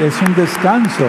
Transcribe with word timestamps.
es 0.00 0.20
un 0.20 0.34
descanso. 0.34 1.04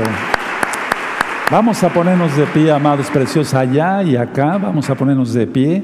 Vamos 1.52 1.84
a 1.84 1.90
ponernos 1.90 2.36
de 2.38 2.46
pie, 2.46 2.72
amados 2.72 3.08
preciosos, 3.10 3.54
allá 3.54 4.04
y 4.04 4.16
acá. 4.16 4.58
Vamos 4.58 4.90
a 4.90 4.96
ponernos 4.96 5.34
de 5.34 5.48
pie. 5.48 5.84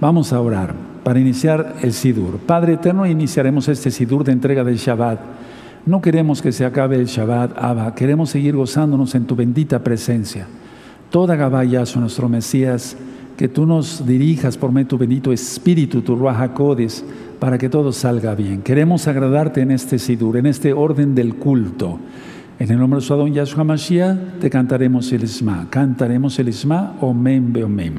Vamos 0.00 0.32
a 0.32 0.40
orar 0.40 0.74
para 1.02 1.18
iniciar 1.18 1.76
el 1.82 1.92
Sidur. 1.92 2.38
Padre 2.38 2.74
eterno, 2.74 3.06
iniciaremos 3.06 3.68
este 3.68 3.90
Sidur 3.90 4.24
de 4.24 4.32
entrega 4.32 4.62
del 4.62 4.76
Shabbat. 4.76 5.20
No 5.86 6.00
queremos 6.00 6.40
que 6.40 6.52
se 6.52 6.64
acabe 6.64 6.96
el 6.96 7.06
Shabbat, 7.06 7.58
Abba. 7.58 7.94
Queremos 7.94 8.30
seguir 8.30 8.56
gozándonos 8.56 9.14
en 9.14 9.26
tu 9.26 9.36
bendita 9.36 9.80
presencia. 9.80 10.46
Toda 11.10 11.36
Gabayazo, 11.36 12.00
nuestro 12.00 12.28
Mesías, 12.28 12.96
que 13.36 13.48
tú 13.48 13.66
nos 13.66 14.06
dirijas 14.06 14.56
por 14.56 14.70
medio 14.70 14.84
de 14.84 14.90
tu 14.90 14.98
bendito 14.98 15.32
Espíritu, 15.32 16.02
tu 16.02 16.14
Ruach 16.14 16.50
para 17.38 17.58
que 17.58 17.68
todo 17.68 17.92
salga 17.92 18.34
bien. 18.34 18.62
Queremos 18.62 19.06
agradarte 19.06 19.60
en 19.60 19.72
este 19.72 19.98
Sidur, 19.98 20.36
en 20.36 20.46
este 20.46 20.72
orden 20.72 21.14
del 21.14 21.34
culto. 21.34 21.98
En 22.56 22.70
el 22.70 22.78
nombre 22.78 23.00
de 23.00 23.06
su 23.06 23.12
Adón 23.12 23.34
Yahshua 23.34 23.64
Mashiach 23.64 24.38
te 24.40 24.48
cantaremos 24.48 25.10
el 25.12 25.24
Isma. 25.24 25.66
Cantaremos 25.70 26.38
el 26.38 26.48
Isma, 26.48 26.96
Omen 27.00 27.52
Beomen. 27.52 27.98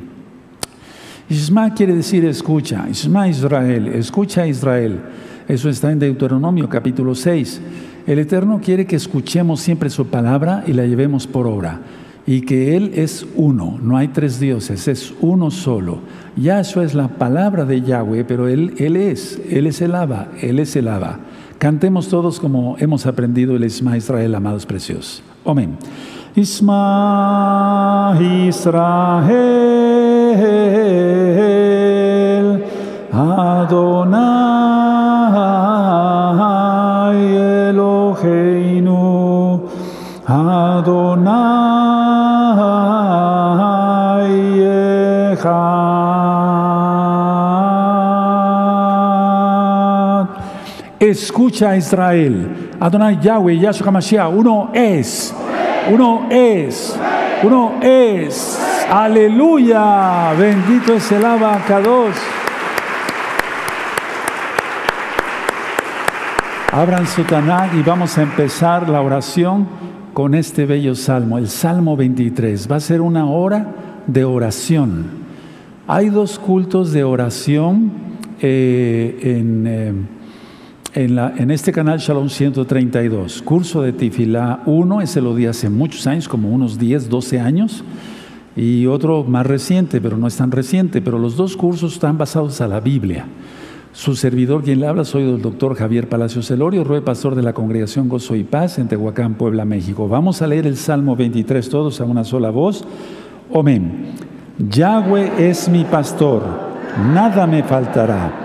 Isma 1.30 1.74
quiere 1.74 1.94
decir 1.94 2.24
escucha. 2.24 2.88
Isma 2.90 3.28
Israel, 3.28 3.88
escucha 3.88 4.48
Israel. 4.48 5.02
Eso 5.50 5.70
está 5.70 5.92
en 5.92 6.00
Deuteronomio 6.00 6.70
capítulo 6.70 7.16
6. 7.16 7.62
El 8.08 8.20
Eterno 8.20 8.62
quiere 8.64 8.86
que 8.86 8.96
escuchemos 8.96 9.60
siempre 9.60 9.90
su 9.90 10.08
palabra 10.08 10.64
y 10.66 10.72
la 10.72 10.86
llevemos 10.86 11.28
por 11.28 11.48
obra. 11.48 11.82
Y 12.26 12.42
que 12.42 12.78
Él 12.78 12.94
es 12.96 13.28
uno, 13.36 13.78
no 13.84 13.98
hay 13.98 14.08
tres 14.08 14.40
dioses, 14.40 14.88
es 14.88 15.14
uno 15.20 15.52
solo. 15.52 16.00
Yahshua 16.38 16.86
es 16.86 16.94
la 16.94 17.10
palabra 17.10 17.66
de 17.66 17.82
Yahweh, 17.82 18.24
pero 18.24 18.48
Él, 18.48 18.74
él 18.78 18.96
es, 18.96 19.40
Él 19.50 19.68
es 19.68 19.82
el 19.82 19.94
Abba, 19.94 20.30
Él 20.42 20.60
es 20.60 20.76
el 20.78 20.88
Abba. 20.88 21.20
Cantemos 21.58 22.10
todos 22.10 22.40
como 22.40 22.76
hemos 22.80 23.06
aprendido 23.06 23.56
el 23.56 23.64
Isma 23.64 23.98
Israel, 23.98 24.36
amados 24.36 24.66
preciosos. 24.66 25.24
Amén. 25.46 25.78
Isma 26.36 28.18
Israel, 28.48 29.44
Adonai 33.12 34.45
Escucha 51.16 51.78
Israel. 51.78 52.76
Adonai 52.78 53.18
Yahweh, 53.22 53.58
Yahshua 53.58 53.88
HaMashiach, 53.88 54.30
uno 54.34 54.70
es. 54.74 55.34
Uno 55.90 56.28
es. 56.30 57.00
Uno 57.42 57.76
es. 57.82 58.60
Aleluya. 58.92 60.34
Bendito 60.38 60.94
es 60.94 61.10
el 61.14 61.24
Abacados. 61.24 62.16
Abran 66.74 67.08
su 67.08 67.24
Tanakh 67.24 67.74
y 67.76 67.82
vamos 67.82 68.18
a 68.18 68.24
empezar 68.24 68.90
la 68.90 69.00
oración 69.00 69.66
con 70.14 70.36
este 70.36 70.66
bello 70.66 70.96
salmo, 70.96 71.38
el 71.38 71.48
Salmo 71.48 71.96
23. 71.96 72.70
Va 72.70 72.76
a 72.76 72.80
ser 72.82 73.00
una 73.00 73.26
hora 73.28 73.68
de 74.06 74.26
oración. 74.26 75.06
Hay 75.88 76.10
dos 76.10 76.38
cultos 76.38 76.92
de 76.92 77.06
oración 77.06 77.94
eh, 78.42 79.18
en. 79.24 79.66
Eh, 79.66 80.15
en, 80.96 81.52
este 81.52 81.74
canal 81.74 82.00
Shalom 82.00 82.30
132, 82.30 83.42
curso 83.42 83.82
de 83.82 83.92
Tifilá 83.92 84.62
1, 84.66 85.02
ese 85.02 85.20
lo 85.20 85.36
di 85.36 85.46
hace 85.46 85.70
muchos 85.70 86.08
años, 86.08 86.30
como 86.30 86.50
unos 86.50 86.80
10, 86.80 87.10
12 87.10 87.40
años, 87.42 87.84
y 88.56 88.86
otro 88.86 89.26
más 89.26 89.46
reciente, 89.46 90.00
pero 90.00 90.16
no 90.16 90.28
es 90.28 90.38
tan 90.38 90.52
reciente, 90.52 91.02
pero 91.02 91.20
los 91.20 91.36
dos 91.36 91.58
cursos 91.58 91.94
están 91.94 92.18
basados 92.18 92.62
a 92.62 92.68
la 92.70 92.80
Biblia. 92.80 93.26
Su 93.92 94.16
servidor, 94.16 94.64
quien 94.64 94.80
le 94.80 94.88
habla, 94.88 95.04
soy 95.04 95.24
el 95.24 95.42
doctor 95.42 95.76
Javier 95.76 96.08
Palacios 96.08 96.50
Elorio, 96.50 96.86
rue 96.86 97.02
pastor 97.02 97.36
de 97.36 97.44
la 97.44 97.54
congregación 97.54 98.08
Gozo 98.08 98.36
y 98.36 98.46
Paz 98.46 98.80
en 98.80 98.88
Tehuacán, 98.88 99.36
Puebla, 99.36 99.66
México. 99.66 100.08
Vamos 100.08 100.42
a 100.42 100.48
leer 100.48 100.66
el 100.66 100.78
Salmo 100.78 101.18
23 101.18 101.70
todos 101.70 102.00
a 102.00 102.06
una 102.06 102.24
sola 102.24 102.52
voz. 102.52 102.86
Amén. 103.54 104.14
Yahweh 104.58 105.50
es 105.50 105.68
mi 105.68 105.84
pastor, 105.84 106.44
nada 107.14 107.46
me 107.48 107.64
faltará. 107.64 108.45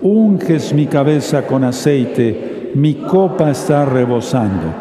unges 0.00 0.72
mi 0.72 0.86
cabeza 0.86 1.46
con 1.46 1.64
aceite, 1.64 2.72
mi 2.74 2.94
copa 2.94 3.50
está 3.50 3.84
rebosando. 3.84 4.74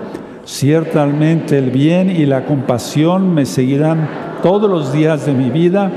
Ciertamente 0.45 1.57
el 1.57 1.71
bien 1.71 2.09
y 2.09 2.25
la 2.25 2.45
compasión 2.45 3.33
me 3.33 3.45
seguirán 3.45 4.07
todos 4.41 4.69
los 4.69 4.93
días 4.93 5.25
de 5.25 5.33
mi 5.33 5.49
vida 5.49 5.91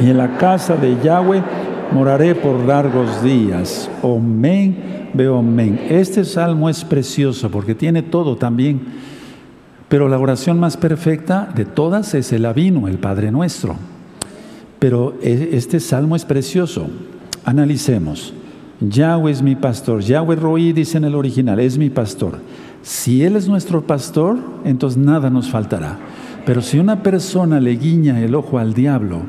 y 0.00 0.10
en 0.10 0.18
la 0.18 0.38
casa 0.38 0.76
de 0.76 0.96
Yahweh 1.02 1.42
moraré 1.92 2.34
por 2.34 2.64
largos 2.64 3.22
días. 3.22 3.90
Amén, 4.02 5.10
veo 5.12 5.38
amén. 5.38 5.86
Este 5.88 6.24
salmo 6.24 6.68
es 6.68 6.84
precioso 6.84 7.50
porque 7.50 7.74
tiene 7.74 8.02
todo 8.02 8.36
también, 8.36 8.80
pero 9.88 10.08
la 10.08 10.18
oración 10.18 10.58
más 10.58 10.76
perfecta 10.76 11.48
de 11.54 11.64
todas 11.64 12.14
es 12.14 12.32
el 12.32 12.46
Avino, 12.46 12.88
el 12.88 12.98
Padre 12.98 13.30
Nuestro. 13.30 13.76
Pero 14.78 15.14
e, 15.22 15.50
este 15.52 15.80
salmo 15.80 16.16
es 16.16 16.24
precioso. 16.24 16.88
Analicemos. 17.44 18.34
Yahweh 18.80 19.30
es 19.32 19.42
mi 19.42 19.56
pastor. 19.56 20.00
Yahweh 20.00 20.36
Roí 20.36 20.72
dice 20.72 20.98
en 20.98 21.04
el 21.04 21.14
original, 21.14 21.60
es 21.60 21.78
mi 21.78 21.90
pastor. 21.90 22.38
Si 22.82 23.24
Él 23.24 23.36
es 23.36 23.48
nuestro 23.48 23.82
pastor, 23.82 24.38
entonces 24.64 24.98
nada 24.98 25.30
nos 25.30 25.50
faltará. 25.50 25.98
Pero 26.44 26.62
si 26.62 26.78
una 26.78 27.02
persona 27.02 27.58
le 27.58 27.72
guiña 27.76 28.20
el 28.20 28.34
ojo 28.34 28.58
al 28.58 28.74
diablo 28.74 29.22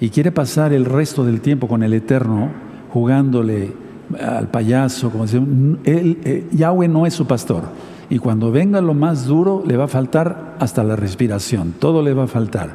y 0.00 0.08
quiere 0.08 0.32
pasar 0.32 0.72
el 0.72 0.84
resto 0.84 1.24
del 1.24 1.40
tiempo 1.40 1.68
con 1.68 1.82
el 1.82 1.92
Eterno, 1.92 2.50
jugándole 2.90 3.72
al 4.20 4.48
payaso, 4.48 5.10
como 5.10 5.24
dice, 5.24 5.40
él, 5.84 6.18
eh, 6.24 6.48
Yahweh 6.52 6.88
no 6.88 7.06
es 7.06 7.14
su 7.14 7.26
pastor. 7.26 7.64
Y 8.08 8.18
cuando 8.18 8.50
venga 8.50 8.80
lo 8.80 8.94
más 8.94 9.26
duro, 9.26 9.62
le 9.66 9.76
va 9.76 9.84
a 9.84 9.88
faltar 9.88 10.56
hasta 10.58 10.84
la 10.84 10.96
respiración, 10.96 11.74
todo 11.78 12.02
le 12.02 12.14
va 12.14 12.24
a 12.24 12.28
faltar. 12.28 12.74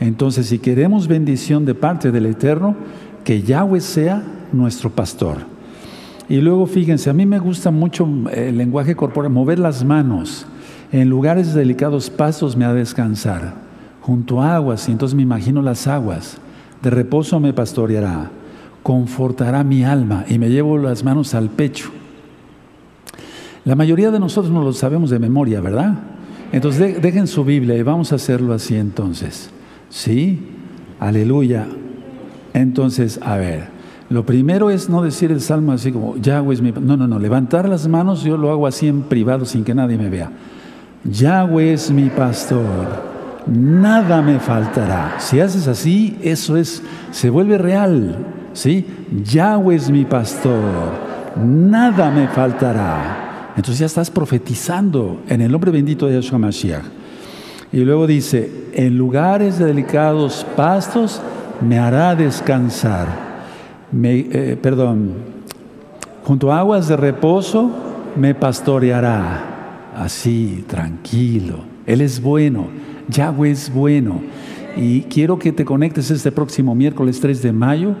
Entonces, 0.00 0.46
si 0.46 0.58
queremos 0.58 1.06
bendición 1.06 1.64
de 1.64 1.74
parte 1.74 2.10
del 2.10 2.26
Eterno, 2.26 2.74
que 3.24 3.42
Yahweh 3.42 3.80
sea 3.80 4.22
nuestro 4.52 4.90
pastor. 4.90 5.51
Y 6.32 6.40
luego 6.40 6.64
fíjense, 6.64 7.10
a 7.10 7.12
mí 7.12 7.26
me 7.26 7.38
gusta 7.38 7.70
mucho 7.70 8.08
el 8.32 8.56
lenguaje 8.56 8.96
corporal, 8.96 9.30
mover 9.30 9.58
las 9.58 9.84
manos. 9.84 10.46
En 10.90 11.10
lugares 11.10 11.52
delicados 11.52 12.08
pasos 12.08 12.56
me 12.56 12.64
ha 12.64 12.72
descansar. 12.72 13.52
Junto 14.00 14.40
a 14.40 14.54
aguas, 14.54 14.88
y 14.88 14.92
entonces 14.92 15.14
me 15.14 15.20
imagino 15.20 15.60
las 15.60 15.86
aguas. 15.86 16.38
De 16.80 16.88
reposo 16.88 17.38
me 17.38 17.52
pastoreará. 17.52 18.30
Confortará 18.82 19.62
mi 19.62 19.84
alma 19.84 20.24
y 20.26 20.38
me 20.38 20.48
llevo 20.48 20.78
las 20.78 21.04
manos 21.04 21.34
al 21.34 21.50
pecho. 21.50 21.90
La 23.66 23.76
mayoría 23.76 24.10
de 24.10 24.18
nosotros 24.18 24.50
no 24.50 24.62
lo 24.62 24.72
sabemos 24.72 25.10
de 25.10 25.18
memoria, 25.18 25.60
¿verdad? 25.60 25.98
Entonces 26.50 27.02
dejen 27.02 27.26
su 27.26 27.44
Biblia 27.44 27.76
y 27.76 27.82
vamos 27.82 28.10
a 28.10 28.14
hacerlo 28.14 28.54
así 28.54 28.76
entonces. 28.76 29.50
¿Sí? 29.90 30.48
Aleluya. 30.98 31.66
Entonces, 32.54 33.20
a 33.22 33.36
ver, 33.36 33.71
lo 34.12 34.24
primero 34.26 34.70
es 34.70 34.88
no 34.88 35.02
decir 35.02 35.32
el 35.32 35.40
salmo 35.40 35.72
así 35.72 35.90
como, 35.90 36.16
Yahweh 36.16 36.54
es 36.54 36.60
mi... 36.60 36.72
No, 36.72 36.96
no, 36.96 37.08
no, 37.08 37.18
levantar 37.18 37.68
las 37.68 37.88
manos 37.88 38.22
yo 38.22 38.36
lo 38.36 38.50
hago 38.50 38.66
así 38.66 38.86
en 38.86 39.02
privado 39.02 39.44
sin 39.44 39.64
que 39.64 39.74
nadie 39.74 39.96
me 39.96 40.08
vea. 40.08 40.30
Yahweh 41.04 41.72
es 41.72 41.90
mi 41.90 42.10
pastor, 42.10 42.62
nada 43.46 44.22
me 44.22 44.38
faltará. 44.38 45.16
Si 45.18 45.40
haces 45.40 45.66
así, 45.66 46.18
eso 46.22 46.56
es, 46.56 46.82
se 47.10 47.30
vuelve 47.30 47.58
real, 47.58 48.18
¿sí? 48.52 48.86
Yahweh 49.24 49.76
es 49.76 49.90
mi 49.90 50.04
pastor, 50.04 50.62
nada 51.44 52.10
me 52.10 52.28
faltará. 52.28 53.52
Entonces 53.56 53.80
ya 53.80 53.86
estás 53.86 54.10
profetizando 54.10 55.22
en 55.28 55.40
el 55.40 55.50
nombre 55.50 55.70
bendito 55.70 56.06
de 56.06 56.14
Yahshua 56.14 56.38
Mashiach. 56.38 56.84
Y 57.72 57.78
luego 57.78 58.06
dice, 58.06 58.50
en 58.74 58.96
lugares 58.96 59.58
de 59.58 59.64
delicados 59.64 60.46
pastos, 60.54 61.20
me 61.60 61.78
hará 61.78 62.14
descansar. 62.14 63.31
Me, 63.92 64.20
eh, 64.20 64.58
perdón, 64.60 65.12
junto 66.24 66.50
a 66.50 66.58
aguas 66.60 66.88
de 66.88 66.96
reposo 66.96 67.70
me 68.16 68.34
pastoreará. 68.34 69.48
así, 69.96 70.64
tranquilo. 70.66 71.58
Él 71.86 72.00
es 72.00 72.22
bueno, 72.22 72.68
Yahweh 73.08 73.50
es 73.50 73.72
bueno. 73.72 74.20
Y 74.76 75.02
quiero 75.02 75.38
que 75.38 75.52
te 75.52 75.66
conectes 75.66 76.10
este 76.10 76.32
próximo 76.32 76.74
miércoles 76.74 77.20
3 77.20 77.42
de 77.42 77.52
mayo 77.52 77.94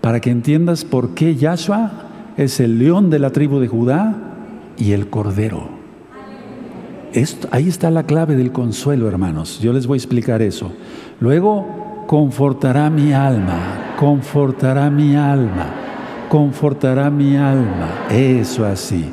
para 0.00 0.20
que 0.20 0.30
entiendas 0.30 0.84
por 0.84 1.14
qué 1.14 1.36
Yahshua 1.36 1.92
es 2.36 2.58
el 2.58 2.78
león 2.78 3.08
de 3.08 3.20
la 3.20 3.30
tribu 3.30 3.60
de 3.60 3.68
Judá 3.68 4.16
y 4.76 4.92
el 4.92 5.08
cordero. 5.08 5.68
ahí 7.52 7.68
está 7.68 7.90
la 7.90 8.04
clave 8.04 8.34
del 8.34 8.50
consuelo, 8.50 9.06
hermanos. 9.08 9.60
Yo 9.60 9.72
les 9.72 9.86
voy 9.86 9.96
a 9.96 9.98
explicar 9.98 10.42
eso. 10.42 10.72
Luego, 11.20 12.04
confortará 12.08 12.90
mi 12.90 13.12
alma, 13.12 13.91
confortará 14.02 14.90
mi 14.90 15.14
alma, 15.14 15.66
confortará 16.28 17.08
mi 17.08 17.36
alma. 17.36 18.08
Eso 18.10 18.66
así. 18.66 19.04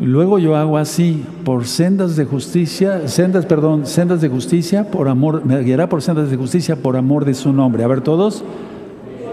Luego 0.00 0.40
yo 0.40 0.56
hago 0.56 0.78
así, 0.78 1.22
por 1.44 1.64
sendas 1.64 2.16
de 2.16 2.24
justicia, 2.24 3.06
sendas, 3.06 3.46
perdón, 3.46 3.86
sendas 3.86 4.20
de 4.20 4.28
justicia 4.28 4.90
por 4.90 5.06
amor, 5.06 5.46
me 5.46 5.60
guiará 5.60 5.88
por 5.88 6.02
sendas 6.02 6.28
de 6.28 6.36
justicia 6.36 6.74
por 6.74 6.96
amor 6.96 7.24
de 7.24 7.34
su 7.34 7.52
nombre. 7.52 7.84
A 7.84 7.86
ver 7.86 8.00
todos, 8.00 8.42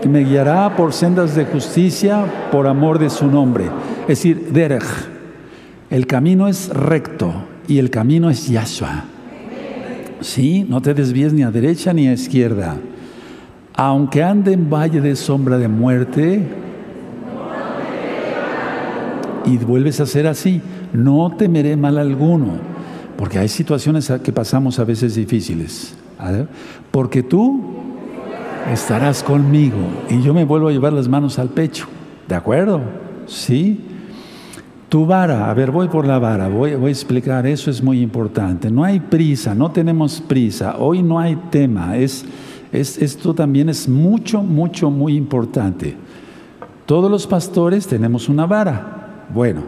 me 0.08 0.24
guiará 0.24 0.76
por 0.76 0.94
sendas 0.94 1.34
de 1.34 1.46
justicia 1.46 2.26
por 2.52 2.68
amor 2.68 3.00
de 3.00 3.10
su 3.10 3.26
nombre. 3.26 3.66
Es 4.02 4.20
decir, 4.20 4.52
derech, 4.54 4.86
el 5.90 6.06
camino 6.06 6.48
es 6.48 6.70
recto 6.70 7.34
y 7.68 7.80
el 7.80 7.90
camino 7.90 8.30
es 8.30 8.48
Yahshua. 8.48 9.06
Sí, 10.22 10.68
no 10.70 10.84
te 10.84 10.94
desvíes 10.94 11.34
ni 11.34 11.42
a 11.42 11.50
derecha 11.50 11.94
ni 11.94 12.08
a 12.08 12.14
izquierda. 12.14 12.78
Aunque 13.78 14.24
ande 14.24 14.54
en 14.54 14.70
valle 14.70 15.00
de 15.00 15.16
sombra 15.16 15.58
de 15.58 15.68
muerte, 15.68 16.44
y 19.48 19.58
vuelves 19.58 20.00
a 20.00 20.06
ser 20.06 20.28
así, 20.28 20.62
no 20.94 21.32
temeré 21.38 21.76
mal 21.78 21.98
alguno, 21.98 22.54
porque 23.18 23.40
hay 23.40 23.48
situaciones 23.48 24.12
que 24.24 24.32
pasamos 24.32 24.80
a 24.80 24.84
veces 24.84 25.16
difíciles. 25.16 25.96
Porque 26.92 27.24
tú 27.24 27.62
estarás 28.72 29.24
conmigo 29.24 29.78
y 30.10 30.22
yo 30.22 30.34
me 30.34 30.44
vuelvo 30.44 30.68
a 30.68 30.72
llevar 30.72 30.94
las 30.94 31.08
manos 31.08 31.40
al 31.40 31.50
pecho. 31.50 31.88
¿De 32.28 32.36
acuerdo? 32.36 32.82
Sí. 33.26 33.82
Tu 34.90 35.06
vara, 35.06 35.50
a 35.50 35.54
ver, 35.54 35.72
voy 35.72 35.90
por 35.90 36.08
la 36.08 36.18
vara, 36.18 36.48
voy, 36.48 36.76
voy, 36.76 36.88
a 36.88 36.92
explicar, 36.92 37.46
eso 37.46 37.70
es 37.70 37.84
muy 37.84 38.02
importante. 38.02 38.72
No 38.72 38.86
hay 38.86 39.02
prisa, 39.02 39.54
no 39.54 39.70
tenemos 39.72 40.22
prisa, 40.22 40.78
hoy 40.78 41.04
no 41.04 41.20
hay 41.20 41.36
tema, 41.50 41.98
es, 41.98 42.24
es, 42.72 42.98
esto 42.98 43.34
también 43.34 43.70
es 43.70 43.88
mucho, 43.88 44.42
mucho, 44.42 44.90
muy 44.90 45.16
importante. 45.16 45.96
Todos 46.86 47.10
los 47.12 47.28
pastores 47.28 47.88
tenemos 47.88 48.30
una 48.30 48.46
vara, 48.46 49.26
bueno, 49.34 49.64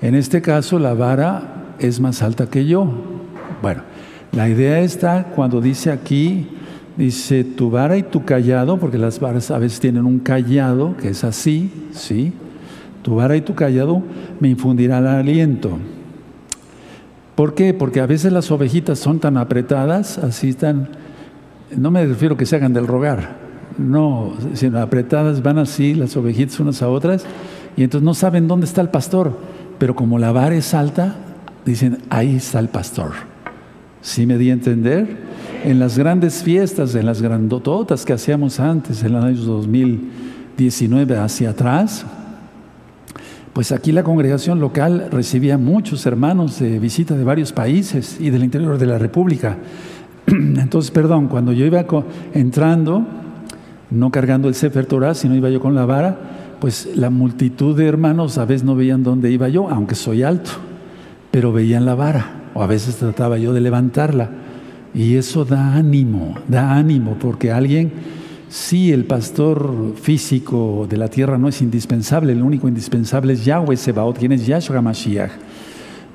en 0.00 0.14
este 0.14 0.40
caso 0.40 0.78
la 0.78 0.94
vara 0.94 1.74
es 1.78 2.00
más 2.00 2.22
alta 2.22 2.46
que 2.46 2.66
yo. 2.66 2.86
Bueno, 3.62 3.82
la 4.32 4.48
idea 4.48 4.80
está 4.80 5.24
cuando 5.34 5.60
dice 5.60 5.90
aquí, 5.90 6.48
dice 6.96 7.44
tu 7.44 7.70
vara 7.70 7.96
y 7.96 8.02
tu 8.02 8.24
callado, 8.24 8.78
porque 8.78 8.98
las 8.98 9.20
varas 9.20 9.50
a 9.50 9.58
veces 9.58 9.80
tienen 9.80 10.04
un 10.04 10.18
callado 10.18 10.96
que 10.96 11.08
es 11.08 11.24
así, 11.24 11.70
¿sí? 11.92 12.32
Tu 13.02 13.14
vara 13.14 13.36
y 13.36 13.42
tu 13.42 13.54
callado 13.54 14.02
me 14.40 14.48
infundirán 14.48 15.06
aliento. 15.06 15.78
¿Por 17.34 17.54
qué? 17.54 17.74
Porque 17.74 18.00
a 18.00 18.06
veces 18.06 18.32
las 18.32 18.50
ovejitas 18.50 18.98
son 18.98 19.18
tan 19.18 19.36
apretadas, 19.36 20.18
así 20.18 20.50
están, 20.50 20.88
no 21.76 21.90
me 21.90 22.04
refiero 22.06 22.36
que 22.36 22.46
se 22.46 22.56
hagan 22.56 22.72
del 22.72 22.86
rogar, 22.86 23.36
no, 23.78 24.34
sino 24.54 24.78
apretadas 24.78 25.42
van 25.42 25.58
así 25.58 25.94
las 25.94 26.16
ovejitas 26.16 26.60
unas 26.60 26.82
a 26.82 26.88
otras 26.88 27.24
y 27.76 27.82
entonces 27.82 28.04
no 28.04 28.14
saben 28.14 28.46
dónde 28.46 28.66
está 28.66 28.80
el 28.80 28.88
pastor, 28.88 29.36
pero 29.78 29.94
como 29.94 30.18
la 30.18 30.32
vara 30.32 30.54
es 30.54 30.74
alta, 30.74 31.16
dicen, 31.64 31.98
ahí 32.10 32.36
está 32.36 32.58
el 32.60 32.68
pastor. 32.68 33.12
¿Sí 34.00 34.26
me 34.26 34.38
di 34.38 34.50
a 34.50 34.52
entender? 34.52 35.16
En 35.64 35.78
las 35.78 35.98
grandes 35.98 36.42
fiestas, 36.42 36.94
en 36.94 37.06
las 37.06 37.22
grandototas 37.22 38.04
que 38.04 38.12
hacíamos 38.12 38.60
antes, 38.60 39.02
en 39.02 39.12
los 39.12 39.24
años 39.24 39.46
2019 39.46 41.16
hacia 41.16 41.50
atrás, 41.50 42.04
pues 43.54 43.72
aquí 43.72 43.92
la 43.92 44.02
congregación 44.02 44.60
local 44.60 45.08
recibía 45.10 45.56
muchos 45.56 46.04
hermanos 46.06 46.58
de 46.58 46.78
visita 46.78 47.16
de 47.16 47.24
varios 47.24 47.52
países 47.52 48.20
y 48.20 48.30
del 48.30 48.44
interior 48.44 48.78
de 48.78 48.86
la 48.86 48.98
República. 48.98 49.56
Entonces, 50.26 50.90
perdón, 50.90 51.28
cuando 51.28 51.52
yo 51.52 51.66
iba 51.66 51.84
entrando, 52.32 53.04
no 53.90 54.10
cargando 54.10 54.48
el 54.48 54.54
Sefer 54.54 54.86
Torah, 54.86 55.14
sino 55.14 55.34
iba 55.34 55.50
yo 55.50 55.60
con 55.60 55.74
la 55.74 55.84
vara, 55.84 56.18
pues 56.60 56.88
la 56.96 57.10
multitud 57.10 57.76
de 57.76 57.86
hermanos 57.86 58.38
a 58.38 58.44
veces 58.44 58.64
no 58.64 58.74
veían 58.74 59.02
dónde 59.02 59.30
iba 59.30 59.48
yo, 59.48 59.68
aunque 59.68 59.94
soy 59.94 60.22
alto, 60.22 60.50
pero 61.30 61.52
veían 61.52 61.84
la 61.84 61.94
vara, 61.94 62.50
o 62.54 62.62
a 62.62 62.66
veces 62.66 62.96
trataba 62.96 63.38
yo 63.38 63.52
de 63.52 63.60
levantarla. 63.60 64.30
Y 64.94 65.16
eso 65.16 65.44
da 65.44 65.74
ánimo, 65.74 66.36
da 66.48 66.74
ánimo, 66.76 67.16
porque 67.20 67.50
alguien, 67.50 67.92
sí, 68.48 68.92
el 68.92 69.04
pastor 69.04 69.94
físico 70.00 70.86
de 70.88 70.96
la 70.96 71.08
tierra 71.08 71.36
no 71.36 71.48
es 71.48 71.60
indispensable, 71.60 72.32
el 72.32 72.42
único 72.42 72.68
indispensable 72.68 73.32
es 73.32 73.44
Yahweh 73.44 73.76
Sebaot, 73.76 74.18
quien 74.18 74.32
es 74.32 74.46
Yahshua 74.46 74.80
Mashiach 74.80 75.32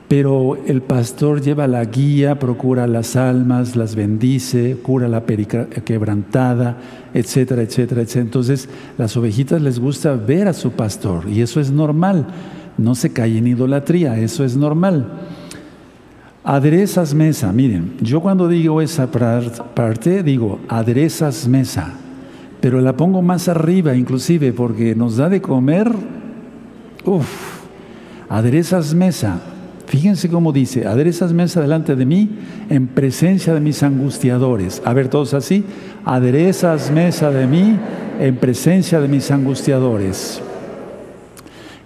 pero 0.10 0.58
el 0.66 0.82
pastor 0.82 1.40
lleva 1.40 1.68
la 1.68 1.86
guía, 1.86 2.40
procura 2.40 2.88
las 2.88 3.16
almas, 3.16 3.76
las 3.76 3.94
bendice, 3.96 4.76
cura 4.82 5.08
la 5.08 5.24
quebrantada, 5.24 6.78
etcétera, 7.14 7.62
etcétera, 7.62 8.02
etcétera. 8.02 8.26
Entonces, 8.26 8.68
las 8.98 9.16
ovejitas 9.16 9.62
les 9.62 9.80
gusta 9.80 10.16
ver 10.16 10.48
a 10.48 10.54
su 10.54 10.72
pastor 10.72 11.30
y 11.30 11.42
eso 11.42 11.60
es 11.62 11.70
normal. 11.70 12.26
No 12.80 12.96
se 12.96 13.14
cae 13.14 13.38
en 13.38 13.48
idolatría, 13.48 14.18
eso 14.18 14.44
es 14.44 14.58
normal. 14.58 15.06
Aderezas 16.44 17.14
mesa, 17.14 17.54
miren, 17.54 17.94
yo 18.02 18.20
cuando 18.20 18.48
digo 18.48 18.82
esa 18.82 19.12
parte, 19.12 20.24
digo 20.24 20.60
aderezas 20.70 21.48
mesa, 21.48 21.94
pero 22.60 22.82
la 22.82 22.98
pongo 22.98 23.22
más 23.22 23.48
arriba 23.48 23.96
inclusive 23.96 24.54
porque 24.54 24.96
nos 24.96 25.18
da 25.18 25.30
de 25.30 25.40
comer, 25.40 25.92
uff, 27.06 27.60
aderezas 28.28 28.96
mesa, 28.96 29.40
Fíjense 29.90 30.30
cómo 30.30 30.52
dice, 30.52 30.86
aderezas 30.86 31.34
mesa 31.34 31.62
delante 31.62 31.96
de 31.96 32.06
mí 32.06 32.30
en 32.70 32.86
presencia 32.86 33.56
de 33.56 33.60
mis 33.60 33.82
angustiadores. 33.82 34.84
A 34.86 34.94
ver, 34.94 35.08
todos 35.08 35.34
así, 35.34 35.66
aderezas 36.06 36.92
mesa 36.92 37.32
de 37.32 37.48
mí 37.48 37.76
en 38.20 38.36
presencia 38.36 39.02
de 39.02 39.08
mis 39.08 39.32
angustiadores. 39.32 40.44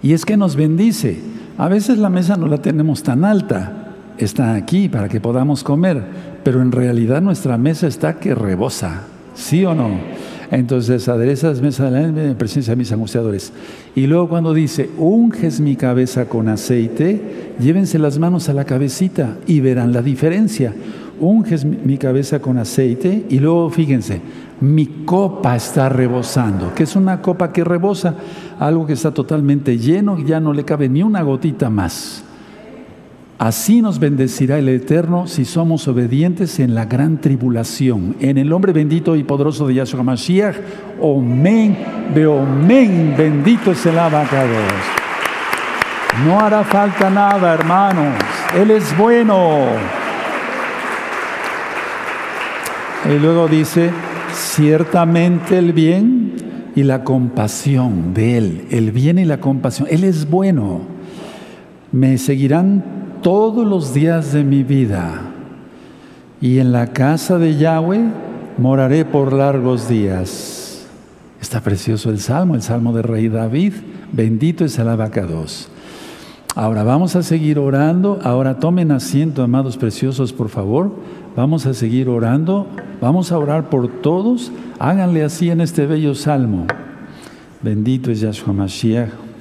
Y 0.02 0.12
es 0.12 0.26
que 0.26 0.36
nos 0.36 0.54
bendice. 0.54 1.18
A 1.56 1.68
veces 1.68 1.96
la 1.96 2.10
mesa 2.10 2.36
no 2.36 2.46
la 2.46 2.58
tenemos 2.58 3.02
tan 3.02 3.24
alta, 3.24 3.94
está 4.18 4.54
aquí 4.54 4.90
para 4.90 5.08
que 5.08 5.18
podamos 5.18 5.64
comer, 5.64 6.02
pero 6.44 6.60
en 6.60 6.72
realidad 6.72 7.22
nuestra 7.22 7.56
mesa 7.56 7.86
está 7.86 8.20
que 8.20 8.34
rebosa, 8.34 9.04
¿sí 9.34 9.64
o 9.64 9.74
no? 9.74 9.88
Entonces 10.50 11.08
aderezas 11.08 11.60
mesa 11.60 11.88
en 11.88 12.34
presencia 12.36 12.72
de 12.72 12.76
mis 12.76 12.92
angustiadores. 12.92 13.52
Y 13.94 14.06
luego 14.06 14.28
cuando 14.28 14.54
dice, 14.54 14.90
unges 14.98 15.60
mi 15.60 15.76
cabeza 15.76 16.26
con 16.26 16.48
aceite, 16.48 17.54
llévense 17.60 17.98
las 17.98 18.18
manos 18.18 18.48
a 18.48 18.54
la 18.54 18.64
cabecita 18.64 19.36
y 19.46 19.60
verán 19.60 19.92
la 19.92 20.02
diferencia. 20.02 20.74
Unges 21.20 21.64
mi 21.64 21.96
cabeza 21.96 22.40
con 22.40 22.58
aceite 22.58 23.24
y 23.28 23.38
luego 23.38 23.70
fíjense, 23.70 24.20
mi 24.60 24.86
copa 25.04 25.56
está 25.56 25.88
rebosando. 25.88 26.74
que 26.74 26.84
es 26.84 26.96
una 26.96 27.20
copa 27.20 27.52
que 27.52 27.64
rebosa? 27.64 28.14
Algo 28.58 28.86
que 28.86 28.94
está 28.94 29.12
totalmente 29.12 29.78
lleno 29.78 30.18
ya 30.18 30.40
no 30.40 30.52
le 30.52 30.64
cabe 30.64 30.88
ni 30.88 31.02
una 31.02 31.22
gotita 31.22 31.70
más. 31.70 32.24
Así 33.44 33.82
nos 33.82 33.98
bendecirá 33.98 34.58
el 34.58 34.70
Eterno 34.70 35.26
si 35.26 35.44
somos 35.44 35.86
obedientes 35.86 36.60
en 36.60 36.74
la 36.74 36.86
gran 36.86 37.20
tribulación. 37.20 38.16
En 38.20 38.38
el 38.38 38.48
nombre 38.48 38.72
bendito 38.72 39.16
y 39.16 39.22
poderoso 39.22 39.66
de 39.66 39.74
Yahshua 39.74 40.02
Mashiach, 40.02 40.56
Omen, 40.98 41.76
Beomen, 42.14 43.14
bendito 43.14 43.72
es 43.72 43.84
el 43.84 43.98
abacados. 43.98 44.72
No 46.24 46.40
hará 46.40 46.64
falta 46.64 47.10
nada, 47.10 47.52
hermanos. 47.52 48.14
Él 48.56 48.70
es 48.70 48.96
bueno. 48.96 49.66
Y 53.04 53.18
luego 53.18 53.46
dice, 53.46 53.90
ciertamente 54.32 55.58
el 55.58 55.74
bien 55.74 56.32
y 56.74 56.82
la 56.82 57.04
compasión 57.04 58.14
de 58.14 58.38
Él, 58.38 58.64
el 58.70 58.90
bien 58.90 59.18
y 59.18 59.26
la 59.26 59.38
compasión. 59.38 59.86
Él 59.90 60.04
es 60.04 60.30
bueno. 60.30 60.80
Me 61.92 62.16
seguirán 62.16 63.03
todos 63.24 63.66
los 63.66 63.94
días 63.94 64.34
de 64.34 64.44
mi 64.44 64.62
vida, 64.62 65.22
y 66.42 66.58
en 66.58 66.72
la 66.72 66.92
casa 66.92 67.38
de 67.38 67.56
Yahweh 67.56 68.04
moraré 68.58 69.06
por 69.06 69.32
largos 69.32 69.88
días. 69.88 70.86
Está 71.40 71.62
precioso 71.62 72.10
el 72.10 72.20
salmo, 72.20 72.54
el 72.54 72.60
salmo 72.60 72.92
de 72.92 73.00
Rey 73.00 73.30
David. 73.30 73.72
Bendito 74.12 74.66
es 74.66 74.78
el 74.78 74.88
abacados. 74.88 75.70
Ahora 76.54 76.82
vamos 76.82 77.16
a 77.16 77.22
seguir 77.22 77.58
orando. 77.58 78.18
Ahora 78.22 78.58
tomen 78.60 78.92
asiento, 78.92 79.42
amados 79.42 79.78
preciosos, 79.78 80.34
por 80.34 80.50
favor. 80.50 80.92
Vamos 81.34 81.64
a 81.64 81.72
seguir 81.72 82.10
orando. 82.10 82.66
Vamos 83.00 83.32
a 83.32 83.38
orar 83.38 83.70
por 83.70 83.88
todos. 84.02 84.52
Háganle 84.78 85.24
así 85.24 85.48
en 85.48 85.62
este 85.62 85.86
bello 85.86 86.14
salmo. 86.14 86.66
Bendito 87.62 88.10
es 88.10 88.20
Yahshua 88.20 88.52
Mashiach. 88.52 89.33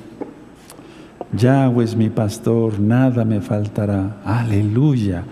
Yahweh 1.38 1.84
es 1.84 1.96
mi 1.96 2.10
pastor, 2.10 2.80
nada 2.80 3.25
me 3.25 3.42
faltará. 3.42 4.18
Aleluya. 4.24 5.24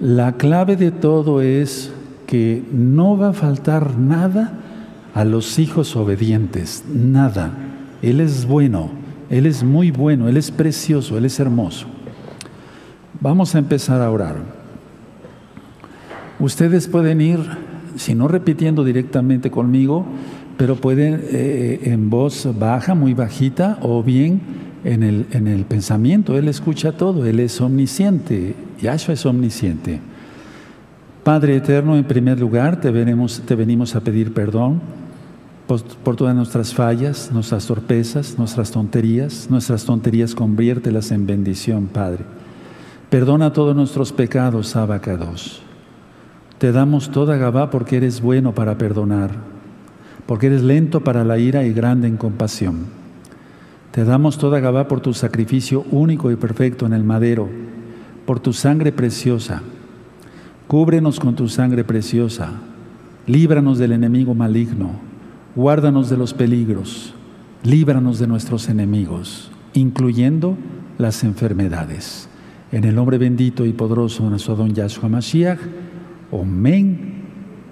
La 0.00 0.32
clave 0.32 0.76
de 0.76 0.90
todo 0.90 1.42
es 1.42 1.92
que 2.26 2.62
no 2.72 3.16
va 3.18 3.30
a 3.30 3.32
faltar 3.32 3.98
nada 3.98 4.52
a 5.14 5.24
los 5.24 5.58
hijos 5.58 5.96
obedientes, 5.96 6.84
nada. 6.92 7.52
Él 8.02 8.20
es 8.20 8.46
bueno, 8.46 8.90
Él 9.28 9.46
es 9.46 9.64
muy 9.64 9.90
bueno, 9.90 10.28
Él 10.28 10.36
es 10.36 10.50
precioso, 10.50 11.18
Él 11.18 11.24
es 11.24 11.40
hermoso. 11.40 11.86
Vamos 13.20 13.54
a 13.54 13.58
empezar 13.58 14.00
a 14.00 14.10
orar. 14.10 14.36
Ustedes 16.38 16.86
pueden 16.86 17.20
ir, 17.20 17.40
si 17.96 18.14
no 18.14 18.28
repitiendo 18.28 18.84
directamente 18.84 19.50
conmigo, 19.50 20.06
pero 20.56 20.76
pueden 20.76 21.20
eh, 21.24 21.80
en 21.84 22.08
voz 22.10 22.48
baja, 22.58 22.94
muy 22.94 23.14
bajita, 23.14 23.78
o 23.82 24.02
bien 24.02 24.67
en 24.84 25.02
el, 25.02 25.26
en 25.32 25.46
el 25.46 25.64
pensamiento. 25.64 26.36
Él 26.36 26.48
escucha 26.48 26.92
todo, 26.92 27.26
Él 27.26 27.40
es 27.40 27.60
omnisciente, 27.60 28.54
Yahshua 28.80 29.14
es 29.14 29.26
omnisciente. 29.26 30.00
Padre 31.24 31.56
eterno, 31.56 31.96
en 31.96 32.04
primer 32.04 32.40
lugar, 32.40 32.80
te, 32.80 32.90
te 32.90 33.54
venimos 33.54 33.96
a 33.96 34.00
pedir 34.00 34.32
perdón 34.32 34.80
por, 35.66 35.82
por, 35.82 36.16
todas 36.16 36.34
nuestras 36.34 36.72
fallas, 36.72 37.30
nuestras 37.32 37.66
torpezas, 37.66 38.38
nuestras 38.38 38.70
tonterías. 38.70 39.48
Nuestras 39.50 39.84
tonterías 39.84 40.34
conviértelas 40.34 41.10
en 41.10 41.26
bendición, 41.26 41.86
Padre. 41.86 42.24
Perdona 43.10 43.52
todos 43.52 43.76
nuestros 43.76 44.12
pecados, 44.12 44.76
Abacados. 44.76 45.62
Te 46.58 46.72
damos 46.72 47.10
toda 47.10 47.36
Gabá 47.36 47.70
porque 47.70 47.98
eres 47.98 48.20
bueno 48.20 48.54
para 48.54 48.78
perdonar, 48.78 49.30
porque 50.26 50.48
eres 50.48 50.62
lento 50.62 51.04
para 51.04 51.24
la 51.24 51.38
ira 51.38 51.64
y 51.64 51.72
grande 51.72 52.08
en 52.08 52.16
compasión. 52.16 52.97
Te 53.98 54.04
damos 54.04 54.38
toda 54.38 54.60
Gabá 54.60 54.86
por 54.86 55.00
tu 55.00 55.12
sacrificio 55.12 55.84
único 55.90 56.30
y 56.30 56.36
perfecto 56.36 56.86
en 56.86 56.92
el 56.92 57.02
madero, 57.02 57.48
por 58.26 58.38
tu 58.38 58.52
sangre 58.52 58.92
preciosa. 58.92 59.60
Cúbrenos 60.68 61.18
con 61.18 61.34
tu 61.34 61.48
sangre 61.48 61.82
preciosa. 61.82 62.52
Líbranos 63.26 63.76
del 63.76 63.90
enemigo 63.90 64.36
maligno. 64.36 64.92
Guárdanos 65.56 66.10
de 66.10 66.16
los 66.16 66.32
peligros. 66.32 67.12
Líbranos 67.64 68.20
de 68.20 68.28
nuestros 68.28 68.68
enemigos, 68.68 69.50
incluyendo 69.72 70.56
las 70.96 71.24
enfermedades. 71.24 72.28
En 72.70 72.84
el 72.84 72.94
nombre 72.94 73.18
bendito 73.18 73.66
y 73.66 73.72
poderoso 73.72 74.22
de 74.22 74.30
nuestro 74.30 74.54
don 74.54 74.72
Yahshua 74.72 75.08
Mashiach, 75.08 75.58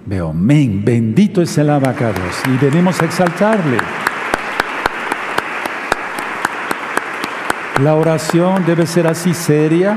veo 0.05 0.27
Omen, 0.27 0.83
bendito 0.83 1.41
es 1.41 1.57
el 1.57 1.69
abacados 1.69 2.35
y 2.53 2.65
venimos 2.65 3.01
a 3.01 3.05
exaltarle. 3.05 3.77
La 7.81 7.93
oración 7.93 8.65
debe 8.65 8.87
ser 8.87 9.05
así 9.05 9.35
seria, 9.35 9.95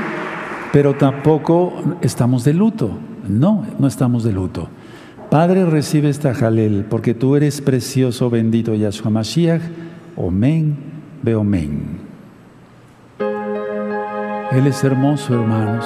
pero 0.71 0.93
tampoco 0.93 1.73
estamos 2.01 2.43
de 2.43 2.53
luto. 2.53 2.91
No, 3.27 3.65
no 3.79 3.87
estamos 3.87 4.23
de 4.23 4.31
luto. 4.31 4.69
Padre, 5.31 5.65
recibe 5.65 6.09
esta 6.09 6.35
jalel, 6.35 6.85
porque 6.87 7.15
tú 7.15 7.35
eres 7.35 7.59
precioso, 7.59 8.29
bendito 8.29 8.75
Yahshua 8.75 9.09
Mashiach. 9.09 9.61
Omen, 10.15 10.77
veo 11.23 11.41
Omen. 11.41 11.99
Él 14.51 14.67
es 14.67 14.83
hermoso, 14.83 15.33
hermanos. 15.33 15.85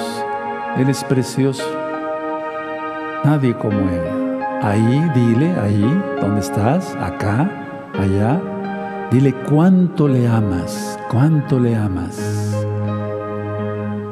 Él 0.76 0.90
es 0.90 1.02
precioso. 1.02 1.64
Nadie 3.24 3.54
como 3.54 3.78
Él. 3.78 4.36
Ahí, 4.62 5.10
dile, 5.14 5.54
ahí, 5.62 6.02
donde 6.20 6.40
estás, 6.40 6.94
acá, 6.96 7.48
allá. 7.98 8.38
Dile 9.10 9.32
cuánto 9.48 10.08
le 10.08 10.26
amas, 10.26 10.98
cuánto 11.08 11.60
le 11.60 11.76
amas. 11.76 12.16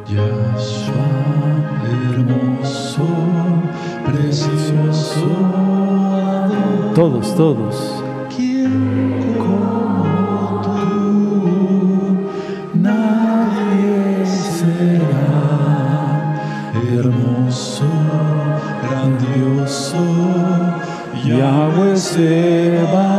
Yahshua, 0.06 1.10
hermoso, 2.10 3.06
precioso. 4.06 5.26
Todos, 6.94 7.34
todos. 7.34 8.04
Yahweh 21.24 21.96
Sebaot, 21.96 23.13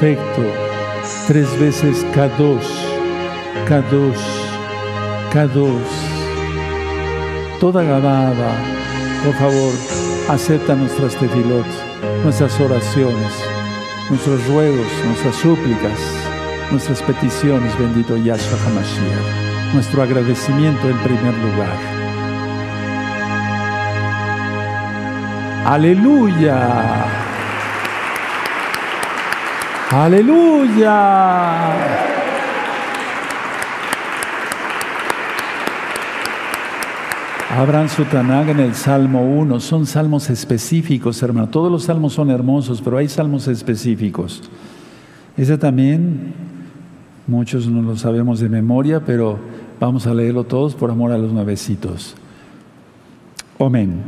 perfecto, 0.00 0.42
tres 1.26 1.58
veces 1.58 2.06
Kadosh, 2.14 2.68
Kadosh, 3.66 4.26
Kadosh. 5.32 5.72
Toda 7.58 7.82
Gababa, 7.82 8.54
por 9.24 9.34
favor, 9.34 9.72
acepta 10.28 10.76
nuestras 10.76 11.16
tefilot, 11.16 11.66
nuestras 12.22 12.60
oraciones, 12.60 13.32
nuestros 14.08 14.46
ruegos, 14.46 14.86
nuestras 15.04 15.34
súplicas, 15.34 15.98
nuestras 16.70 17.02
peticiones, 17.02 17.76
bendito 17.76 18.16
Yahshua 18.16 18.58
HaMashiach, 18.66 19.74
nuestro 19.74 20.02
agradecimiento 20.02 20.88
en 20.88 20.98
primer 20.98 21.34
lugar. 21.38 21.76
Aleluya. 25.66 27.27
Aleluya. 29.90 31.72
Abran 37.50 37.88
su 37.88 38.04
Tanag 38.04 38.50
en 38.50 38.60
el 38.60 38.74
Salmo 38.74 39.22
1. 39.22 39.60
Son 39.60 39.86
salmos 39.86 40.30
específicos, 40.30 41.22
hermano. 41.22 41.48
Todos 41.48 41.72
los 41.72 41.84
salmos 41.84 42.12
son 42.12 42.30
hermosos, 42.30 42.80
pero 42.82 42.98
hay 42.98 43.08
salmos 43.08 43.48
específicos. 43.48 44.42
Ese 45.36 45.56
también 45.56 46.34
Muchos 47.28 47.68
no 47.68 47.82
lo 47.82 47.94
sabemos 47.94 48.40
de 48.40 48.48
memoria, 48.48 49.04
pero 49.04 49.38
vamos 49.78 50.06
a 50.06 50.14
leerlo 50.14 50.44
todos 50.44 50.74
por 50.74 50.90
amor 50.90 51.12
a 51.12 51.18
los 51.18 51.30
nuevecitos. 51.30 52.16
Amén. 53.60 54.00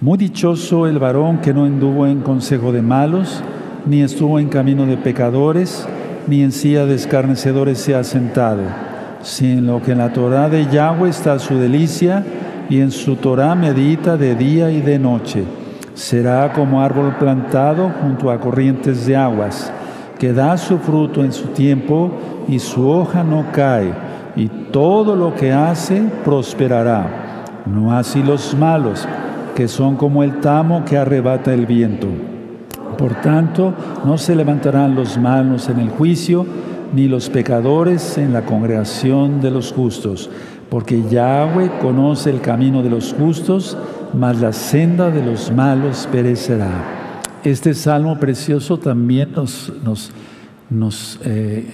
Muy 0.00 0.18
dichoso 0.18 0.88
el 0.88 0.98
varón 0.98 1.38
que 1.38 1.54
no 1.54 1.62
anduvo 1.62 2.08
en 2.08 2.22
consejo 2.22 2.72
de 2.72 2.82
malos, 2.82 3.40
ni 3.86 4.02
estuvo 4.02 4.38
en 4.38 4.48
camino 4.48 4.84
de 4.84 4.96
pecadores, 4.96 5.86
ni 6.26 6.42
en 6.42 6.52
silla 6.52 6.86
de 6.86 6.96
escarnecedores 6.96 7.78
se 7.78 7.94
ha 7.94 8.02
sentado, 8.02 8.62
sino 9.22 9.80
que 9.82 9.92
en 9.92 9.98
la 9.98 10.12
Torah 10.12 10.48
de 10.48 10.66
Yahweh 10.66 11.08
está 11.08 11.38
su 11.38 11.56
delicia, 11.56 12.24
y 12.68 12.80
en 12.80 12.90
su 12.90 13.14
Torah 13.16 13.54
medita 13.54 14.16
de 14.16 14.34
día 14.34 14.70
y 14.72 14.80
de 14.80 14.98
noche. 14.98 15.44
Será 15.94 16.52
como 16.52 16.82
árbol 16.82 17.14
plantado 17.18 17.92
junto 18.02 18.30
a 18.30 18.40
corrientes 18.40 19.06
de 19.06 19.16
aguas, 19.16 19.72
que 20.18 20.32
da 20.32 20.56
su 20.56 20.78
fruto 20.78 21.22
en 21.22 21.32
su 21.32 21.48
tiempo 21.48 22.10
y 22.48 22.58
su 22.58 22.88
hoja 22.88 23.22
no 23.22 23.46
cae, 23.52 23.92
y 24.34 24.48
todo 24.72 25.14
lo 25.14 25.34
que 25.34 25.52
hace 25.52 26.02
prosperará. 26.24 27.62
No 27.66 27.96
así 27.96 28.22
los 28.22 28.54
malos, 28.56 29.06
que 29.54 29.68
son 29.68 29.96
como 29.96 30.22
el 30.22 30.40
tamo 30.40 30.84
que 30.84 30.98
arrebata 30.98 31.54
el 31.54 31.66
viento. 31.66 32.08
Por 32.98 33.20
tanto, 33.20 33.74
no 34.04 34.18
se 34.18 34.34
levantarán 34.34 34.94
los 34.94 35.18
malos 35.18 35.68
en 35.68 35.80
el 35.80 35.90
juicio, 35.90 36.46
ni 36.94 37.08
los 37.08 37.28
pecadores 37.28 38.16
en 38.18 38.32
la 38.32 38.42
congregación 38.42 39.40
de 39.40 39.50
los 39.50 39.72
justos, 39.72 40.30
porque 40.70 41.02
Yahweh 41.08 41.78
conoce 41.80 42.30
el 42.30 42.40
camino 42.40 42.82
de 42.82 42.90
los 42.90 43.12
justos, 43.12 43.76
mas 44.14 44.40
la 44.40 44.52
senda 44.52 45.10
de 45.10 45.24
los 45.24 45.52
malos 45.52 46.08
perecerá. 46.10 46.70
Este 47.44 47.74
salmo 47.74 48.18
precioso 48.18 48.78
también 48.78 49.30
nos, 49.32 51.20
eh, 51.24 51.66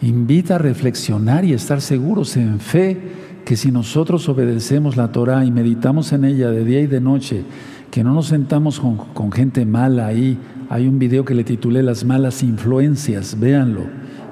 invita 0.00 0.54
a 0.54 0.58
reflexionar 0.58 1.44
y 1.44 1.52
estar 1.52 1.80
seguros 1.80 2.36
en 2.36 2.60
fe 2.60 2.98
que 3.44 3.56
si 3.56 3.70
nosotros 3.70 4.28
obedecemos 4.28 4.96
la 4.96 5.12
Torah 5.12 5.44
y 5.44 5.50
meditamos 5.50 6.12
en 6.12 6.24
ella 6.24 6.50
de 6.50 6.64
día 6.64 6.80
y 6.80 6.86
de 6.86 7.00
noche, 7.00 7.44
que 7.92 8.02
no 8.02 8.14
nos 8.14 8.28
sentamos 8.28 8.80
con, 8.80 9.30
gente 9.32 9.66
mala 9.66 10.06
ahí. 10.06 10.38
Hay 10.70 10.88
un 10.88 10.98
video 10.98 11.26
que 11.26 11.34
le 11.34 11.44
titulé 11.44 11.82
Las 11.82 12.06
malas 12.06 12.42
influencias, 12.42 13.38
véanlo, 13.38 13.82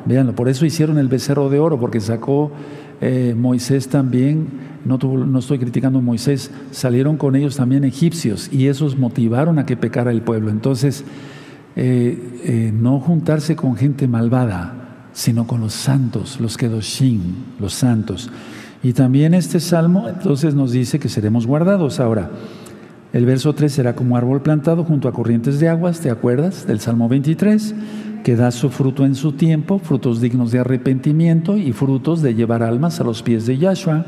véanlo. 0.07 0.35
Por 0.35 0.49
eso 0.49 0.65
hicieron 0.65 0.97
el 0.97 1.09
becerro 1.09 1.51
de 1.51 1.59
oro, 1.59 1.79
porque 1.79 2.01
sacó 2.01 2.51
eh, 3.03 3.35
Moisés 3.37 3.89
también, 3.89 4.49
no, 4.87 4.97
no, 4.97 5.39
estoy 5.39 5.59
criticando 5.59 5.99
a 5.99 6.03
Moisés, 6.03 6.51
salieron 6.71 7.19
con 7.19 7.37
ellos 7.37 7.57
también 7.57 7.85
egipcios 7.85 8.51
y 8.51 8.69
esos 8.69 8.97
motivaron 8.97 9.59
a 9.59 9.67
que 9.67 9.77
pecara 9.77 10.11
el 10.11 10.23
pueblo. 10.23 10.49
Entonces, 10.49 11.05
eh, 11.77 12.41
eh, 12.45 12.73
no 12.75 12.99
juntarse 12.99 13.57
con 13.57 13.77
gente 13.77 14.09
malvada, 14.09 15.09
sino 15.13 15.47
con 15.47 15.61
los 15.61 15.75
santos, 15.75 16.41
los 16.41 16.57
kedoshim, 16.57 17.21
los 17.61 17.75
santos. 17.75 18.31
Y 18.83 18.95
también 18.95 19.35
este 19.35 19.61
salmo 19.61 20.09
entonces 20.09 20.55
nos 20.55 20.73
dice 20.73 20.99
que 20.99 21.11
seremos 21.11 21.47
guardados. 21.47 22.01
Ahora, 22.01 22.31
el 23.13 23.27
verso 23.27 23.55
3 23.55 23.73
será 23.73 23.95
como 23.95 24.17
árbol 24.17 24.43
plantado 24.43 24.85
junto 24.85 25.09
a 25.09 25.13
corrientes 25.13 25.59
de 25.59 25.69
aguas, 25.69 26.01
¿te 26.01 26.11
acuerdas? 26.11 26.67
Del 26.67 26.81
Salmo 26.81 27.09
23 27.09 27.75
que 28.23 28.37
da 28.37 28.51
su 28.51 28.71
fruto 28.71 29.05
en 29.05 29.15
su 29.15 29.33
tiempo, 29.33 29.79
frutos 29.79 30.21
dignos 30.21 30.53
de 30.53 30.59
arrepentimiento 30.59 31.57
y 31.57 31.73
frutos 31.73 32.23
de 32.23 32.35
llevar 32.35 32.63
almas 32.63 33.01
a 33.01 33.05
los 33.05 33.23
pies 33.23 33.47
de 33.47 33.59
Yahshua. 33.59 34.05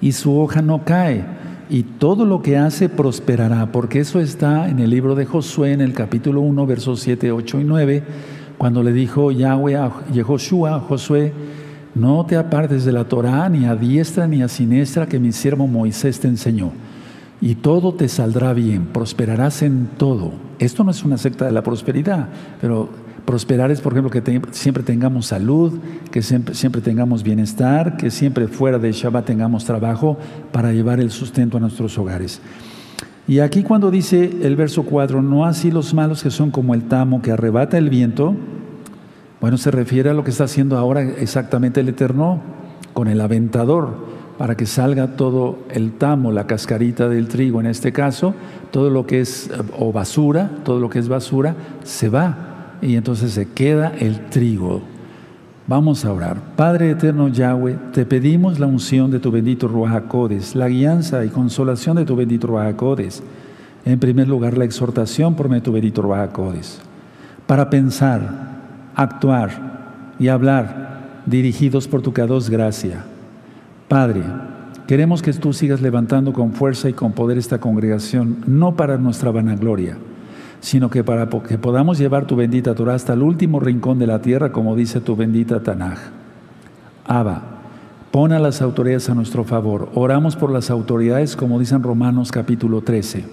Y 0.00 0.12
su 0.12 0.36
hoja 0.38 0.62
no 0.62 0.84
cae, 0.84 1.24
y 1.70 1.84
todo 1.84 2.24
lo 2.24 2.42
que 2.42 2.58
hace 2.58 2.88
prosperará, 2.88 3.70
porque 3.70 4.00
eso 4.00 4.20
está 4.20 4.68
en 4.68 4.80
el 4.80 4.90
libro 4.90 5.14
de 5.14 5.26
Josué, 5.26 5.72
en 5.72 5.80
el 5.80 5.94
capítulo 5.94 6.40
1, 6.40 6.66
versos 6.66 7.00
7, 7.00 7.30
8 7.30 7.60
y 7.60 7.64
9, 7.64 8.02
cuando 8.58 8.82
le 8.82 8.92
dijo 8.92 9.30
Yahweh 9.30 9.76
a 9.76 9.92
Yehoshua, 10.12 10.80
Josué, 10.80 11.32
no 11.94 12.26
te 12.26 12.36
apartes 12.36 12.84
de 12.84 12.92
la 12.92 13.04
Torá 13.04 13.48
ni 13.48 13.66
a 13.66 13.76
diestra 13.76 14.26
ni 14.26 14.42
a 14.42 14.48
siniestra 14.48 15.06
que 15.06 15.20
mi 15.20 15.30
siervo 15.30 15.66
Moisés 15.66 16.18
te 16.18 16.26
enseñó 16.26 16.72
y 17.42 17.56
todo 17.56 17.92
te 17.92 18.08
saldrá 18.08 18.54
bien, 18.54 18.86
prosperarás 18.86 19.62
en 19.62 19.88
todo. 19.98 20.30
Esto 20.60 20.84
no 20.84 20.92
es 20.92 21.04
una 21.04 21.18
secta 21.18 21.44
de 21.44 21.50
la 21.50 21.64
prosperidad, 21.64 22.28
pero 22.60 22.88
prosperar 23.24 23.72
es, 23.72 23.80
por 23.80 23.92
ejemplo, 23.92 24.12
que 24.12 24.40
siempre 24.52 24.84
tengamos 24.84 25.26
salud, 25.26 25.72
que 26.12 26.22
siempre, 26.22 26.54
siempre, 26.54 26.80
tengamos 26.80 27.24
bienestar, 27.24 27.96
que 27.96 28.12
siempre 28.12 28.46
fuera 28.46 28.78
de 28.78 28.92
Shabbat 28.92 29.26
tengamos 29.26 29.64
trabajo 29.64 30.16
para 30.52 30.72
llevar 30.72 31.00
el 31.00 31.10
sustento 31.10 31.56
a 31.56 31.60
nuestros 31.60 31.98
hogares. 31.98 32.40
Y 33.26 33.40
aquí 33.40 33.64
cuando 33.64 33.90
dice 33.90 34.30
el 34.42 34.54
verso 34.54 34.84
4, 34.84 35.20
no 35.20 35.44
así 35.44 35.72
los 35.72 35.94
malos 35.94 36.22
que 36.22 36.30
son 36.30 36.52
como 36.52 36.74
el 36.74 36.84
tamo 36.84 37.22
que 37.22 37.32
arrebata 37.32 37.76
el 37.76 37.90
viento, 37.90 38.36
bueno, 39.40 39.58
se 39.58 39.72
refiere 39.72 40.10
a 40.10 40.14
lo 40.14 40.22
que 40.22 40.30
está 40.30 40.44
haciendo 40.44 40.78
ahora 40.78 41.02
exactamente 41.02 41.80
el 41.80 41.88
Eterno 41.88 42.40
con 42.94 43.08
el 43.08 43.20
aventador 43.20 44.11
para 44.42 44.56
que 44.56 44.66
salga 44.66 45.06
todo 45.06 45.60
el 45.70 45.92
tamo, 45.92 46.32
la 46.32 46.48
cascarita 46.48 47.08
del 47.08 47.28
trigo 47.28 47.60
en 47.60 47.66
este 47.66 47.92
caso, 47.92 48.34
todo 48.72 48.90
lo 48.90 49.06
que 49.06 49.20
es 49.20 49.48
o 49.78 49.92
basura, 49.92 50.50
todo 50.64 50.80
lo 50.80 50.90
que 50.90 50.98
es 50.98 51.06
basura, 51.06 51.54
se 51.84 52.08
va 52.08 52.74
y 52.82 52.96
entonces 52.96 53.34
se 53.34 53.52
queda 53.52 53.92
el 54.00 54.30
trigo. 54.30 54.82
Vamos 55.68 56.04
a 56.04 56.12
orar. 56.12 56.38
Padre 56.56 56.90
eterno 56.90 57.28
Yahweh, 57.28 57.78
te 57.92 58.04
pedimos 58.04 58.58
la 58.58 58.66
unción 58.66 59.12
de 59.12 59.20
tu 59.20 59.30
bendito 59.30 59.68
Ruach 59.68 60.12
la 60.56 60.66
guianza 60.66 61.24
y 61.24 61.28
consolación 61.28 61.98
de 61.98 62.04
tu 62.04 62.16
bendito 62.16 62.48
Ruach 62.48 62.74
En 63.84 64.00
primer 64.00 64.26
lugar, 64.26 64.58
la 64.58 64.64
exhortación 64.64 65.36
por 65.36 65.46
tu 65.60 65.70
bendito 65.70 66.02
Ruach 66.02 66.32
para 67.46 67.70
pensar, 67.70 68.28
actuar 68.96 70.14
y 70.18 70.26
hablar 70.26 71.22
dirigidos 71.26 71.86
por 71.86 72.02
tu 72.02 72.12
Kadosh 72.12 72.48
gracia 72.48 73.04
Padre, 73.92 74.22
queremos 74.86 75.20
que 75.20 75.34
tú 75.34 75.52
sigas 75.52 75.82
levantando 75.82 76.32
con 76.32 76.54
fuerza 76.54 76.88
y 76.88 76.94
con 76.94 77.12
poder 77.12 77.36
esta 77.36 77.58
congregación, 77.58 78.38
no 78.46 78.74
para 78.74 78.96
nuestra 78.96 79.30
vanagloria, 79.30 79.98
sino 80.60 80.88
que 80.88 81.04
para 81.04 81.28
que 81.28 81.58
podamos 81.58 81.98
llevar 81.98 82.26
tu 82.26 82.34
bendita 82.34 82.74
Torah 82.74 82.94
hasta 82.94 83.12
el 83.12 83.20
último 83.20 83.60
rincón 83.60 83.98
de 83.98 84.06
la 84.06 84.22
tierra, 84.22 84.50
como 84.50 84.76
dice 84.76 85.02
tu 85.02 85.14
bendita 85.14 85.62
Tanaj. 85.62 85.98
Abba, 87.04 87.42
pon 88.10 88.32
a 88.32 88.38
las 88.38 88.62
autoridades 88.62 89.10
a 89.10 89.14
nuestro 89.14 89.44
favor. 89.44 89.90
Oramos 89.92 90.36
por 90.36 90.50
las 90.50 90.70
autoridades, 90.70 91.36
como 91.36 91.60
dicen 91.60 91.82
Romanos 91.82 92.32
capítulo 92.32 92.80
13. 92.80 93.26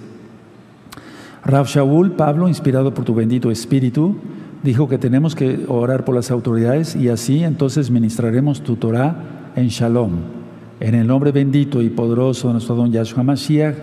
Rav 1.45 1.67
Shaul, 1.67 2.11
Pablo, 2.11 2.49
inspirado 2.49 2.93
por 2.93 3.05
tu 3.05 3.15
bendito 3.15 3.49
Espíritu, 3.49 4.17
dijo 4.61 4.89
que 4.89 4.97
tenemos 4.97 5.35
que 5.35 5.63
orar 5.69 6.03
por 6.03 6.15
las 6.15 6.31
autoridades 6.31 6.97
y 6.97 7.07
así 7.07 7.45
entonces 7.45 7.89
ministraremos 7.89 8.61
tu 8.61 8.75
Torah 8.75 9.51
en 9.55 9.69
Shalom. 9.69 10.38
En 10.79 10.95
el 10.95 11.07
nombre 11.07 11.33
bendito 11.33 11.81
y 11.81 11.89
poderoso 11.89 12.47
de 12.47 12.53
nuestro 12.53 12.75
don 12.75 12.91
Yahshua 12.91 13.21
Mashiach, 13.21 13.75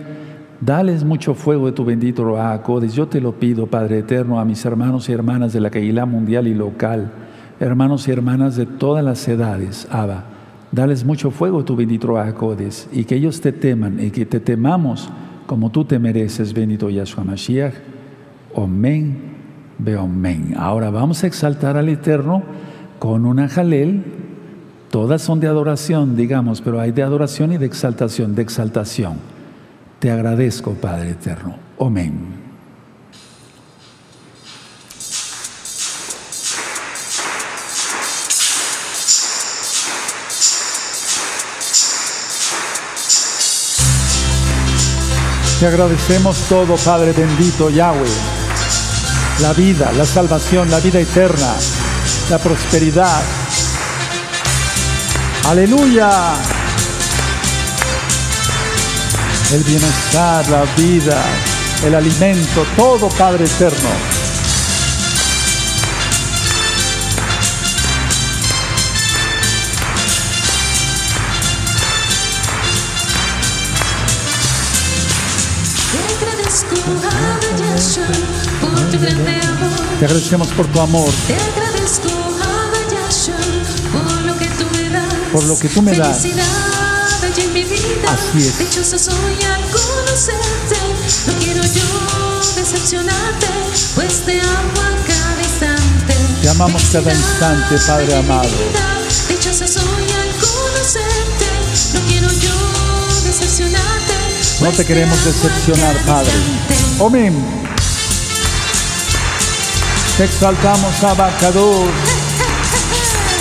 dales 0.59 1.03
mucho 1.03 1.35
fuego 1.35 1.67
de 1.67 1.71
tu 1.71 1.85
bendito 1.85 2.23
Roacodes. 2.23 2.93
Yo 2.95 3.07
te 3.07 3.21
lo 3.21 3.33
pido, 3.33 3.67
Padre 3.67 3.99
eterno, 3.99 4.39
a 4.39 4.45
mis 4.45 4.65
hermanos 4.65 5.07
y 5.07 5.11
hermanas 5.11 5.53
de 5.53 5.61
la 5.61 5.69
Keilah 5.69 6.07
mundial 6.07 6.47
y 6.47 6.55
local, 6.55 7.11
hermanos 7.59 8.07
y 8.07 8.11
hermanas 8.11 8.55
de 8.55 8.65
todas 8.65 9.05
las 9.05 9.27
edades, 9.27 9.87
Abba. 9.91 10.23
Dales 10.71 11.05
mucho 11.05 11.29
fuego 11.29 11.59
de 11.59 11.65
tu 11.65 11.75
bendito 11.75 12.07
Roacodes 12.07 12.89
y 12.91 13.03
que 13.03 13.15
ellos 13.15 13.41
te 13.41 13.51
teman 13.51 13.99
y 14.03 14.09
que 14.09 14.25
te 14.25 14.39
temamos 14.39 15.09
como 15.45 15.69
tú 15.69 15.85
te 15.85 15.99
mereces, 15.99 16.51
bendito 16.51 16.89
Yahshua 16.89 17.23
Mashiach. 17.23 17.75
Amén, 18.55 19.17
ve 19.77 19.95
amén. 19.95 20.55
Ahora 20.57 20.89
vamos 20.89 21.23
a 21.23 21.27
exaltar 21.27 21.77
al 21.77 21.89
Eterno 21.89 22.41
con 22.97 23.27
una 23.27 23.47
jalel 23.47 24.03
Todas 24.91 25.21
son 25.21 25.39
de 25.39 25.47
adoración, 25.47 26.15
digamos, 26.15 26.61
pero 26.61 26.79
hay 26.79 26.91
de 26.91 27.03
adoración 27.03 27.51
y 27.51 27.57
de 27.57 27.65
exaltación, 27.65 28.35
de 28.35 28.41
exaltación. 28.41 29.17
Te 29.99 30.11
agradezco, 30.11 30.73
Padre 30.73 31.11
Eterno. 31.11 31.55
Amén. 31.79 32.47
Te 45.59 45.65
agradecemos 45.65 46.37
todo, 46.49 46.75
Padre 46.75 47.13
bendito 47.13 47.71
Yahweh. 47.71 48.07
La 49.41 49.53
vida, 49.53 49.91
la 49.91 50.05
salvación, 50.05 50.69
la 50.69 50.79
vida 50.79 50.99
eterna, 50.99 51.55
la 52.29 52.37
prosperidad, 52.37 53.23
Aleluya. 55.47 56.09
El 59.53 59.63
bienestar, 59.63 60.45
la 60.49 60.65
vida, 60.75 61.23
el 61.85 61.95
alimento, 61.95 62.65
todo 62.75 63.07
Padre 63.07 63.45
eterno. 63.45 63.89
Te 79.97 80.05
agradecemos 80.05 80.49
por 80.49 80.67
tu 80.67 80.81
amor. 80.81 81.09
Por 85.37 85.45
lo 85.45 85.59
que 85.59 85.69
tú 85.69 85.83
me 85.83 85.95
das. 85.95 86.17
Así 86.17 86.29
es. 88.37 88.57
Dichosa 88.57 88.97
soy 88.97 89.37
al 89.43 89.61
conocerte. 89.69 90.79
No 91.27 91.33
quiero 91.39 91.61
yo 91.61 92.41
decepcionarte, 92.55 93.45
pues 93.93 94.25
te 94.25 94.41
amo 94.41 94.81
a 94.81 94.95
cada 95.05 95.43
instante. 95.43 96.15
Te 96.41 96.49
amamos 96.49 96.83
cada 96.91 97.13
instante, 97.13 97.77
Padre 97.85 98.15
amado. 98.15 98.49
Dichosa 99.29 99.67
soy 99.67 99.83
al 99.85 100.31
conocerte. 100.39 101.45
No 101.93 101.99
quiero 102.07 102.31
yo 102.31 103.23
decepcionarte 103.23 104.13
No 104.61 104.71
te 104.71 104.85
queremos 104.85 105.23
decepcionar, 105.23 105.95
Padre. 106.07 106.31
Amén. 106.99 107.35
Te 110.17 110.23
exaltamos, 110.23 111.03
Abacador. 111.03 112.26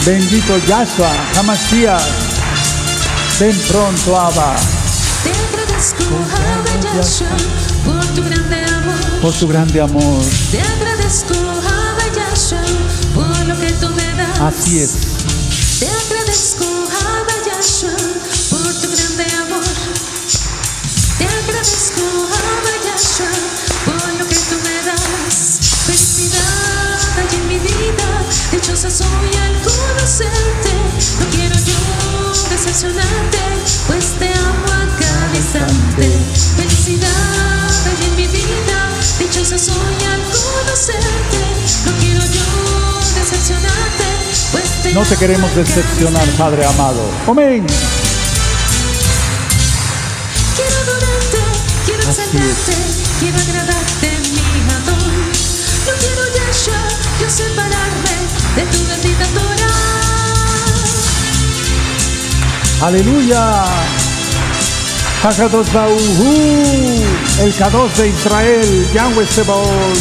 Bendito 0.07 0.57
Yahshua, 0.69 1.11
Hamashiach. 1.35 2.01
Ven 3.41 3.59
pronto, 3.67 4.17
Abba. 4.17 4.55
Te 5.25 5.31
agradezco, 5.31 6.05
Abba 6.33 6.95
Yahshua, 6.95 7.37
por 7.85 8.07
tu 8.15 8.23
grande 8.23 8.65
amor. 8.67 9.21
Por 9.21 9.33
tu 9.33 9.49
grande 9.49 9.81
amor. 9.81 10.25
Te 10.53 10.61
agradezco, 10.61 11.35
Abba 11.35 12.07
Yahshua, 12.15 12.63
por 13.17 13.47
lo 13.47 13.59
que 13.59 13.73
tú 13.73 13.89
me 13.91 14.15
das. 14.15 14.41
Así 14.41 14.79
es. 14.79 15.06
Yo 32.67 32.89
decepcionarte, 32.89 33.39
pues 33.87 34.05
te 34.19 34.29
amo 34.29 34.67
a 34.67 34.99
cada 34.99 35.37
instante. 35.37 36.19
Felicidad 36.57 37.09
en 38.03 38.17
mi 38.17 38.27
vida, 38.27 38.91
dichosa 39.19 39.59
soy 39.59 39.97
al 40.11 40.23
conocerte. 40.25 41.41
No 41.87 41.93
quiero 42.01 42.21
yo 42.21 43.01
decepcionarte, 43.15 44.05
pues 44.53 44.83
te 44.83 44.93
No 44.95 45.03
te 45.03 45.17
queremos 45.17 45.55
decepcionar. 45.55 46.27
Padre 46.37 46.65
amado. 46.67 47.03
Amén. 47.29 47.67
Quiero 50.57 50.77
adorarte, 50.77 51.39
quiero 51.87 52.09
Así 52.09 52.21
exaltarte, 52.23 52.75
quiero 53.21 53.39
agradarte, 53.39 53.76
Aleluya. 62.83 63.65
Hakadosh 65.23 65.73
Barujú, 65.73 66.35
el 67.41 67.55
Kadosh 67.55 67.93
de 67.97 68.09
Israel, 68.09 68.87
Yahweh 68.93 69.27
Sebaot. 69.27 69.99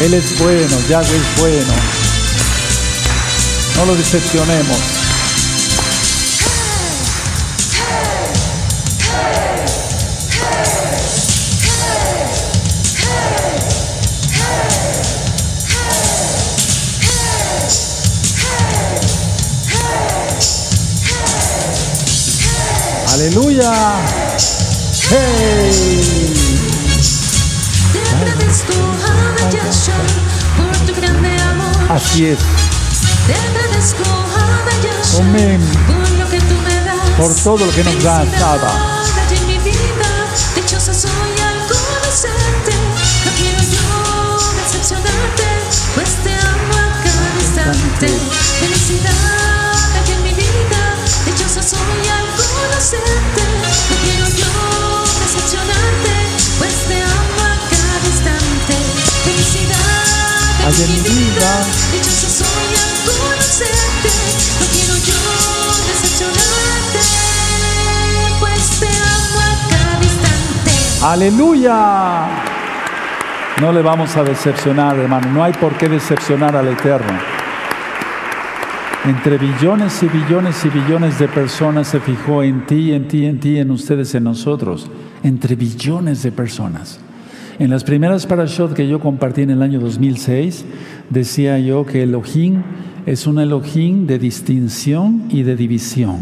Él 0.00 0.14
es 0.14 0.38
bueno, 0.38 0.76
Yahweh 0.88 1.16
es 1.16 1.40
bueno. 1.40 1.74
No 3.76 3.86
lo 3.86 3.94
decepcionemos. 3.94 5.01
Grande 30.94 31.36
amor. 31.42 31.90
Así 31.90 32.26
es. 32.26 32.38
Amén. 35.20 35.60
por 35.86 36.10
lo 36.12 36.30
que 36.30 36.40
tú 36.40 36.54
me 36.64 36.74
das. 36.84 37.10
Por 37.18 37.34
todo 37.34 37.66
lo 37.66 37.72
que 37.72 37.84
nos 37.84 38.02
yo 43.70 44.38
decepcionarte, 44.64 45.48
pues 45.94 46.08
te 46.24 46.32
amo 46.32 46.74
a 46.74 47.02
cada 47.04 47.28
instante. 47.40 48.31
En 60.78 60.88
mi 60.90 61.00
vida. 61.00 61.50
dichosa 61.92 62.28
soy 62.28 62.68
al 62.80 62.94
conocerte. 63.04 64.12
No 64.58 64.66
quiero 64.72 64.94
yo 64.96 65.20
decepcionarte, 65.86 67.04
pues 68.40 68.80
te 68.80 68.86
amo 68.88 69.38
a 69.38 69.68
cada 69.70 70.02
instante. 70.02 70.72
Aleluya. 71.04 72.26
No 73.60 73.70
le 73.70 73.82
vamos 73.82 74.16
a 74.16 74.24
decepcionar, 74.24 74.98
hermano. 74.98 75.28
No 75.30 75.44
hay 75.44 75.52
por 75.52 75.76
qué 75.76 75.88
decepcionar 75.90 76.56
al 76.56 76.68
Eterno. 76.68 77.18
Entre 79.04 79.36
billones 79.36 80.02
y 80.02 80.06
billones 80.06 80.64
y 80.64 80.68
billones 80.70 81.18
de 81.18 81.28
personas 81.28 81.88
se 81.88 82.00
fijó 82.00 82.42
en 82.42 82.64
ti, 82.66 82.92
en 82.94 83.08
ti, 83.08 83.26
en 83.26 83.38
ti, 83.40 83.58
en 83.58 83.70
ustedes, 83.70 84.14
en 84.14 84.24
nosotros. 84.24 84.88
Entre 85.22 85.54
billones 85.54 86.22
de 86.22 86.32
personas. 86.32 86.98
En 87.58 87.70
las 87.70 87.84
primeras 87.84 88.26
parashot 88.26 88.72
que 88.72 88.88
yo 88.88 88.98
compartí 88.98 89.42
en 89.42 89.50
el 89.50 89.62
año 89.62 89.78
2006, 89.78 90.64
decía 91.10 91.58
yo 91.58 91.84
que 91.84 92.02
Elohim 92.02 92.62
es 93.04 93.26
un 93.26 93.38
Elohim 93.38 94.06
de 94.06 94.18
distinción 94.18 95.24
y 95.28 95.42
de 95.42 95.56
división. 95.56 96.20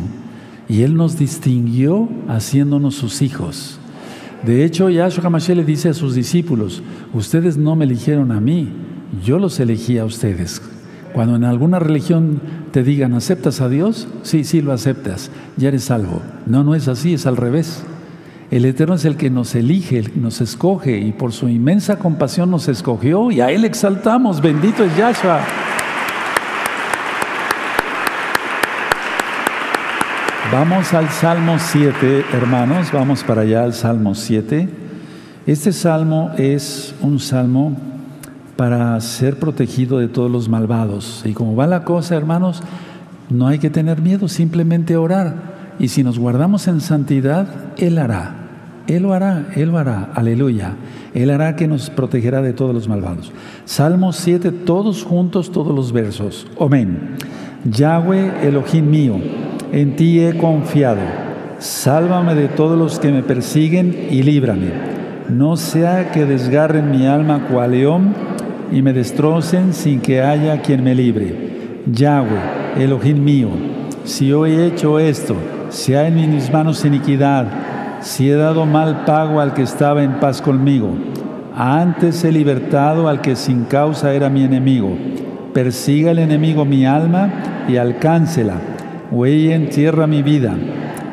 Y 0.68 0.82
Él 0.82 0.96
nos 0.96 1.18
distinguió 1.18 2.08
haciéndonos 2.28 2.94
sus 2.94 3.22
hijos. 3.22 3.78
De 4.44 4.64
hecho, 4.64 4.88
Yahshua 4.88 5.26
HaMashiach 5.26 5.56
le 5.56 5.64
dice 5.64 5.90
a 5.90 5.94
sus 5.94 6.14
discípulos, 6.14 6.82
ustedes 7.12 7.56
no 7.56 7.76
me 7.76 7.84
eligieron 7.84 8.32
a 8.32 8.40
mí, 8.40 8.68
yo 9.24 9.38
los 9.38 9.60
elegí 9.60 9.98
a 9.98 10.04
ustedes. 10.04 10.62
Cuando 11.12 11.36
en 11.36 11.44
alguna 11.44 11.78
religión 11.78 12.40
te 12.72 12.82
digan, 12.82 13.14
¿aceptas 13.14 13.60
a 13.60 13.68
Dios? 13.68 14.08
Sí, 14.22 14.44
sí, 14.44 14.62
lo 14.62 14.72
aceptas, 14.72 15.30
ya 15.56 15.68
eres 15.68 15.84
salvo. 15.84 16.22
No, 16.46 16.64
no 16.64 16.74
es 16.74 16.88
así, 16.88 17.14
es 17.14 17.26
al 17.26 17.36
revés. 17.36 17.82
El 18.50 18.64
Eterno 18.64 18.94
es 18.94 19.04
el 19.04 19.16
que 19.16 19.30
nos 19.30 19.54
elige, 19.54 20.02
nos 20.16 20.40
escoge 20.40 20.98
y 20.98 21.12
por 21.12 21.32
su 21.32 21.48
inmensa 21.48 22.00
compasión 22.00 22.50
nos 22.50 22.66
escogió 22.66 23.30
y 23.30 23.40
a 23.40 23.52
Él 23.52 23.64
exaltamos. 23.64 24.40
Bendito 24.40 24.82
es 24.82 24.96
Yahshua. 24.96 25.38
Vamos 30.50 30.92
al 30.94 31.08
Salmo 31.10 31.58
7, 31.60 32.24
hermanos, 32.32 32.90
vamos 32.90 33.22
para 33.22 33.42
allá 33.42 33.62
al 33.62 33.72
Salmo 33.72 34.16
7. 34.16 34.68
Este 35.46 35.70
salmo 35.70 36.32
es 36.36 36.92
un 37.02 37.20
salmo 37.20 37.76
para 38.56 39.00
ser 39.00 39.38
protegido 39.38 39.98
de 39.98 40.08
todos 40.08 40.28
los 40.28 40.48
malvados. 40.48 41.22
Y 41.24 41.34
como 41.34 41.54
va 41.54 41.68
la 41.68 41.84
cosa, 41.84 42.16
hermanos, 42.16 42.64
no 43.28 43.46
hay 43.46 43.60
que 43.60 43.70
tener 43.70 44.02
miedo, 44.02 44.26
simplemente 44.26 44.96
orar. 44.96 45.59
Y 45.80 45.88
si 45.88 46.04
nos 46.04 46.18
guardamos 46.18 46.68
en 46.68 46.80
santidad, 46.82 47.48
Él 47.78 47.98
hará. 47.98 48.36
Él 48.86 49.04
lo 49.04 49.14
hará, 49.14 49.46
Él 49.56 49.70
lo 49.70 49.78
hará. 49.78 50.10
Aleluya. 50.14 50.74
Él 51.14 51.30
hará 51.30 51.56
que 51.56 51.66
nos 51.66 51.88
protegerá 51.88 52.42
de 52.42 52.52
todos 52.52 52.74
los 52.74 52.86
malvados. 52.86 53.32
Salmo 53.64 54.12
7, 54.12 54.52
todos 54.52 55.02
juntos, 55.04 55.50
todos 55.50 55.74
los 55.74 55.92
versos. 55.92 56.46
Amén. 56.60 57.16
Yahweh, 57.64 58.46
Elohim 58.46 58.90
mío, 58.90 59.16
en 59.72 59.96
ti 59.96 60.20
he 60.20 60.36
confiado. 60.36 61.00
Sálvame 61.58 62.34
de 62.34 62.48
todos 62.48 62.78
los 62.78 62.98
que 62.98 63.10
me 63.10 63.22
persiguen 63.22 64.08
y 64.10 64.22
líbrame. 64.22 64.72
No 65.30 65.56
sea 65.56 66.10
que 66.10 66.26
desgarren 66.26 66.90
mi 66.90 67.06
alma 67.06 67.46
cual 67.48 67.70
león 67.70 68.14
y 68.72 68.82
me 68.82 68.92
destrocen 68.92 69.72
sin 69.72 70.00
que 70.00 70.20
haya 70.20 70.60
quien 70.60 70.84
me 70.84 70.94
libre. 70.94 71.80
Yahweh, 71.86 72.82
Elohim 72.82 73.22
mío, 73.22 73.48
si 74.04 74.28
yo 74.28 74.46
he 74.46 74.66
hecho 74.66 74.98
esto, 74.98 75.36
si 75.70 75.94
hay 75.94 76.08
en 76.08 76.34
mis 76.34 76.52
manos 76.52 76.84
iniquidad, 76.84 77.46
si 78.00 78.30
he 78.30 78.34
dado 78.34 78.66
mal 78.66 79.04
pago 79.04 79.40
al 79.40 79.54
que 79.54 79.62
estaba 79.62 80.02
en 80.02 80.20
paz 80.20 80.42
conmigo, 80.42 80.94
antes 81.54 82.24
he 82.24 82.32
libertado 82.32 83.08
al 83.08 83.20
que 83.20 83.36
sin 83.36 83.64
causa 83.64 84.14
era 84.14 84.28
mi 84.30 84.44
enemigo. 84.44 84.96
Persiga 85.52 86.10
el 86.12 86.18
enemigo 86.18 86.64
mi 86.64 86.86
alma 86.86 87.64
y 87.68 87.76
alcáncela. 87.76 88.54
Huella 89.10 89.56
en 89.56 89.68
tierra 89.68 90.06
mi 90.06 90.22
vida 90.22 90.54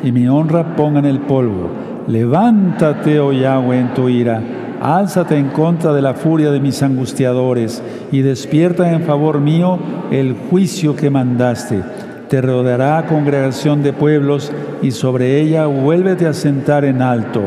y 0.02 0.12
mi 0.12 0.28
honra 0.28 0.76
ponga 0.76 1.00
en 1.00 1.06
el 1.06 1.20
polvo. 1.20 1.70
Levántate, 2.06 3.20
oh 3.20 3.32
Yahweh, 3.32 3.80
en 3.80 3.94
tu 3.94 4.08
ira. 4.08 4.40
Álzate 4.80 5.36
en 5.36 5.48
contra 5.48 5.92
de 5.92 6.02
la 6.02 6.14
furia 6.14 6.50
de 6.50 6.60
mis 6.60 6.82
angustiadores 6.82 7.82
y 8.12 8.22
despierta 8.22 8.92
en 8.92 9.02
favor 9.02 9.40
mío 9.40 9.78
el 10.10 10.34
juicio 10.48 10.94
que 10.94 11.10
mandaste. 11.10 11.82
Te 12.28 12.42
rodeará 12.42 13.06
congregación 13.06 13.82
de 13.82 13.94
pueblos 13.94 14.52
y 14.82 14.90
sobre 14.90 15.40
ella 15.40 15.64
vuélvete 15.66 16.26
a 16.26 16.34
sentar 16.34 16.84
en 16.84 17.00
alto. 17.00 17.40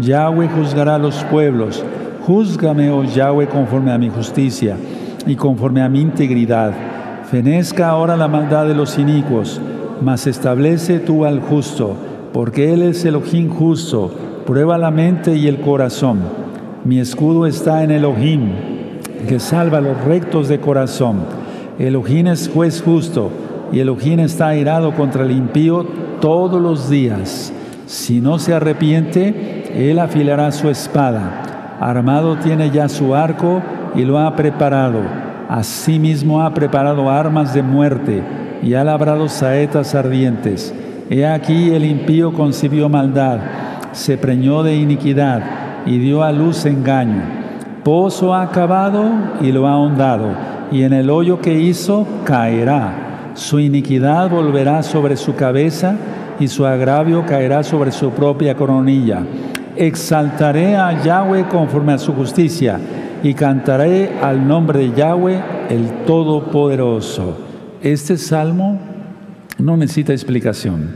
Yahweh 0.00 0.48
juzgará 0.48 0.96
a 0.96 0.98
los 0.98 1.22
pueblos. 1.24 1.84
Júzgame, 2.26 2.90
oh 2.90 3.04
Yahweh, 3.04 3.46
conforme 3.46 3.92
a 3.92 3.98
mi 3.98 4.08
justicia 4.08 4.76
y 5.24 5.36
conforme 5.36 5.82
a 5.82 5.88
mi 5.88 6.00
integridad. 6.00 6.72
Fenezca 7.30 7.88
ahora 7.88 8.16
la 8.16 8.26
maldad 8.26 8.66
de 8.66 8.74
los 8.74 8.98
inicuos. 8.98 9.60
mas 10.02 10.26
establece 10.26 10.98
tú 10.98 11.24
al 11.24 11.40
justo, 11.40 11.94
porque 12.32 12.72
Él 12.74 12.82
es 12.82 13.04
Elohim 13.04 13.48
justo, 13.48 14.10
prueba 14.44 14.76
la 14.76 14.90
mente 14.90 15.36
y 15.36 15.46
el 15.46 15.60
corazón. 15.60 16.18
Mi 16.84 16.98
escudo 16.98 17.46
está 17.46 17.84
en 17.84 17.92
Elohim, 17.92 18.50
que 19.28 19.38
salva 19.38 19.78
a 19.78 19.80
los 19.80 20.04
rectos 20.04 20.48
de 20.48 20.58
corazón. 20.58 21.20
Elohim 21.78 22.26
es 22.26 22.50
juez 22.52 22.82
justo, 22.82 23.30
y 23.72 23.80
Elohim 23.80 24.20
está 24.20 24.48
airado 24.48 24.94
contra 24.94 25.24
el 25.24 25.30
impío 25.30 25.84
todos 26.20 26.60
los 26.60 26.88
días. 26.88 27.52
Si 27.86 28.20
no 28.20 28.38
se 28.38 28.54
arrepiente, 28.54 29.90
Él 29.90 29.98
afilará 29.98 30.50
su 30.52 30.68
espada. 30.68 31.76
Armado 31.80 32.36
tiene 32.36 32.70
ya 32.70 32.88
su 32.88 33.14
arco 33.14 33.60
y 33.94 34.04
lo 34.04 34.18
ha 34.18 34.34
preparado. 34.36 35.00
Asimismo 35.48 36.42
ha 36.42 36.54
preparado 36.54 37.10
armas 37.10 37.52
de 37.52 37.62
muerte 37.62 38.22
y 38.62 38.74
ha 38.74 38.84
labrado 38.84 39.28
saetas 39.28 39.94
ardientes. 39.94 40.74
He 41.10 41.26
aquí 41.26 41.70
el 41.70 41.84
impío 41.84 42.32
concibió 42.32 42.88
maldad, 42.88 43.38
se 43.92 44.16
preñó 44.16 44.62
de 44.62 44.76
iniquidad 44.76 45.42
y 45.84 45.98
dio 45.98 46.22
a 46.22 46.32
luz 46.32 46.64
engaño. 46.64 47.22
Pozo 47.84 48.34
ha 48.34 48.50
cavado 48.50 49.04
y 49.42 49.52
lo 49.52 49.66
ha 49.66 49.72
ahondado, 49.72 50.30
y 50.72 50.84
en 50.84 50.94
el 50.94 51.10
hoyo 51.10 51.40
que 51.40 51.60
hizo 51.60 52.06
caerá. 52.24 53.03
Su 53.34 53.58
iniquidad 53.58 54.30
volverá 54.30 54.82
sobre 54.82 55.16
su 55.16 55.34
cabeza 55.34 55.96
y 56.38 56.48
su 56.48 56.64
agravio 56.64 57.26
caerá 57.26 57.62
sobre 57.62 57.90
su 57.90 58.10
propia 58.10 58.56
coronilla. 58.56 59.24
Exaltaré 59.76 60.76
a 60.76 61.02
Yahweh 61.02 61.48
conforme 61.48 61.92
a 61.92 61.98
su 61.98 62.12
justicia 62.12 62.78
y 63.24 63.34
cantaré 63.34 64.18
al 64.22 64.46
nombre 64.46 64.78
de 64.80 64.94
Yahweh 64.94 65.42
el 65.68 66.04
Todopoderoso. 66.06 67.38
Este 67.82 68.16
salmo 68.16 68.78
no 69.58 69.76
necesita 69.76 70.12
explicación, 70.12 70.90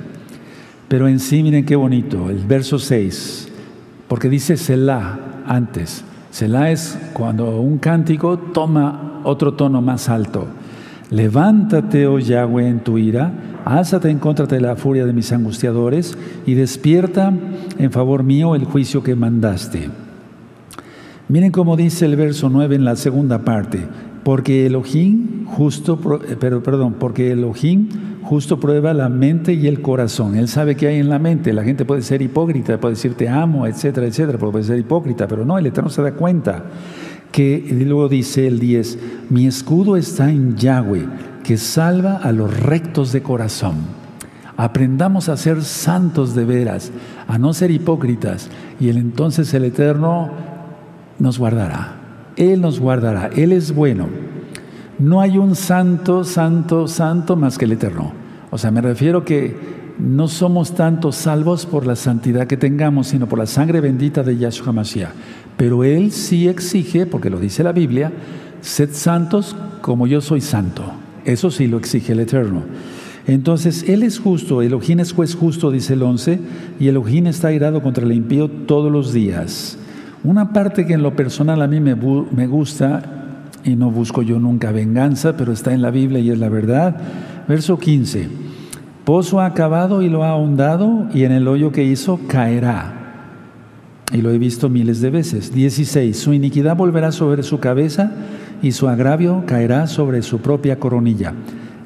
pero 0.88 1.08
en 1.08 1.18
sí 1.18 1.42
miren 1.42 1.64
qué 1.64 1.74
bonito, 1.74 2.30
el 2.30 2.38
verso 2.38 2.78
6, 2.78 3.48
porque 4.06 4.28
dice 4.28 4.56
Selah 4.56 5.18
antes. 5.46 6.04
Selah 6.30 6.70
es 6.70 6.98
cuando 7.14 7.60
un 7.60 7.78
cántico 7.78 8.38
toma 8.38 9.20
otro 9.24 9.54
tono 9.54 9.82
más 9.82 10.08
alto. 10.08 10.46
Levántate, 11.10 12.06
oh 12.06 12.18
Yahweh, 12.18 12.68
en 12.68 12.80
tu 12.80 12.98
ira, 12.98 13.32
álzate 13.64 14.10
en 14.10 14.18
contra 14.18 14.46
de 14.46 14.60
la 14.60 14.76
furia 14.76 15.06
de 15.06 15.14
mis 15.14 15.32
angustiadores 15.32 16.18
y 16.46 16.54
despierta 16.54 17.32
en 17.78 17.90
favor 17.92 18.22
mío 18.22 18.54
el 18.54 18.64
juicio 18.64 19.02
que 19.02 19.14
mandaste. 19.14 19.88
Miren 21.28 21.50
cómo 21.50 21.76
dice 21.76 22.04
el 22.04 22.16
verso 22.16 22.50
9 22.50 22.76
en 22.76 22.84
la 22.84 22.96
segunda 22.96 23.38
parte, 23.40 23.80
porque 24.22 24.66
Elohim 24.66 25.44
justo, 25.46 25.98
eh, 26.28 26.36
pero 26.38 26.62
perdón, 26.62 26.96
porque 26.98 27.32
Elohim 27.32 27.88
justo 28.22 28.60
prueba 28.60 28.92
la 28.92 29.08
mente 29.08 29.54
y 29.54 29.66
el 29.66 29.80
corazón. 29.80 30.36
Él 30.36 30.48
sabe 30.48 30.76
qué 30.76 30.88
hay 30.88 30.98
en 30.98 31.08
la 31.08 31.18
mente. 31.18 31.54
La 31.54 31.64
gente 31.64 31.86
puede 31.86 32.02
ser 32.02 32.20
hipócrita, 32.20 32.78
puede 32.78 32.94
decir 32.94 33.14
te 33.14 33.28
amo, 33.28 33.66
etcétera, 33.66 34.06
etcétera, 34.06 34.38
puede 34.38 34.64
ser 34.64 34.78
hipócrita, 34.78 35.26
pero 35.26 35.46
no, 35.46 35.56
el 35.56 35.66
Eterno 35.66 35.88
se 35.88 36.02
da 36.02 36.12
cuenta 36.12 36.64
que 37.32 37.66
luego 37.86 38.08
dice 38.08 38.46
el 38.46 38.58
10, 38.58 38.98
mi 39.30 39.46
escudo 39.46 39.96
está 39.96 40.30
en 40.30 40.56
Yahweh, 40.56 41.06
que 41.44 41.56
salva 41.56 42.16
a 42.16 42.32
los 42.32 42.58
rectos 42.60 43.12
de 43.12 43.22
corazón. 43.22 43.76
Aprendamos 44.56 45.28
a 45.28 45.36
ser 45.36 45.62
santos 45.62 46.34
de 46.34 46.44
veras, 46.44 46.90
a 47.28 47.38
no 47.38 47.52
ser 47.54 47.70
hipócritas, 47.70 48.50
y 48.80 48.88
el, 48.88 48.96
entonces 48.96 49.54
el 49.54 49.64
Eterno 49.64 50.30
nos 51.18 51.38
guardará. 51.38 51.96
Él 52.36 52.60
nos 52.60 52.80
guardará, 52.80 53.30
Él 53.34 53.52
es 53.52 53.74
bueno. 53.74 54.08
No 54.98 55.20
hay 55.20 55.38
un 55.38 55.54
santo, 55.54 56.24
santo, 56.24 56.88
santo 56.88 57.36
más 57.36 57.56
que 57.56 57.66
el 57.66 57.72
Eterno. 57.72 58.12
O 58.50 58.58
sea, 58.58 58.70
me 58.70 58.80
refiero 58.80 59.24
que 59.24 59.56
no 59.98 60.28
somos 60.28 60.74
tanto 60.74 61.12
salvos 61.12 61.66
por 61.66 61.86
la 61.86 61.96
santidad 61.96 62.46
que 62.46 62.56
tengamos, 62.56 63.08
sino 63.08 63.28
por 63.28 63.38
la 63.38 63.46
sangre 63.46 63.80
bendita 63.80 64.22
de 64.22 64.36
Yahshua 64.38 64.72
Mashiach. 64.72 65.10
Pero 65.58 65.82
Él 65.82 66.12
sí 66.12 66.48
exige, 66.48 67.04
porque 67.04 67.28
lo 67.28 67.38
dice 67.38 67.64
la 67.64 67.72
Biblia, 67.72 68.12
sed 68.62 68.90
santos 68.92 69.56
como 69.82 70.06
yo 70.06 70.22
soy 70.22 70.40
santo. 70.40 70.84
Eso 71.24 71.50
sí 71.50 71.66
lo 71.66 71.76
exige 71.76 72.12
el 72.12 72.20
Eterno. 72.20 72.62
Entonces, 73.26 73.86
Él 73.88 74.04
es 74.04 74.20
justo, 74.20 74.62
Elohim 74.62 75.00
es 75.00 75.12
juez 75.12 75.34
justo, 75.34 75.70
dice 75.70 75.94
el 75.94 76.02
11, 76.02 76.38
y 76.78 76.88
Elohim 76.88 77.26
está 77.26 77.52
irado 77.52 77.82
contra 77.82 78.04
el 78.04 78.12
impío 78.12 78.48
todos 78.48 78.90
los 78.90 79.12
días. 79.12 79.76
Una 80.22 80.52
parte 80.52 80.86
que 80.86 80.94
en 80.94 81.02
lo 81.02 81.14
personal 81.16 81.60
a 81.60 81.66
mí 81.66 81.80
me, 81.80 81.96
me 81.96 82.46
gusta, 82.46 83.02
y 83.64 83.74
no 83.74 83.90
busco 83.90 84.22
yo 84.22 84.38
nunca 84.38 84.70
venganza, 84.70 85.36
pero 85.36 85.52
está 85.52 85.74
en 85.74 85.82
la 85.82 85.90
Biblia 85.90 86.20
y 86.20 86.30
es 86.30 86.38
la 86.38 86.48
verdad, 86.48 86.96
verso 87.48 87.78
15. 87.78 88.28
Pozo 89.04 89.40
ha 89.40 89.46
acabado 89.46 90.02
y 90.02 90.08
lo 90.08 90.22
ha 90.22 90.30
ahondado, 90.30 91.08
y 91.12 91.24
en 91.24 91.32
el 91.32 91.48
hoyo 91.48 91.72
que 91.72 91.82
hizo 91.82 92.20
caerá 92.28 92.97
y 94.12 94.18
lo 94.22 94.30
he 94.30 94.38
visto 94.38 94.68
miles 94.68 95.00
de 95.00 95.10
veces. 95.10 95.52
16. 95.52 96.16
Su 96.16 96.32
iniquidad 96.32 96.76
volverá 96.76 97.12
sobre 97.12 97.42
su 97.42 97.60
cabeza 97.60 98.12
y 98.62 98.72
su 98.72 98.88
agravio 98.88 99.44
caerá 99.46 99.86
sobre 99.86 100.22
su 100.22 100.38
propia 100.38 100.78
coronilla. 100.78 101.34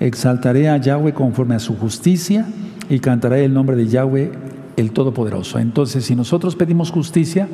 Exaltaré 0.00 0.68
a 0.68 0.76
Yahweh 0.76 1.12
conforme 1.12 1.54
a 1.54 1.60
su 1.60 1.76
justicia 1.76 2.46
y 2.88 3.00
cantaré 3.00 3.44
el 3.44 3.54
nombre 3.54 3.76
de 3.76 3.86
Yahweh 3.86 4.32
el 4.76 4.92
Todopoderoso. 4.92 5.58
Entonces, 5.58 6.04
si 6.04 6.16
nosotros 6.16 6.56
pedimos 6.56 6.90
justicia, 6.90 7.48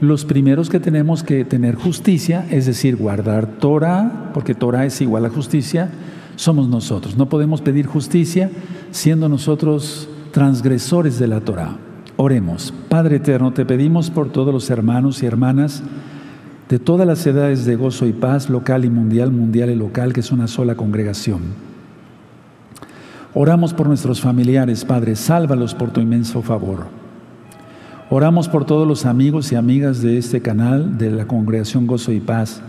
los 0.00 0.24
primeros 0.24 0.68
que 0.68 0.80
tenemos 0.80 1.22
que 1.22 1.44
tener 1.44 1.74
justicia, 1.74 2.46
es 2.50 2.66
decir, 2.66 2.96
guardar 2.96 3.46
Torah, 3.46 4.30
porque 4.34 4.54
Torah 4.54 4.86
es 4.86 5.00
igual 5.00 5.26
a 5.26 5.30
justicia, 5.30 5.90
somos 6.36 6.68
nosotros. 6.68 7.16
No 7.16 7.28
podemos 7.28 7.60
pedir 7.60 7.86
justicia 7.86 8.50
siendo 8.90 9.28
nosotros 9.28 10.08
transgresores 10.32 11.18
de 11.18 11.28
la 11.28 11.40
Torah. 11.40 11.76
Oremos. 12.24 12.72
Padre 12.88 13.16
eterno, 13.16 13.52
te 13.52 13.66
pedimos 13.66 14.08
por 14.08 14.30
todos 14.30 14.54
los 14.54 14.70
hermanos 14.70 15.24
y 15.24 15.26
hermanas 15.26 15.82
de 16.68 16.78
todas 16.78 17.04
las 17.04 17.26
edades 17.26 17.64
de 17.64 17.74
gozo 17.74 18.06
y 18.06 18.12
paz, 18.12 18.48
local 18.48 18.84
y 18.84 18.90
mundial, 18.90 19.32
mundial 19.32 19.70
y 19.70 19.74
local, 19.74 20.12
que 20.12 20.20
es 20.20 20.30
una 20.30 20.46
sola 20.46 20.76
congregación. 20.76 21.40
Oramos 23.34 23.74
por 23.74 23.88
nuestros 23.88 24.20
familiares, 24.20 24.84
Padre, 24.84 25.16
sálvalos 25.16 25.74
por 25.74 25.90
tu 25.90 26.00
inmenso 26.00 26.42
favor. 26.42 26.84
Oramos 28.08 28.48
por 28.48 28.66
todos 28.66 28.86
los 28.86 29.04
amigos 29.04 29.50
y 29.50 29.56
amigas 29.56 30.00
de 30.00 30.16
este 30.16 30.40
canal, 30.40 30.98
de 30.98 31.10
la 31.10 31.26
congregación 31.26 31.88
Gozo 31.88 32.12
y 32.12 32.20
Paz. 32.20 32.62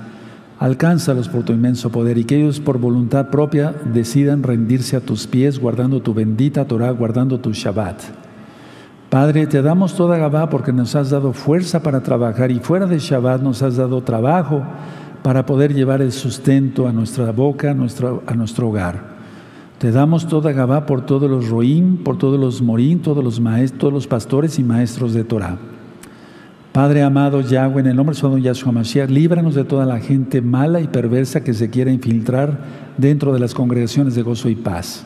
Alcánzalos 0.58 1.30
por 1.30 1.44
tu 1.44 1.54
inmenso 1.54 1.92
poder 1.92 2.18
y 2.18 2.24
que 2.24 2.38
ellos 2.38 2.60
por 2.60 2.80
voluntad 2.80 3.30
propia 3.30 3.76
decidan 3.94 4.42
rendirse 4.42 4.96
a 4.96 5.02
tus 5.02 5.28
pies, 5.28 5.60
guardando 5.60 6.02
tu 6.02 6.16
bendita 6.16 6.66
Torah, 6.66 6.90
guardando 6.90 7.40
tu 7.40 7.52
Shabbat. 7.52 8.23
Padre, 9.14 9.46
te 9.46 9.62
damos 9.62 9.96
toda 9.96 10.18
Gabá 10.18 10.50
porque 10.50 10.74
nos 10.74 10.96
has 10.96 11.12
dado 11.12 11.34
fuerza 11.34 11.84
para 11.84 12.02
trabajar 12.02 12.50
y 12.50 12.58
fuera 12.58 12.88
de 12.88 12.98
Shabbat 12.98 13.44
nos 13.44 13.62
has 13.62 13.78
dado 13.78 14.02
trabajo 14.02 14.64
para 15.22 15.46
poder 15.46 15.72
llevar 15.72 16.02
el 16.02 16.12
sustento 16.12 16.88
a 16.88 16.92
nuestra 16.92 17.32
boca, 17.32 17.70
a 17.70 17.76
nuestro, 17.76 18.68
hogar. 18.68 19.14
Te 19.78 19.92
damos 19.92 20.28
toda 20.28 20.52
Gabá 20.52 20.88
por 20.88 21.06
todos 21.06 21.30
los 21.30 21.48
roín, 21.48 21.98
por 21.98 22.18
todos 22.18 22.40
los 22.40 22.64
morín, 22.64 23.04
todos 23.04 23.24
los 23.24 23.40
maestros, 23.40 23.80
todos 23.80 23.94
los 23.94 24.08
pastores 24.08 24.58
y 24.58 24.64
maestros 24.64 25.14
de 25.14 25.24
Torah. 25.24 25.60
Padre 26.72 27.04
amado 27.04 27.40
Yahweh, 27.42 27.82
en 27.82 27.88
el 27.90 27.96
nombre 27.96 28.16
de 28.16 28.20
su 28.20 28.36
Yahshua 28.40 28.72
Mashiach, 28.72 29.12
líbranos 29.12 29.54
de 29.54 29.64
toda 29.64 29.86
la 29.86 30.00
gente 30.00 30.42
mala 30.42 30.82
y 30.82 30.88
perversa 30.88 31.44
que 31.44 31.54
se 31.54 31.70
quiera 31.70 31.92
infiltrar 31.92 32.58
dentro 32.98 33.32
de 33.32 33.40
las 33.40 33.54
congregaciones 33.54 34.16
de 34.16 34.24
gozo 34.24 34.50
y 34.50 34.56
paz. 34.56 35.06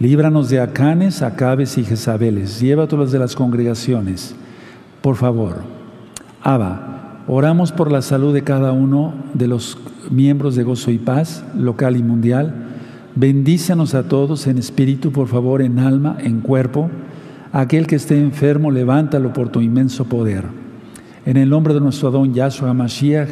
Líbranos 0.00 0.48
de 0.48 0.60
Acanes, 0.60 1.20
Acabes 1.20 1.76
y 1.76 1.84
Jezabeles. 1.84 2.58
Llévatelos 2.58 3.12
de 3.12 3.18
las 3.18 3.36
congregaciones. 3.36 4.34
Por 5.02 5.16
favor. 5.16 5.56
Abba, 6.42 7.22
oramos 7.26 7.70
por 7.70 7.92
la 7.92 8.00
salud 8.00 8.32
de 8.32 8.42
cada 8.42 8.72
uno 8.72 9.12
de 9.34 9.46
los 9.46 9.76
miembros 10.10 10.56
de 10.56 10.62
Gozo 10.62 10.90
y 10.90 10.96
Paz, 10.96 11.44
local 11.54 11.98
y 11.98 12.02
mundial. 12.02 12.54
Bendícenos 13.14 13.94
a 13.94 14.04
todos 14.04 14.46
en 14.46 14.56
espíritu, 14.56 15.12
por 15.12 15.28
favor, 15.28 15.60
en 15.60 15.78
alma, 15.78 16.16
en 16.18 16.40
cuerpo. 16.40 16.90
Aquel 17.52 17.86
que 17.86 17.96
esté 17.96 18.18
enfermo, 18.18 18.70
levántalo 18.70 19.34
por 19.34 19.50
tu 19.50 19.60
inmenso 19.60 20.06
poder. 20.06 20.44
En 21.26 21.36
el 21.36 21.50
nombre 21.50 21.74
de 21.74 21.80
nuestro 21.80 22.10
don 22.10 22.32
Yahshua 22.32 22.72
Mashiach, 22.72 23.28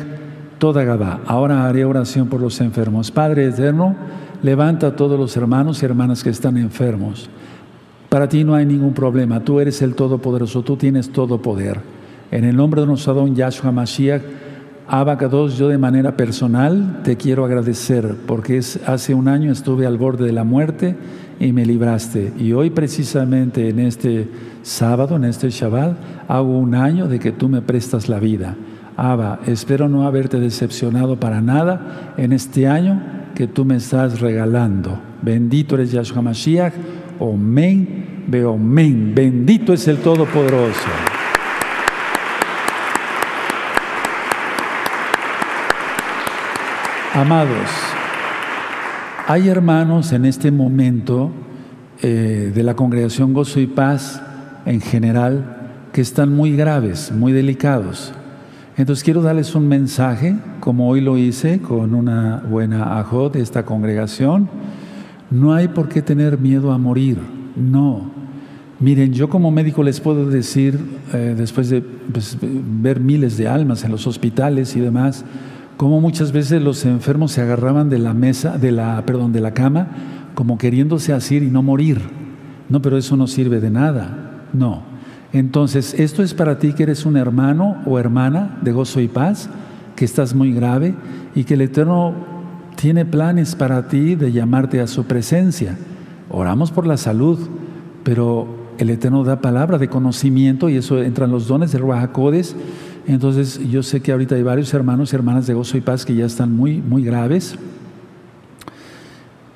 toda 0.59 0.85
Gabá. 0.85 1.21
Ahora 1.25 1.67
haré 1.67 1.87
oración 1.87 2.29
por 2.29 2.43
los 2.43 2.61
enfermos. 2.61 3.11
Padre 3.11 3.47
eterno, 3.47 3.97
Levanta 4.43 4.89
a 4.89 4.97
todos 4.97 5.19
los 5.19 5.37
hermanos 5.37 5.83
y 5.83 5.87
hermanas 5.87 6.23
que 6.23 6.31
están 6.31 6.57
enfermos. 6.57 7.29
Para 8.09 8.29
ti 8.29 8.45
no 8.45 8.55
hay 8.55 8.65
ningún 8.65 8.95
problema. 8.95 9.41
Tú 9.41 9.61
eres 9.61 9.83
el 9.83 9.95
Todopoderoso. 9.95 10.63
Tú 10.63 10.77
tienes 10.77 11.11
todo 11.11 11.43
poder. 11.43 11.81
En 12.31 12.45
el 12.45 12.57
nombre 12.57 12.81
de 12.81 12.87
nuestro 12.87 13.15
don 13.15 13.35
Yahshua 13.35 13.73
Mashiach, 13.73 14.23
Abacados, 14.91 15.59
yo 15.59 15.69
de 15.69 15.77
manera 15.77 16.17
personal 16.17 17.01
te 17.05 17.19
quiero 17.19 17.45
agradecer 17.45 18.17
porque 18.27 18.63
hace 18.87 19.13
un 19.13 19.29
año 19.29 19.53
estuve 19.53 19.85
al 19.85 19.99
borde 19.99 20.25
de 20.25 20.33
la 20.33 20.45
muerte 20.45 20.97
y 21.39 21.53
me 21.53 21.67
libraste. 21.67 22.33
Y 22.39 22.55
hoy 22.55 22.71
precisamente 22.71 23.69
en 23.69 23.81
este 23.81 24.29
sábado, 24.63 25.17
en 25.17 25.25
este 25.25 25.51
Shabbat, 25.51 25.99
hago 26.27 26.59
un 26.59 26.75
año 26.75 27.07
de 27.07 27.19
que 27.19 27.33
tú 27.33 27.51
me 27.51 27.61
prestas 27.61 28.09
la 28.09 28.19
vida. 28.19 28.57
Abba, 28.97 29.41
espero 29.47 29.91
no 29.91 30.07
haberte 30.07 30.41
decepcionado 30.41 31.21
para 31.21 31.43
nada 31.43 32.15
en 32.17 32.33
este 32.33 32.67
año 32.67 33.18
que 33.39 33.47
tú 33.47 33.65
me 33.65 33.77
estás 33.77 34.19
regalando. 34.19 35.01
Bendito 35.23 35.77
eres 35.77 35.93
Yahshua 35.93 36.21
Mashiach, 36.21 36.73
Omen, 37.21 38.25
veo 38.27 38.59
men. 38.59 39.15
Bendito 39.15 39.73
es 39.73 39.87
el 39.87 39.99
Todopoderoso. 39.99 40.89
Amados, 47.15 47.71
hay 49.29 49.49
hermanos 49.49 50.13
en 50.13 50.25
este 50.25 50.51
momento 50.51 51.31
eh, 52.03 52.51
de 52.53 52.63
la 52.65 52.75
congregación 52.75 53.35
Gozo 53.35 53.61
y 53.61 53.69
Paz 53.69 54.21
en 54.67 54.81
general 54.81 55.87
que 55.93 56.01
están 56.01 56.35
muy 56.35 56.57
graves, 56.57 57.13
muy 57.13 57.33
delicados. 57.33 58.13
Entonces 58.79 59.03
quiero 59.03 59.23
darles 59.23 59.57
un 59.57 59.67
mensaje, 59.67 60.37
como 60.61 60.89
hoy 60.89 61.01
lo 61.01 61.19
hice 61.19 61.59
con 61.59 61.97
una 61.97 62.45
buena 62.49 63.01
ajo 63.01 63.29
de 63.29 63.41
esta 63.41 63.65
congregación. 63.65 64.49
No 65.33 65.53
hay 65.53 65.67
por 65.67 65.89
qué 65.89 66.01
tener 66.01 66.39
miedo 66.39 66.71
a 66.71 66.79
morir, 66.79 67.19
no. 67.57 68.13
Miren, 68.79 69.13
yo 69.13 69.29
como 69.29 69.51
médico 69.51 69.83
les 69.83 69.99
puedo 69.99 70.31
decir, 70.31 70.79
eh, 71.13 71.35
después 71.37 71.69
de 71.71 71.81
pues, 71.81 72.39
ver 72.41 73.01
miles 73.01 73.37
de 73.37 73.49
almas 73.49 73.83
en 73.83 73.91
los 73.91 74.07
hospitales 74.07 74.77
y 74.77 74.81
demás, 74.81 75.25
cómo 75.77 76.01
muchas 76.01 76.31
veces 76.31 76.63
los 76.63 76.85
enfermos 76.85 77.33
se 77.33 77.41
agarraban 77.41 77.91
de 77.91 77.99
la 77.99 78.15
mesa, 78.15 78.59
de 78.59 78.71
la, 78.71 79.05
perdón, 79.05 79.33
de 79.33 79.41
la 79.41 79.55
cama, 79.55 79.89
como 80.37 80.57
queriéndose 80.57 81.13
asir 81.13 81.43
y 81.43 81.51
no 81.51 81.65
morir. 81.65 82.01
No, 82.69 82.81
pero 82.81 82.97
eso 82.97 83.17
no 83.17 83.27
sirve 83.27 83.59
de 83.59 83.71
nada. 83.71 84.45
No. 84.53 84.98
Entonces, 85.33 85.95
esto 85.95 86.23
es 86.23 86.33
para 86.35 86.59
ti 86.59 86.73
que 86.73 86.85
eres 86.85 87.05
un 87.05 87.17
hermano 87.17 87.77
o 87.85 87.99
hermana 87.99 88.59
de 88.63 88.73
gozo 88.73 89.01
y 89.01 89.09
paz, 89.09 89.51
que 89.95 90.05
estás 90.05 90.35
muy 90.35 90.53
grave 90.53 90.95
y 91.35 91.45
que 91.45 91.55
el 91.55 91.61
Eterno 91.61 92.15
tiene 92.77 93.05
planes 93.05 93.55
para 93.55 93.89
ti 93.89 94.15
de 94.15 94.33
llamarte 94.33 94.81
a 94.81 94.87
su 94.87 95.05
presencia. 95.05 95.77
Oramos 96.31 96.71
por 96.71 96.87
la 96.87 96.97
salud, 96.97 97.39
pero 98.05 98.47
el 98.79 98.91
Eterno 98.91 99.25
da 99.25 99.41
palabra 99.41 99.77
de 99.79 99.89
conocimiento 99.89 100.69
y 100.69 100.77
eso 100.77 101.03
entran 101.03 101.31
los 101.31 101.49
dones 101.49 101.73
del 101.73 101.83
Ruajacodes. 101.83 102.55
Entonces, 103.07 103.61
yo 103.69 103.83
sé 103.83 104.01
que 104.01 104.13
ahorita 104.13 104.37
hay 104.37 104.43
varios 104.43 104.73
hermanos 104.73 105.13
y 105.13 105.17
hermanas 105.17 105.47
de 105.47 105.55
gozo 105.55 105.77
y 105.77 105.81
paz 105.81 106.05
que 106.05 106.15
ya 106.15 106.27
están 106.27 106.55
muy, 106.55 106.81
muy 106.81 107.03
graves. 107.03 107.59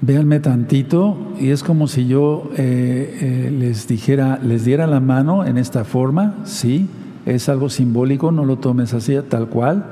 Véanme 0.05 0.41
tantito 0.41 1.17
y 1.39 1.51
es 1.51 1.63
como 1.63 1.87
si 1.87 2.09
yo 2.09 2.51
eh, 2.57 3.19
eh, 3.21 3.51
les 3.57 3.87
dijera, 3.87 4.41
les 4.43 4.65
diera 4.65 4.89
la 4.89 4.99
mano 4.99 5.47
en 5.47 5.59
esta 5.59 5.85
forma, 5.85 6.35
sí, 6.43 6.89
es 7.25 7.49
algo 7.49 7.71
simbólico, 7.71 8.33
no 8.33 8.45
lo 8.45 8.59
tomes 8.59 8.95
así, 8.95 9.17
tal 9.29 9.49
cual, 9.49 9.85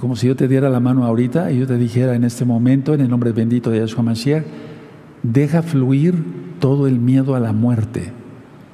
como 0.00 0.16
si 0.16 0.26
yo 0.26 0.34
te 0.34 0.48
diera 0.48 0.68
la 0.68 0.80
mano 0.80 1.04
ahorita 1.04 1.52
y 1.52 1.60
yo 1.60 1.66
te 1.68 1.76
dijera 1.76 2.16
en 2.16 2.24
este 2.24 2.44
momento, 2.44 2.92
en 2.92 3.02
el 3.02 3.08
nombre 3.08 3.30
bendito 3.30 3.70
de 3.70 3.78
Yahshua 3.78 4.02
Mashiach, 4.02 4.42
deja 5.22 5.62
fluir 5.62 6.14
todo 6.58 6.88
el 6.88 6.98
miedo 6.98 7.36
a 7.36 7.40
la 7.40 7.52
muerte. 7.52 8.12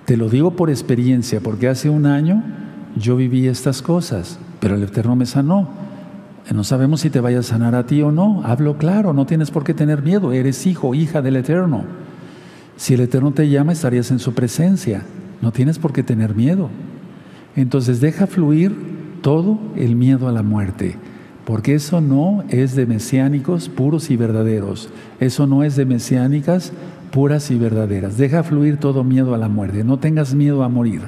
Te 0.06 0.16
lo 0.16 0.30
digo 0.30 0.52
por 0.52 0.70
experiencia, 0.70 1.40
porque 1.40 1.68
hace 1.68 1.90
un 1.90 2.06
año 2.06 2.42
yo 2.96 3.16
viví 3.16 3.46
estas 3.46 3.82
cosas, 3.82 4.38
pero 4.58 4.76
el 4.76 4.82
Eterno 4.84 5.16
me 5.16 5.26
sanó. 5.26 5.68
No 6.54 6.62
sabemos 6.64 7.00
si 7.00 7.10
te 7.10 7.20
vaya 7.20 7.40
a 7.40 7.42
sanar 7.42 7.74
a 7.74 7.86
ti 7.86 8.02
o 8.02 8.12
no. 8.12 8.42
Hablo 8.44 8.78
claro, 8.78 9.12
no 9.12 9.26
tienes 9.26 9.50
por 9.50 9.64
qué 9.64 9.74
tener 9.74 10.02
miedo. 10.02 10.32
Eres 10.32 10.66
hijo, 10.66 10.94
hija 10.94 11.20
del 11.20 11.36
Eterno. 11.36 11.84
Si 12.76 12.94
el 12.94 13.00
Eterno 13.00 13.32
te 13.32 13.48
llama, 13.48 13.72
estarías 13.72 14.10
en 14.10 14.18
su 14.18 14.32
presencia. 14.32 15.02
No 15.42 15.50
tienes 15.50 15.78
por 15.78 15.92
qué 15.92 16.02
tener 16.02 16.34
miedo. 16.34 16.70
Entonces 17.56 18.00
deja 18.00 18.26
fluir 18.26 18.74
todo 19.22 19.58
el 19.76 19.96
miedo 19.96 20.28
a 20.28 20.32
la 20.32 20.42
muerte, 20.42 20.96
porque 21.44 21.74
eso 21.74 22.00
no 22.00 22.44
es 22.48 22.76
de 22.76 22.86
mesiánicos 22.86 23.68
puros 23.68 24.10
y 24.10 24.16
verdaderos. 24.16 24.90
Eso 25.18 25.46
no 25.46 25.64
es 25.64 25.74
de 25.74 25.84
mesiánicas 25.84 26.72
puras 27.10 27.50
y 27.50 27.56
verdaderas. 27.56 28.18
Deja 28.18 28.42
fluir 28.42 28.76
todo 28.76 29.02
miedo 29.04 29.34
a 29.34 29.38
la 29.38 29.48
muerte. 29.48 29.82
No 29.84 29.98
tengas 29.98 30.34
miedo 30.34 30.62
a 30.62 30.68
morir. 30.68 31.02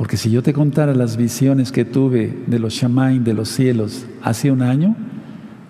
Porque 0.00 0.16
si 0.16 0.30
yo 0.30 0.42
te 0.42 0.54
contara 0.54 0.94
las 0.94 1.18
visiones 1.18 1.72
que 1.72 1.84
tuve 1.84 2.34
de 2.46 2.58
los 2.58 2.72
shamain 2.72 3.22
de 3.22 3.34
los 3.34 3.50
cielos 3.50 4.06
hace 4.22 4.50
un 4.50 4.62
año, 4.62 4.96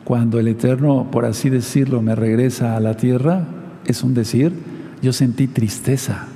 cuando 0.05 0.39
el 0.39 0.47
Eterno, 0.47 1.11
por 1.11 1.25
así 1.25 1.51
decirlo, 1.51 2.01
me 2.01 2.15
regresa 2.15 2.77
a 2.77 2.81
la 2.81 2.97
tierra, 2.97 3.49
es 3.87 4.05
un 4.05 4.15
decir, 4.15 4.53
yo 5.03 5.13
sentí 5.13 5.49
tristeza. 5.49 6.29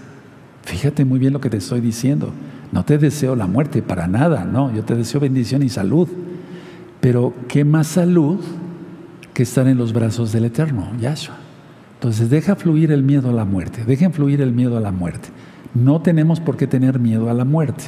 Fíjate 0.65 1.05
muy 1.05 1.21
bien 1.21 1.33
lo 1.33 1.41
que 1.41 1.51
te 1.51 1.59
estoy 1.59 1.81
diciendo. 1.81 2.33
No 2.73 2.85
te 2.85 2.99
deseo 2.99 3.37
la 3.37 3.47
muerte 3.47 3.81
para 3.81 4.09
nada, 4.09 4.45
no, 4.45 4.75
yo 4.75 4.83
te 4.83 4.97
deseo 4.97 5.21
bendición 5.21 5.63
y 5.63 5.69
salud. 5.69 6.09
Pero 7.01 7.33
qué 7.47 7.65
más 7.65 7.87
salud 7.87 8.41
que 9.33 9.45
estar 9.45 9.69
en 9.69 9.79
los 9.79 9.93
brazos 9.93 10.33
del 10.33 10.47
Eterno, 10.47 10.91
Yahshua. 11.01 11.37
Entonces 11.95 12.29
deja 12.29 12.57
fluir 12.57 12.91
el 12.91 13.05
miedo 13.05 13.31
a 13.31 13.33
la 13.33 13.45
muerte, 13.45 13.85
dejen 13.85 14.13
fluir 14.13 14.41
el 14.41 14.51
miedo 14.51 14.77
a 14.77 14.81
la 14.81 14.91
muerte. 14.91 15.29
No 15.75 16.01
tenemos 16.01 16.41
por 16.41 16.57
qué 16.57 16.67
tener 16.67 16.99
miedo 17.01 17.29
a 17.29 17.35
la 17.35 17.45
muerte. 17.45 17.85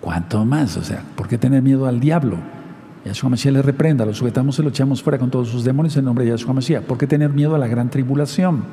¿Cuánto 0.00 0.44
más? 0.44 0.76
O 0.76 0.82
sea, 0.84 1.02
¿por 1.16 1.26
qué 1.26 1.36
tener 1.36 1.60
miedo 1.62 1.86
al 1.86 1.98
diablo? 1.98 2.36
Yahshua 3.04 3.30
Mashiach 3.30 3.52
le 3.52 3.62
reprenda, 3.62 4.04
lo 4.04 4.14
sujetamos 4.14 4.58
y 4.58 4.62
lo 4.62 4.68
echamos 4.68 5.02
fuera 5.02 5.18
con 5.18 5.30
todos 5.30 5.48
sus 5.48 5.64
demonios 5.64 5.96
en 5.96 6.04
nombre 6.04 6.24
de 6.24 6.30
Yahshua 6.30 6.54
Mashiach. 6.54 6.84
¿Por 6.84 6.98
qué 6.98 7.06
tener 7.06 7.30
miedo 7.30 7.54
a 7.54 7.58
la 7.58 7.66
gran 7.66 7.90
tribulación? 7.90 8.64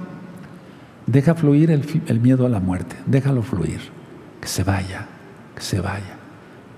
Deja 1.07 1.35
fluir 1.35 1.71
el, 1.71 2.19
miedo 2.19 2.45
a 2.45 2.49
la 2.49 2.59
muerte, 2.59 2.95
déjalo 3.05 3.43
fluir, 3.43 3.79
que 4.41 4.47
se 4.47 4.63
vaya, 4.63 5.07
que 5.55 5.61
se 5.61 5.79
vaya. 5.79 6.17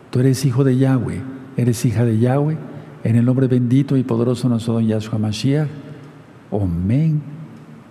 Tú 0.10 0.20
eres 0.20 0.44
hijo 0.46 0.64
de 0.64 0.78
Yahweh, 0.78 1.22
eres 1.56 1.86
hija 1.86 2.04
de 2.04 2.20
Yahweh, 2.20 2.58
en 3.04 3.16
el 3.16 3.26
nombre 3.26 3.48
bendito 3.48 3.96
y 3.96 4.04
poderoso 4.04 4.50
nuestro 4.50 4.74
don 4.74 4.86
Yahshua 4.86 5.18
Mashiach. 5.18 5.70
Amén, 6.52 7.22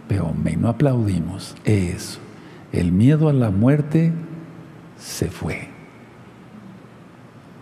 pero 0.08 0.28
amén, 0.28 0.60
no 0.60 0.68
aplaudimos, 0.68 1.54
eso. 1.64 2.25
El 2.76 2.92
miedo 2.92 3.30
a 3.30 3.32
la 3.32 3.50
muerte 3.50 4.12
se 4.98 5.30
fue. 5.30 5.68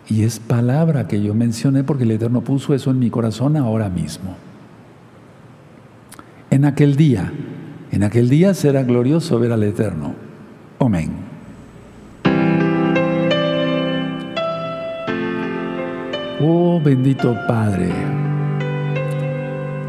Y 0.09 0.25
es 0.25 0.41
palabra 0.41 1.07
que 1.07 1.23
yo 1.23 1.35
mencioné 1.35 1.85
porque 1.85 2.03
el 2.03 2.11
Eterno 2.11 2.41
puso 2.41 2.75
eso 2.75 2.91
en 2.91 2.99
mi 2.99 3.11
corazón 3.11 3.57
ahora 3.57 3.89
mismo. 3.89 4.35
En 6.51 6.65
aquel 6.65 6.97
día, 6.97 7.33
en 7.93 8.03
aquel 8.03 8.29
día 8.29 8.55
será 8.55 8.83
glorioso 8.83 9.39
ver 9.39 9.53
al 9.53 9.63
Eterno. 9.63 10.15
Amén. 10.81 11.13
Oh 16.41 16.81
bendito 16.85 17.37
Padre, 17.47 17.91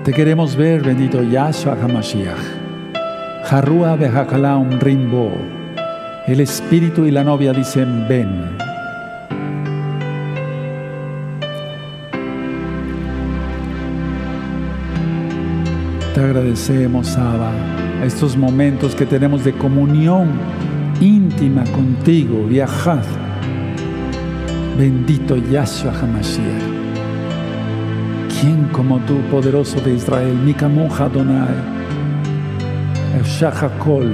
te 0.04 0.14
queremos 0.14 0.56
ver, 0.56 0.84
bendito 0.84 1.24
Yahshua 1.24 1.74
HaMashiach. 1.82 2.65
Harrua 3.48 3.94
un 4.58 4.80
rimbo. 4.80 5.32
El 6.26 6.40
espíritu 6.40 7.06
y 7.06 7.12
la 7.12 7.24
novia 7.24 7.54
dicen 7.54 8.08
ven. 8.10 8.58
Te 16.16 16.20
agradecemos, 16.20 17.16
Abba, 17.18 17.52
estos 18.04 18.36
momentos 18.36 18.96
que 18.96 19.06
tenemos 19.06 19.44
de 19.44 19.54
comunión 19.54 20.30
íntima 21.00 21.64
contigo. 21.66 22.48
Viajad. 22.48 23.04
Bendito 24.76 25.36
Yahshua 25.36 25.92
HaMashiach. 25.92 26.64
¿Quién 28.42 28.70
como 28.72 28.98
tú, 29.02 29.20
poderoso 29.30 29.80
de 29.82 29.94
Israel? 29.94 30.34
Mikamuja 30.34 31.10
Adonai. 33.16 33.24
Shahakol. 33.24 34.12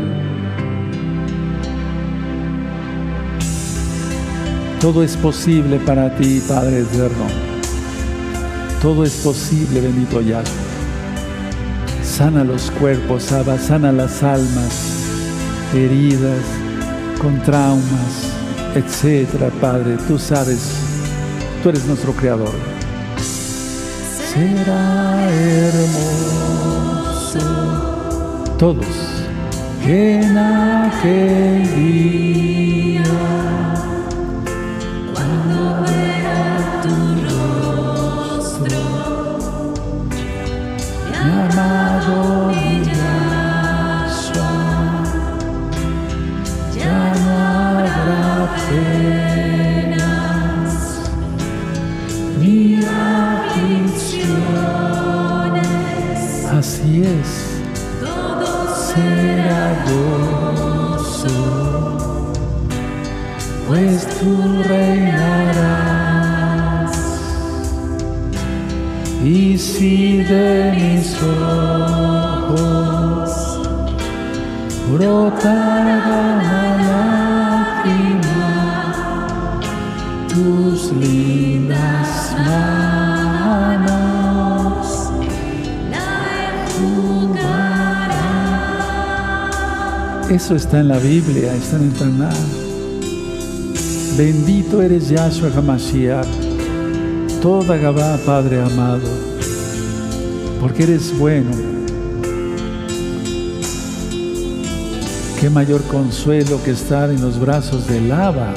Todo 4.79 5.03
es 5.03 5.15
posible 5.17 5.77
para 5.79 6.15
ti, 6.15 6.41
Padre 6.47 6.79
eterno. 6.79 7.25
Todo 8.81 9.03
es 9.03 9.13
posible, 9.17 9.81
bendito 9.81 10.21
Yahshua. 10.21 10.71
Sana 12.03 12.43
los 12.43 12.71
cuerpos, 12.71 13.31
Abba, 13.31 13.59
sana 13.59 13.91
las 13.91 14.23
almas 14.23 14.91
heridas, 15.73 16.43
con 17.21 17.39
traumas, 17.43 18.33
etcétera, 18.75 19.51
Padre. 19.61 19.97
Tú 20.07 20.17
sabes, 20.17 20.71
tú 21.61 21.69
eres 21.69 21.85
nuestro 21.85 22.13
Creador. 22.13 22.55
Será 24.33 25.29
hermoso 25.31 26.01
todos. 28.61 28.85
En 29.83 30.37
aquel 30.37 31.63
día, 31.75 33.03
Eso 90.31 90.55
está 90.55 90.79
en 90.79 90.87
la 90.87 90.97
Biblia, 90.97 91.53
está 91.53 91.75
en 91.75 91.83
el 91.83 91.91
Tanakh. 91.91 92.33
Bendito 94.17 94.81
eres 94.81 95.09
Yahshua 95.09 95.49
HaMashiach, 95.53 96.25
toda 97.41 97.75
Gabá, 97.75 98.17
Padre 98.25 98.61
amado, 98.61 99.09
porque 100.61 100.83
eres 100.83 101.13
bueno. 101.19 101.51
Qué 105.41 105.49
mayor 105.49 105.81
consuelo 105.83 106.63
que 106.63 106.71
estar 106.71 107.09
en 107.09 107.19
los 107.19 107.37
brazos 107.37 107.85
del 107.89 108.09
Abba. 108.09 108.53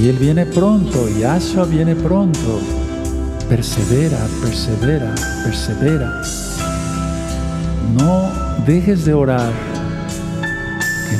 Y 0.00 0.06
Él 0.06 0.18
viene 0.18 0.46
pronto, 0.46 1.08
Yahshua 1.18 1.64
viene 1.64 1.96
pronto. 1.96 2.60
Persevera, 3.48 4.24
persevera, 4.40 5.12
persevera. 5.42 6.22
No 7.98 8.30
dejes 8.64 9.04
de 9.04 9.14
orar 9.14 9.73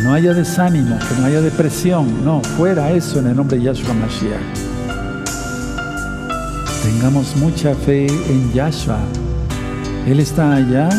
no 0.05 0.13
haya 0.13 0.35
desánimo, 0.35 0.99
que 0.99 1.19
no 1.19 1.25
haya 1.25 1.41
depresión, 1.41 2.23
no, 2.27 2.43
fuera 2.59 2.91
eso 2.93 3.21
en 3.21 3.29
el 3.29 3.37
nombre 3.37 3.57
de 3.57 3.65
Yahshua 3.65 3.95
Mashiach. 3.95 4.39
Tengamos 6.83 7.35
mucha 7.37 7.75
fe 7.75 8.07
en 8.07 8.53
Yahshua. 8.53 8.99
Él 10.07 10.21
está 10.21 10.57
allá 10.57 10.91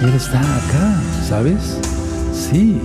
y 0.00 0.04
Él 0.04 0.14
está 0.14 0.38
acá, 0.38 0.94
¿sabes? 1.28 1.80
Sí. 2.32 2.80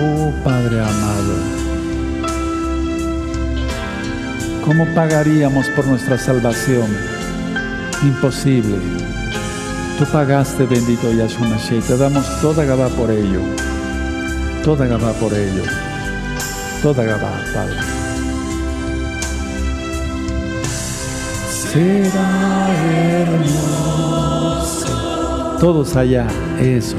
Oh 0.00 0.32
Padre 0.44 0.80
amado, 0.80 1.34
¿cómo 4.64 4.86
pagaríamos 4.94 5.66
por 5.70 5.84
nuestra 5.86 6.16
salvación? 6.16 6.86
Imposible. 8.04 8.76
Tú 9.98 10.04
pagaste, 10.06 10.66
bendito 10.66 11.12
Yahshua 11.12 11.46
Mashiach, 11.46 11.86
te 11.86 11.96
damos 11.96 12.24
toda 12.40 12.64
Gabá 12.64 12.88
por 12.88 13.10
ello. 13.12 13.40
Toda 14.64 14.86
Gabá 14.86 15.12
por 15.12 15.32
ello. 15.32 15.62
Toda 16.82 17.04
Gabá, 17.04 17.30
Padre. 17.54 17.78
Será 21.48 22.68
hermoso. 23.22 24.86
Todos 25.60 25.94
allá, 25.94 26.26
eso. 26.60 26.96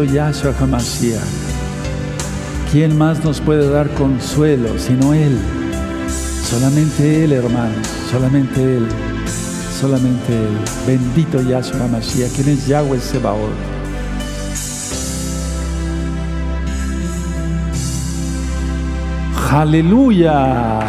Bendito 0.00 0.04
Yahshua 0.14 0.54
HaMashiach. 0.58 1.20
¿Quién 2.72 2.96
más 2.96 3.22
nos 3.22 3.40
puede 3.40 3.68
dar 3.68 3.88
consuelo 3.90 4.78
sino 4.78 5.12
Él? 5.12 5.38
Solamente 6.42 7.24
Él, 7.24 7.32
hermanos, 7.32 7.86
solamente 8.10 8.76
Él, 8.76 8.86
solamente 9.78 10.32
Él. 10.32 10.58
Bendito 10.86 11.42
Yahshua 11.42 11.84
HaMashiach, 11.84 12.32
¿quién 12.34 12.48
es 12.48 12.66
Yahweh 12.66 12.98
Sebaot? 12.98 13.52
Aleluya. 19.52 20.80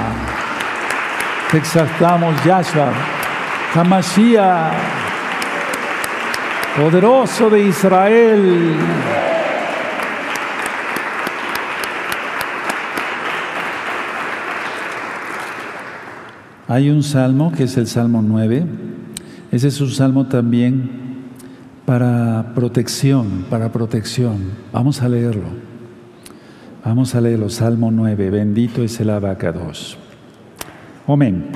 Te 1.51 1.57
exaltamos, 1.57 2.33
Yahshua. 2.45 2.93
HaMashiach 3.73 5.00
poderoso 6.77 7.49
de 7.49 7.67
Israel. 7.67 8.75
Hay 16.67 16.89
un 16.89 17.03
salmo 17.03 17.51
que 17.51 17.63
es 17.63 17.75
el 17.77 17.87
Salmo 17.87 18.21
9. 18.21 18.63
Ese 19.51 19.67
es 19.67 19.81
un 19.81 19.89
salmo 19.89 20.27
también 20.27 20.89
para 21.85 22.53
protección, 22.55 23.45
para 23.49 23.71
protección. 23.73 24.37
Vamos 24.71 25.01
a 25.01 25.09
leerlo. 25.09 25.49
Vamos 26.85 27.13
a 27.13 27.19
leerlo. 27.19 27.49
Salmo 27.49 27.91
9. 27.91 28.29
Bendito 28.29 28.81
es 28.83 28.97
el 29.01 29.09
abacados. 29.09 29.97
Amén. 31.05 31.49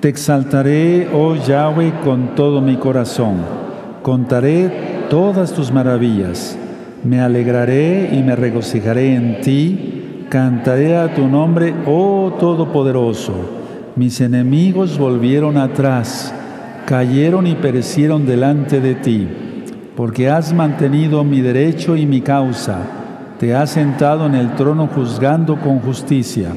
Te 0.00 0.10
exaltaré, 0.10 1.08
oh 1.12 1.36
Yahweh, 1.36 2.00
con 2.04 2.34
todo 2.34 2.60
mi 2.60 2.76
corazón 2.76 3.59
Contaré 4.02 5.06
todas 5.10 5.52
tus 5.52 5.70
maravillas, 5.70 6.56
me 7.04 7.20
alegraré 7.20 8.10
y 8.12 8.22
me 8.22 8.34
regocijaré 8.34 9.14
en 9.14 9.42
ti, 9.42 10.26
cantaré 10.30 10.96
a 10.96 11.14
tu 11.14 11.28
nombre, 11.28 11.74
oh 11.86 12.32
Todopoderoso. 12.40 13.34
Mis 13.96 14.22
enemigos 14.22 14.96
volvieron 14.96 15.58
atrás, 15.58 16.32
cayeron 16.86 17.46
y 17.46 17.56
perecieron 17.56 18.24
delante 18.24 18.80
de 18.80 18.94
ti, 18.94 19.28
porque 19.96 20.30
has 20.30 20.54
mantenido 20.54 21.22
mi 21.22 21.42
derecho 21.42 21.94
y 21.94 22.06
mi 22.06 22.22
causa, 22.22 22.78
te 23.38 23.54
has 23.54 23.70
sentado 23.70 24.26
en 24.26 24.34
el 24.34 24.54
trono 24.54 24.86
juzgando 24.86 25.60
con 25.60 25.80
justicia. 25.80 26.52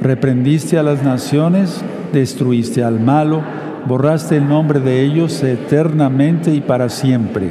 Reprendiste 0.00 0.78
a 0.78 0.84
las 0.84 1.02
naciones, 1.02 1.82
destruiste 2.12 2.84
al 2.84 3.00
malo, 3.00 3.42
borraste 3.86 4.36
el 4.36 4.48
nombre 4.48 4.80
de 4.80 5.02
ellos 5.02 5.42
eternamente 5.42 6.54
y 6.54 6.60
para 6.60 6.88
siempre. 6.88 7.50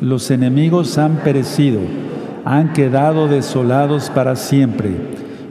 Los 0.00 0.30
enemigos 0.30 0.98
han 0.98 1.16
perecido, 1.16 1.80
han 2.44 2.72
quedado 2.72 3.28
desolados 3.28 4.10
para 4.10 4.36
siempre, 4.36 4.90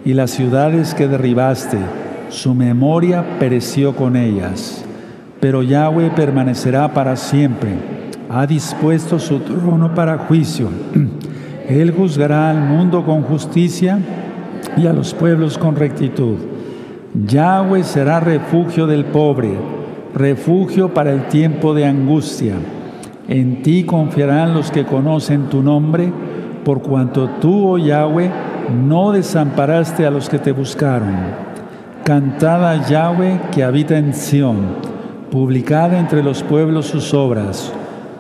y 0.04 0.14
las 0.14 0.32
ciudades 0.32 0.94
que 0.94 1.08
derribaste, 1.08 1.78
su 2.30 2.54
memoria 2.54 3.40
pereció 3.40 3.96
con 3.96 4.16
ellas. 4.16 4.84
Pero 5.40 5.64
Yahweh 5.64 6.12
permanecerá 6.16 6.94
para 6.94 7.16
siempre, 7.16 7.72
ha 8.30 8.46
dispuesto 8.46 9.20
su 9.20 9.40
trono 9.40 9.94
para 9.96 10.18
juicio. 10.18 10.70
Él 11.68 11.92
juzgará 11.92 12.50
al 12.50 12.62
mundo 12.62 13.06
con 13.06 13.24
justicia 13.24 14.00
y 14.78 14.88
a 14.88 14.94
los 14.94 15.14
pueblos 15.14 15.58
con 15.58 15.76
rectitud. 15.76 16.36
Yahweh 17.14 17.84
será 17.84 18.20
refugio 18.20 18.88
del 18.88 19.06
pobre 19.06 19.81
refugio 20.16 20.94
para 20.94 21.12
el 21.12 21.28
tiempo 21.28 21.74
de 21.74 21.86
angustia. 21.86 22.56
En 23.28 23.62
ti 23.62 23.84
confiarán 23.84 24.54
los 24.54 24.72
que 24.72 24.86
conocen 24.86 25.50
tu 25.50 25.62
nombre, 25.62 26.12
por 26.66 26.82
cuanto 26.82 27.30
tú, 27.40 27.70
oh 27.70 27.78
Yahweh, 27.78 28.30
no 28.86 29.12
desamparaste 29.12 30.06
a 30.06 30.12
los 30.12 30.30
que 30.30 30.40
te 30.40 30.52
buscaron. 30.52 31.16
Cantada 32.04 32.72
a 32.72 32.88
Yahweh 32.88 33.40
que 33.52 33.64
habita 33.64 33.98
en 33.98 34.14
Sión, 34.14 34.58
publicada 35.32 36.00
entre 36.00 36.24
los 36.24 36.44
pueblos 36.44 36.88
sus 36.88 37.14
obras, 37.14 37.72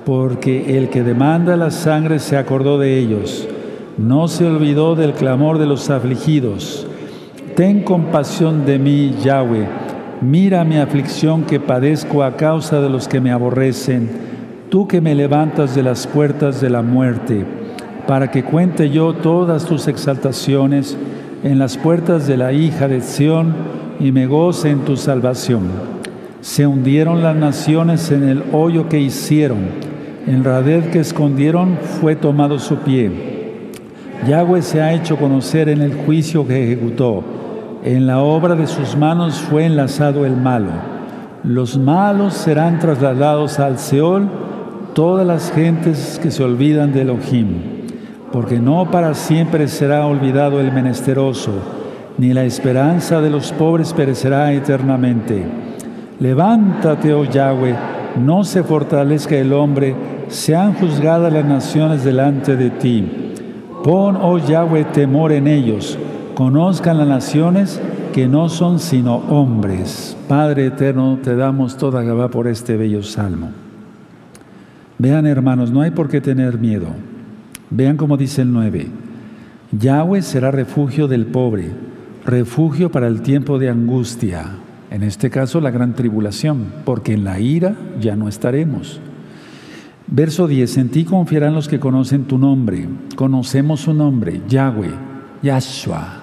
porque 0.05 0.77
el 0.77 0.89
que 0.89 1.03
demanda 1.03 1.57
la 1.57 1.71
sangre 1.71 2.19
se 2.19 2.37
acordó 2.37 2.79
de 2.79 2.97
ellos, 2.97 3.47
no 3.97 4.27
se 4.27 4.45
olvidó 4.45 4.95
del 4.95 5.13
clamor 5.13 5.57
de 5.57 5.65
los 5.65 5.89
afligidos. 5.89 6.87
Ten 7.55 7.83
compasión 7.83 8.65
de 8.65 8.79
mí, 8.79 9.15
Yahweh, 9.21 9.67
mira 10.21 10.63
mi 10.63 10.77
aflicción 10.77 11.43
que 11.43 11.59
padezco 11.59 12.23
a 12.23 12.37
causa 12.37 12.79
de 12.79 12.89
los 12.89 13.07
que 13.07 13.19
me 13.19 13.31
aborrecen 13.31 14.31
tú 14.71 14.87
que 14.87 15.01
me 15.01 15.13
levantas 15.13 15.75
de 15.75 15.83
las 15.83 16.07
puertas 16.07 16.61
de 16.61 16.69
la 16.69 16.81
muerte, 16.81 17.45
para 18.07 18.31
que 18.31 18.45
cuente 18.45 18.89
yo 18.89 19.13
todas 19.13 19.65
tus 19.65 19.89
exaltaciones 19.89 20.97
en 21.43 21.59
las 21.59 21.75
puertas 21.77 22.25
de 22.25 22.37
la 22.37 22.53
hija 22.53 22.87
de 22.87 23.01
Sión 23.01 23.53
y 23.99 24.13
me 24.13 24.27
goce 24.27 24.69
en 24.69 24.79
tu 24.85 24.95
salvación. 24.95 25.63
Se 26.39 26.65
hundieron 26.65 27.21
las 27.21 27.35
naciones 27.35 28.11
en 28.11 28.23
el 28.23 28.43
hoyo 28.53 28.87
que 28.87 29.01
hicieron, 29.01 29.59
en 30.25 30.45
red 30.45 30.85
que 30.85 31.01
escondieron 31.01 31.77
fue 31.99 32.15
tomado 32.15 32.57
su 32.57 32.77
pie. 32.77 33.11
Yahweh 34.25 34.61
se 34.61 34.81
ha 34.81 34.93
hecho 34.93 35.17
conocer 35.17 35.67
en 35.67 35.81
el 35.81 35.93
juicio 35.93 36.47
que 36.47 36.63
ejecutó, 36.63 37.25
en 37.83 38.05
la 38.05 38.19
obra 38.19 38.55
de 38.55 38.67
sus 38.67 38.95
manos 38.95 39.39
fue 39.39 39.65
enlazado 39.65 40.25
el 40.25 40.37
malo. 40.37 40.69
Los 41.43 41.77
malos 41.77 42.35
serán 42.35 42.77
trasladados 42.77 43.59
al 43.59 43.79
Seol, 43.79 44.29
todas 44.93 45.25
las 45.25 45.51
gentes 45.51 46.19
que 46.21 46.29
se 46.29 46.43
olvidan 46.43 46.93
de 46.93 47.01
Elohim, 47.01 47.47
porque 48.31 48.59
no 48.59 48.91
para 48.91 49.15
siempre 49.15 49.67
será 49.67 50.05
olvidado 50.05 50.61
el 50.61 50.71
menesteroso, 50.71 51.53
ni 52.19 52.33
la 52.33 52.43
esperanza 52.43 53.19
de 53.19 53.31
los 53.31 53.51
pobres 53.51 53.93
perecerá 53.93 54.53
eternamente. 54.53 55.43
Levántate, 56.19 57.13
oh 57.13 57.23
Yahweh, 57.23 57.75
no 58.23 58.43
se 58.43 58.61
fortalezca 58.61 59.35
el 59.35 59.53
hombre, 59.53 59.95
sean 60.27 60.73
juzgadas 60.73 61.33
las 61.33 61.45
naciones 61.45 62.03
delante 62.03 62.55
de 62.55 62.69
ti. 62.69 63.33
Pon, 63.83 64.15
oh 64.21 64.37
Yahweh, 64.37 64.83
temor 64.93 65.31
en 65.31 65.47
ellos, 65.47 65.97
conozcan 66.41 66.97
las 66.97 67.07
naciones 67.07 67.79
que 68.13 68.27
no 68.27 68.49
son 68.49 68.79
sino 68.79 69.17
hombres. 69.29 70.17
Padre 70.27 70.65
eterno, 70.65 71.19
te 71.21 71.35
damos 71.35 71.77
toda 71.77 72.01
Gabá 72.01 72.31
por 72.31 72.47
este 72.47 72.77
bello 72.77 73.03
salmo. 73.03 73.51
Vean 74.97 75.27
hermanos, 75.27 75.69
no 75.69 75.81
hay 75.81 75.91
por 75.91 76.09
qué 76.09 76.19
tener 76.19 76.57
miedo. 76.57 76.87
Vean 77.69 77.95
como 77.95 78.17
dice 78.17 78.41
el 78.41 78.51
9. 78.51 78.87
Yahweh 79.71 80.23
será 80.23 80.49
refugio 80.49 81.07
del 81.07 81.27
pobre, 81.27 81.73
refugio 82.25 82.89
para 82.89 83.05
el 83.05 83.21
tiempo 83.21 83.59
de 83.59 83.69
angustia, 83.69 84.47
en 84.89 85.03
este 85.03 85.29
caso 85.29 85.61
la 85.61 85.69
gran 85.69 85.93
tribulación, 85.93 86.73
porque 86.85 87.13
en 87.13 87.23
la 87.23 87.39
ira 87.39 87.75
ya 87.99 88.15
no 88.15 88.27
estaremos. 88.27 88.99
Verso 90.07 90.47
10, 90.47 90.77
en 90.77 90.89
ti 90.89 91.05
confiarán 91.05 91.53
los 91.53 91.67
que 91.67 91.79
conocen 91.79 92.23
tu 92.23 92.39
nombre, 92.39 92.89
conocemos 93.15 93.81
su 93.81 93.93
nombre, 93.93 94.41
Yahweh, 94.49 94.89
Yahshua. 95.43 96.20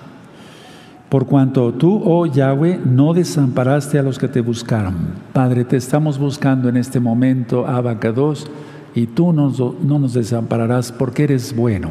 Por 1.08 1.26
cuanto 1.26 1.72
tú, 1.72 2.02
oh 2.04 2.26
Yahweh, 2.26 2.80
no 2.84 3.14
desamparaste 3.14 3.98
a 3.98 4.02
los 4.02 4.18
que 4.18 4.28
te 4.28 4.42
buscaron. 4.42 4.94
Padre, 5.32 5.64
te 5.64 5.76
estamos 5.76 6.18
buscando 6.18 6.68
en 6.68 6.76
este 6.76 7.00
momento, 7.00 7.66
Abacados 7.66 8.46
y 8.94 9.06
tú 9.06 9.32
no 9.32 9.98
nos 9.98 10.12
desampararás 10.14 10.92
porque 10.92 11.24
eres 11.24 11.54
bueno. 11.54 11.90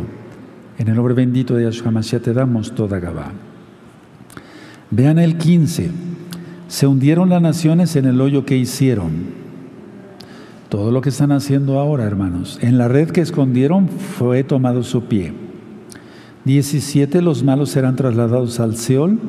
En 0.78 0.88
el 0.88 0.96
nombre 0.96 1.14
bendito 1.14 1.56
de 1.56 1.64
Yahshua 1.64 1.90
Mashiach 1.90 2.22
te 2.22 2.34
damos 2.34 2.76
toda 2.76 3.00
Gabá. 3.00 3.32
Vean 4.92 5.18
el 5.18 5.38
15. 5.38 5.90
Se 6.68 6.86
hundieron 6.86 7.30
las 7.30 7.42
naciones 7.42 7.96
en 7.96 8.06
el 8.06 8.22
hoyo 8.22 8.46
que 8.46 8.58
hicieron. 8.58 9.48
Todo 10.70 10.92
lo 10.92 11.02
que 11.02 11.10
están 11.10 11.32
haciendo 11.32 11.80
ahora, 11.80 12.04
hermanos. 12.04 12.60
En 12.62 12.78
la 12.78 12.88
red 12.88 13.10
que 13.10 13.22
escondieron 13.22 13.88
fue 13.88 14.44
tomado 14.44 14.84
su 14.84 15.06
pie. 15.06 15.47
17. 16.48 17.22
Los 17.22 17.44
malos 17.44 17.70
serán 17.70 17.96
trasladados 17.96 18.60
al 18.60 18.76
Seol, 18.76 19.20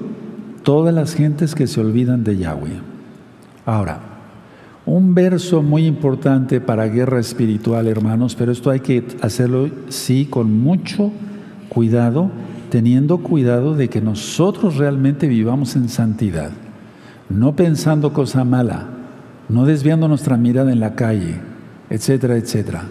todas 0.63 0.95
las 0.95 1.15
gentes 1.15 1.55
que 1.55 1.67
se 1.67 1.81
olvidan 1.81 2.25
de 2.25 2.39
Yahweh. 2.39 2.81
Ahora, 3.67 4.01
un 4.87 5.15
verso 5.15 5.63
muy 5.63 5.85
importante 5.85 6.63
para 6.63 6.87
guerra 6.87 7.21
espiritual, 7.21 7.87
hermanos, 7.87 8.35
pero 8.35 8.53
esto 8.53 8.71
hay 8.71 8.81
que 8.81 9.07
hacerlo, 9.21 9.69
sí, 9.89 10.25
con 10.25 10.59
mucho 10.59 11.13
cuidado, 11.69 12.31
teniendo 12.71 13.19
cuidado 13.19 13.75
de 13.75 13.89
que 13.89 14.01
nosotros 14.01 14.77
realmente 14.77 15.29
vivamos 15.29 15.77
en 15.77 15.91
santidad, 15.91 16.53
no 17.29 17.55
pensando 17.55 18.15
cosa 18.15 18.45
mala, 18.45 18.87
no 19.51 19.67
desviando 19.67 20.09
nuestra 20.09 20.39
mirada 20.39 20.73
en 20.73 20.81
la 20.81 20.95
calle, 20.95 21.35
etcétera, 21.91 22.37
etcétera. 22.37 22.85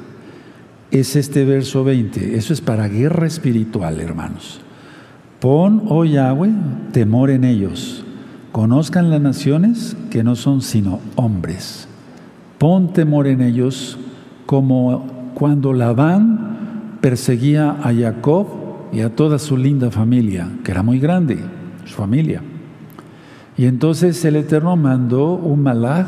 Es 0.91 1.15
este 1.17 1.43
verso 1.43 1.83
20, 1.83 2.37
eso 2.37 2.53
es 2.53 2.61
para 2.61 2.87
guerra 2.87 3.27
espiritual, 3.27 3.99
hermanos. 3.99 4.61
Pon, 5.41 5.83
oh 5.89 6.05
Yahweh, 6.05 6.51
temor 6.93 7.29
en 7.29 7.43
ellos. 7.43 8.05
Conozcan 8.53 9.09
las 9.09 9.19
naciones 9.19 9.97
que 10.09 10.23
no 10.23 10.35
son 10.35 10.61
sino 10.61 10.99
hombres. 11.15 11.87
Pon 12.57 12.93
temor 12.93 13.27
en 13.27 13.41
ellos 13.41 13.99
como 14.45 15.31
cuando 15.35 15.73
Labán 15.73 16.97
perseguía 17.01 17.77
a 17.83 17.93
Jacob 17.93 18.47
y 18.93 19.01
a 19.01 19.13
toda 19.13 19.37
su 19.39 19.57
linda 19.57 19.91
familia, 19.91 20.49
que 20.63 20.71
era 20.71 20.83
muy 20.83 20.99
grande, 20.99 21.37
su 21.85 21.95
familia. 21.95 22.41
Y 23.57 23.65
entonces 23.65 24.23
el 24.23 24.37
Eterno 24.37 24.75
mandó 24.77 25.33
un 25.33 25.61
malaj 25.61 26.07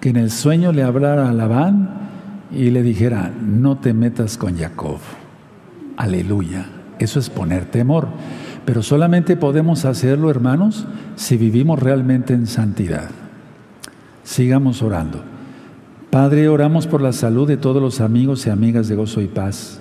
que 0.00 0.10
en 0.10 0.16
el 0.16 0.30
sueño 0.30 0.72
le 0.72 0.82
hablara 0.82 1.28
a 1.28 1.32
Labán 1.32 2.03
y 2.56 2.70
le 2.70 2.82
dijera, 2.82 3.32
no 3.40 3.78
te 3.78 3.92
metas 3.92 4.36
con 4.36 4.56
Jacob. 4.56 4.98
Aleluya. 5.96 6.66
Eso 6.98 7.18
es 7.18 7.30
poner 7.30 7.66
temor. 7.66 8.08
Pero 8.64 8.82
solamente 8.82 9.36
podemos 9.36 9.84
hacerlo, 9.84 10.30
hermanos, 10.30 10.86
si 11.16 11.36
vivimos 11.36 11.80
realmente 11.80 12.32
en 12.32 12.46
santidad. 12.46 13.10
Sigamos 14.22 14.82
orando. 14.82 15.22
Padre, 16.10 16.48
oramos 16.48 16.86
por 16.86 17.02
la 17.02 17.12
salud 17.12 17.46
de 17.46 17.56
todos 17.56 17.82
los 17.82 18.00
amigos 18.00 18.46
y 18.46 18.50
amigas 18.50 18.88
de 18.88 18.94
Gozo 18.94 19.20
y 19.20 19.26
Paz, 19.26 19.80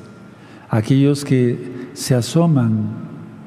aquellos 0.70 1.24
que 1.24 1.90
se 1.94 2.16
asoman 2.16 2.88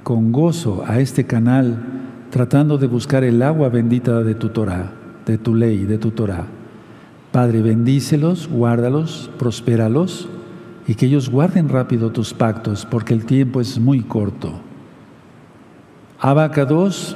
con 0.05 0.31
gozo 0.31 0.85
a 0.87 1.01
este 1.01 1.25
canal 1.25 1.83
tratando 2.31 2.79
de 2.79 2.87
buscar 2.87 3.25
el 3.25 3.43
agua 3.43 3.69
bendita 3.69 4.23
de 4.23 4.35
tu 4.37 4.51
Torah, 4.51 4.93
de 5.27 5.37
tu 5.37 5.55
ley, 5.55 5.85
de 5.85 5.99
tu 5.99 6.13
Torah. 6.13 6.47
Padre, 7.37 7.61
bendícelos, 7.61 8.49
guárdalos, 8.49 9.31
prospéralos 9.39 10.27
y 10.89 10.95
que 10.95 11.05
ellos 11.05 11.29
guarden 11.29 11.69
rápido 11.69 12.11
tus 12.11 12.33
pactos 12.33 12.87
porque 12.91 13.13
el 13.13 13.27
tiempo 13.27 13.61
es 13.61 13.79
muy 13.79 14.01
corto. 14.01 14.53
Abacados, 16.19 17.15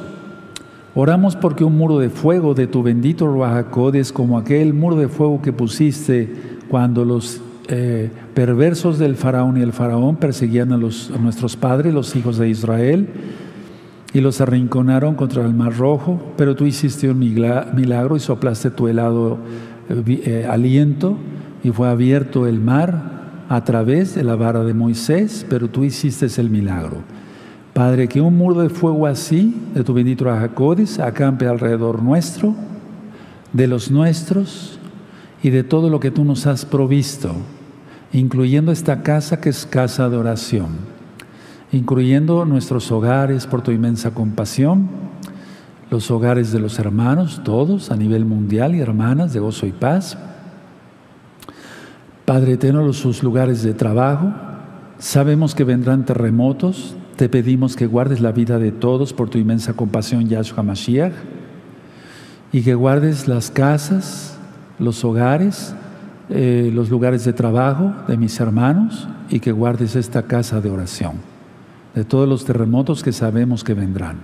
Oramos 0.94 1.36
porque 1.36 1.64
un 1.64 1.78
muro 1.78 1.98
de 1.98 2.10
fuego 2.10 2.52
de 2.52 2.66
tu 2.66 2.82
bendito 2.82 3.28
Ruajacod 3.28 3.94
es 3.94 4.12
como 4.12 4.36
aquel 4.36 4.74
muro 4.74 4.96
de 4.96 5.08
fuego 5.08 5.40
que 5.40 5.54
pusiste 5.54 6.58
cuando 6.68 7.06
los 7.06 7.40
eh, 7.68 8.10
perversos 8.34 8.98
del 8.98 9.16
faraón 9.16 9.56
y 9.56 9.62
el 9.62 9.72
faraón 9.72 10.16
perseguían 10.16 10.72
a, 10.72 10.76
los, 10.76 11.10
a 11.12 11.16
nuestros 11.16 11.56
padres, 11.56 11.94
los 11.94 12.14
hijos 12.14 12.36
de 12.36 12.50
Israel, 12.50 13.08
y 14.12 14.20
los 14.20 14.42
arrinconaron 14.42 15.14
contra 15.14 15.46
el 15.46 15.54
mar 15.54 15.78
rojo, 15.78 16.20
pero 16.36 16.56
tú 16.56 16.66
hiciste 16.66 17.08
un 17.08 17.18
milagro 17.18 18.16
y 18.16 18.20
soplaste 18.20 18.70
tu 18.70 18.86
helado 18.86 19.38
eh, 19.90 20.46
aliento 20.48 21.16
y 21.64 21.70
fue 21.70 21.88
abierto 21.88 22.46
el 22.46 22.60
mar 22.60 23.20
a 23.48 23.64
través 23.64 24.14
de 24.14 24.22
la 24.22 24.36
vara 24.36 24.62
de 24.62 24.74
Moisés, 24.74 25.44
pero 25.48 25.68
tú 25.68 25.82
hiciste 25.82 26.28
el 26.40 26.50
milagro. 26.50 26.98
Padre, 27.72 28.08
que 28.08 28.20
un 28.20 28.36
muro 28.36 28.60
de 28.62 28.68
fuego 28.68 29.06
así, 29.06 29.54
de 29.74 29.82
tu 29.82 29.92
bendito 29.92 30.24
Jacodis, 30.24 31.00
acampe 31.00 31.46
alrededor 31.46 32.02
nuestro, 32.02 32.54
de 33.52 33.66
los 33.66 33.90
nuestros 33.90 34.78
y 35.42 35.50
de 35.50 35.64
todo 35.64 35.90
lo 35.90 35.98
que 35.98 36.10
tú 36.10 36.24
nos 36.24 36.46
has 36.46 36.64
provisto, 36.64 37.34
incluyendo 38.12 38.70
esta 38.70 39.02
casa 39.02 39.40
que 39.40 39.48
es 39.48 39.66
casa 39.66 40.08
de 40.08 40.16
oración, 40.16 40.68
incluyendo 41.72 42.44
nuestros 42.44 42.92
hogares 42.92 43.46
por 43.46 43.62
tu 43.62 43.72
inmensa 43.72 44.12
compasión, 44.12 44.88
los 45.90 46.10
hogares 46.10 46.52
de 46.52 46.60
los 46.60 46.78
hermanos, 46.78 47.40
todos 47.44 47.90
a 47.90 47.96
nivel 47.96 48.24
mundial 48.24 48.74
y 48.74 48.80
hermanas 48.80 49.32
de 49.32 49.40
gozo 49.40 49.66
y 49.66 49.72
paz. 49.72 50.16
Padre 52.24 52.52
eterno, 52.52 52.92
sus 52.92 53.22
lugares 53.22 53.62
de 53.62 53.74
trabajo, 53.74 54.32
sabemos 54.98 55.54
que 55.54 55.64
vendrán 55.64 56.04
terremotos, 56.04 56.94
te 57.16 57.28
pedimos 57.28 57.76
que 57.76 57.86
guardes 57.86 58.20
la 58.20 58.32
vida 58.32 58.58
de 58.58 58.72
todos 58.72 59.12
por 59.12 59.28
tu 59.28 59.38
inmensa 59.38 59.72
compasión, 59.72 60.28
Yahshua 60.28 60.62
Mashiach, 60.62 61.12
y 62.52 62.62
que 62.62 62.74
guardes 62.74 63.28
las 63.28 63.50
casas, 63.50 64.38
los 64.78 65.04
hogares 65.04 65.74
eh, 66.32 66.70
los 66.72 66.90
lugares 66.90 67.24
de 67.24 67.32
trabajo 67.32 67.92
de 68.06 68.16
mis 68.16 68.38
hermanos 68.38 69.08
y 69.30 69.40
que 69.40 69.50
guardes 69.50 69.96
esta 69.96 70.22
casa 70.22 70.60
de 70.60 70.70
oración 70.70 71.14
de 71.92 72.04
todos 72.04 72.28
los 72.28 72.44
terremotos 72.44 73.02
que 73.02 73.10
sabemos 73.10 73.64
que 73.64 73.74
vendrán. 73.74 74.18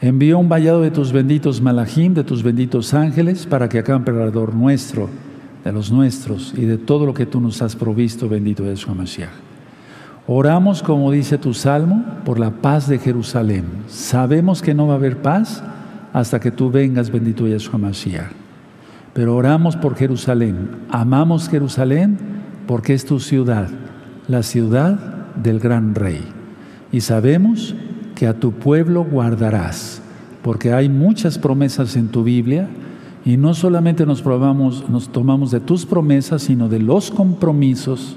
Envío 0.00 0.38
un 0.38 0.48
vallado 0.48 0.82
de 0.82 0.92
tus 0.92 1.12
benditos 1.12 1.60
malajim, 1.60 2.14
de 2.14 2.22
tus 2.22 2.44
benditos 2.44 2.94
ángeles, 2.94 3.46
para 3.46 3.68
que 3.68 3.80
acampe 3.80 4.12
alrededor 4.12 4.54
nuestro, 4.54 5.10
de 5.64 5.72
los 5.72 5.90
nuestros 5.90 6.54
y 6.56 6.66
de 6.66 6.78
todo 6.78 7.04
lo 7.04 7.12
que 7.12 7.26
tú 7.26 7.40
nos 7.40 7.60
has 7.62 7.74
provisto, 7.74 8.28
bendito 8.28 8.64
Yeshua 8.64 8.94
Mashiach. 8.94 9.30
Oramos, 10.28 10.84
como 10.84 11.10
dice 11.10 11.36
tu 11.36 11.52
salmo, 11.52 12.04
por 12.24 12.38
la 12.38 12.50
paz 12.50 12.86
de 12.86 12.98
Jerusalén. 12.98 13.64
Sabemos 13.88 14.62
que 14.62 14.72
no 14.72 14.86
va 14.86 14.92
a 14.92 14.96
haber 14.98 15.20
paz 15.20 15.64
hasta 16.12 16.38
que 16.38 16.52
tú 16.52 16.70
vengas, 16.70 17.10
bendito 17.10 17.48
Yeshua 17.48 17.78
Mashiach. 17.78 18.30
Pero 19.14 19.34
oramos 19.34 19.74
por 19.74 19.96
Jerusalén. 19.96 20.68
Amamos 20.90 21.48
Jerusalén 21.48 22.18
porque 22.68 22.94
es 22.94 23.04
tu 23.04 23.18
ciudad, 23.18 23.68
la 24.28 24.44
ciudad 24.44 24.96
del 25.34 25.58
gran 25.58 25.96
rey. 25.96 26.22
Y 26.92 27.00
sabemos 27.00 27.74
que 27.74 27.87
a 28.26 28.34
tu 28.34 28.52
pueblo 28.52 29.04
guardarás, 29.04 30.02
porque 30.42 30.72
hay 30.72 30.88
muchas 30.88 31.38
promesas 31.38 31.96
en 31.96 32.08
tu 32.08 32.24
Biblia 32.24 32.68
y 33.24 33.36
no 33.36 33.54
solamente 33.54 34.06
nos, 34.06 34.22
probamos, 34.22 34.88
nos 34.88 35.10
tomamos 35.10 35.50
de 35.50 35.60
tus 35.60 35.84
promesas, 35.84 36.42
sino 36.42 36.68
de 36.68 36.78
los 36.78 37.10
compromisos 37.10 38.16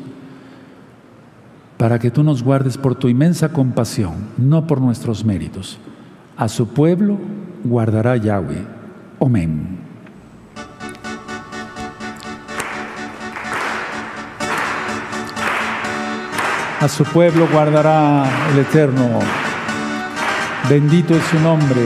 para 1.78 2.00
que 2.00 2.12
tú 2.12 2.24
nos 2.24 2.44
guardes 2.44 2.78
por 2.78 2.96
tu 2.96 3.08
inmensa 3.10 3.50
compasión, 3.50 4.14
no 4.38 4.68
por 4.68 4.80
nuestros 4.80 5.26
méritos. 5.26 5.80
A 6.38 6.48
su 6.48 6.68
pueblo 6.68 7.18
guardará 7.64 8.18
Yahweh. 8.18 8.66
Amén. 9.20 9.80
A 16.80 16.88
su 16.88 17.04
pueblo 17.04 17.48
guardará 17.52 18.26
el 18.54 18.60
Eterno. 18.60 19.41
Bendito 20.70 21.16
es 21.16 21.24
su 21.26 21.40
nombre. 21.40 21.82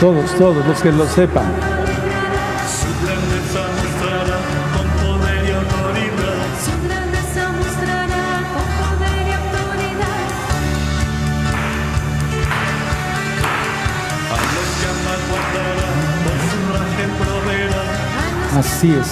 Todos, 0.00 0.34
todos 0.38 0.66
los 0.66 0.80
que 0.80 0.92
lo 0.92 1.06
sepan. 1.06 1.73
Así 18.56 18.94
es. 18.94 19.08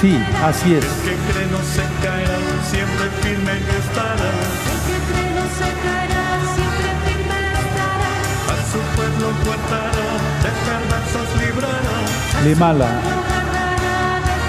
Sí, 0.00 0.12
así 0.44 0.74
es. 0.74 0.84
Que 0.84 1.16
cree 1.26 1.46
no 1.50 1.58
se 1.58 1.82
caerá, 2.02 2.38
siempre 2.70 3.06
firme 3.22 3.54
estará. 3.58 4.30
El 4.70 4.78
que 4.86 4.98
cree 5.08 5.30
no 5.34 5.46
se 5.58 5.68
caerá, 5.82 6.24
siempre 6.54 6.88
firme 7.04 7.38
estará. 7.64 8.12
A 8.52 8.56
su 8.70 8.80
pueblo 8.94 9.26
guardará, 9.44 10.08
de 10.44 10.50
perversos 10.64 11.28
librará. 11.40 11.96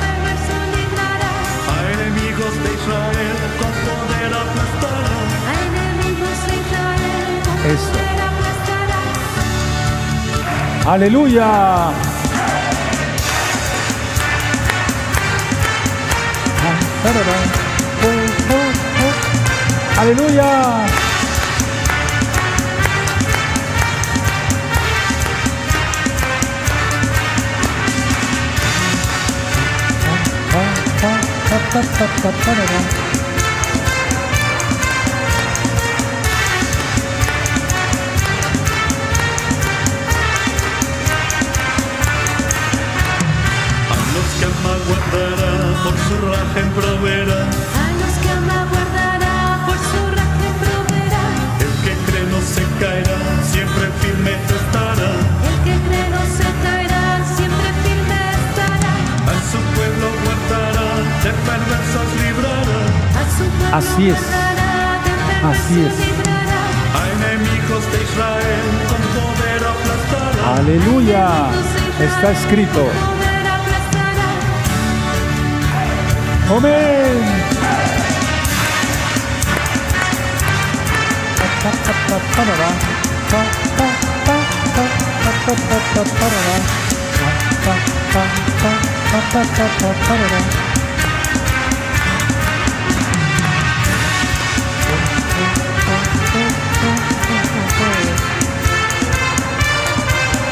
Perverso 0.05 0.57
librará. 0.75 1.33
A 1.73 1.75
enemigos 1.93 2.53
de 2.63 2.69
Israel 2.77 3.37
con 3.59 3.73
poder 3.85 4.31
aplastará. 4.43 5.17
A 5.49 5.51
enemigos 5.65 6.37
de 6.47 6.53
Israel 6.61 7.33
con 7.45 7.57
Eso. 7.71 7.93
poder 7.97 8.19
aplastará. 8.29 9.01
Aleluya. 10.93 11.49
Aleluya. 19.97 20.85
Así 63.75 64.07
es. 64.07 64.17
Así 65.43 65.81
es. 65.81 65.93
librará. 66.23 66.95
A 66.95 67.09
enemigos 67.11 67.83
de 67.91 68.05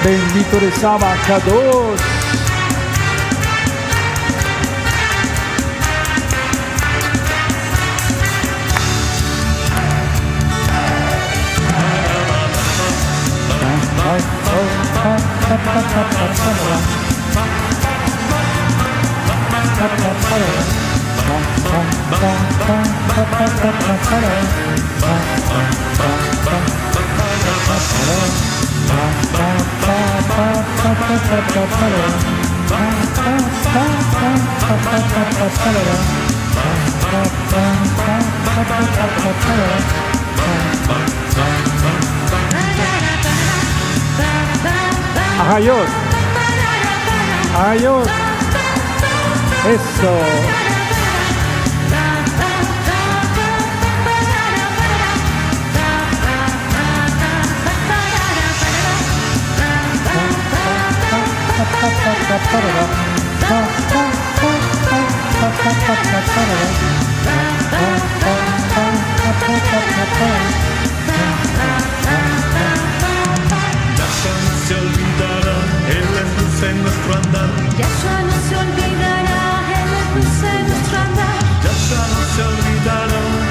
Israel 0.06 0.20
con 1.28 1.40
poder 1.40 1.84
aplastará. 39.14 39.94
Aleluya. 47.56 48.14
Está 49.66 50.73
se 74.68 74.76
olvidará 74.76 75.58
el 75.90 76.08
luz 76.38 76.64
en 76.64 76.82
nuestro 76.84 77.14
andar. 77.16 77.50
Ya 77.78 78.22
no 78.22 78.36
se 78.48 78.56
olvidará 78.56 79.42
el 79.80 79.92
luz 80.16 80.44
en 80.44 80.68
nuestro 80.68 80.98
andar. 81.00 81.40
Ya 81.64 82.02
no 82.14 82.22
se 82.34 82.42
olvidará. 82.44 83.43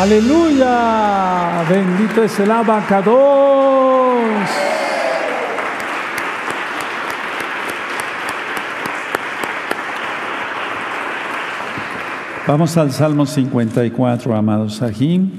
Aleluya. 0.00 1.62
Bendito 1.68 2.22
es 2.22 2.40
el 2.40 2.50
abacados. 2.50 3.18
Vamos 12.46 12.78
al 12.78 12.92
Salmo 12.92 13.26
54, 13.26 14.34
amados 14.34 14.76
Sahim. 14.76 15.32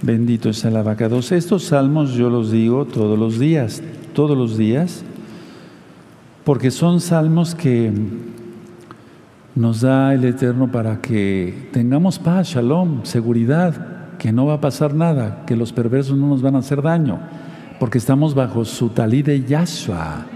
Bendito 0.00 0.48
es 0.48 0.64
el 0.64 0.78
abacados. 0.78 1.30
Estos 1.30 1.64
salmos 1.64 2.12
yo 2.14 2.30
los 2.30 2.50
digo 2.50 2.86
todos 2.86 3.18
los 3.18 3.38
días, 3.38 3.82
todos 4.14 4.34
los 4.34 4.56
días, 4.56 5.04
porque 6.44 6.70
son 6.70 7.02
salmos 7.02 7.54
que 7.54 7.92
nos 9.54 9.80
da 9.80 10.14
el 10.14 10.24
Eterno 10.24 10.70
para 10.70 11.00
que 11.00 11.68
tengamos 11.72 12.18
paz, 12.18 12.48
shalom, 12.48 13.04
seguridad, 13.04 14.16
que 14.18 14.32
no 14.32 14.46
va 14.46 14.54
a 14.54 14.60
pasar 14.60 14.94
nada, 14.94 15.44
que 15.46 15.56
los 15.56 15.72
perversos 15.72 16.16
no 16.16 16.28
nos 16.28 16.42
van 16.42 16.56
a 16.56 16.58
hacer 16.60 16.82
daño, 16.82 17.18
porque 17.78 17.98
estamos 17.98 18.34
bajo 18.34 18.64
su 18.64 18.90
talí 18.90 19.22
de 19.22 19.42
Yahshua. 19.44 20.26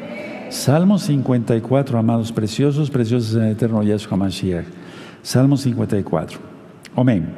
Salmo 0.49 0.99
54, 0.99 1.99
amados 1.99 2.33
preciosos, 2.33 2.91
preciosos 2.91 3.35
en 3.37 3.43
el 3.43 3.53
Eterno 3.53 3.83
Yahshua 3.83 4.17
Mashiach. 4.17 4.67
Salmo 5.23 5.57
54. 5.57 6.39
Amén. 6.97 7.35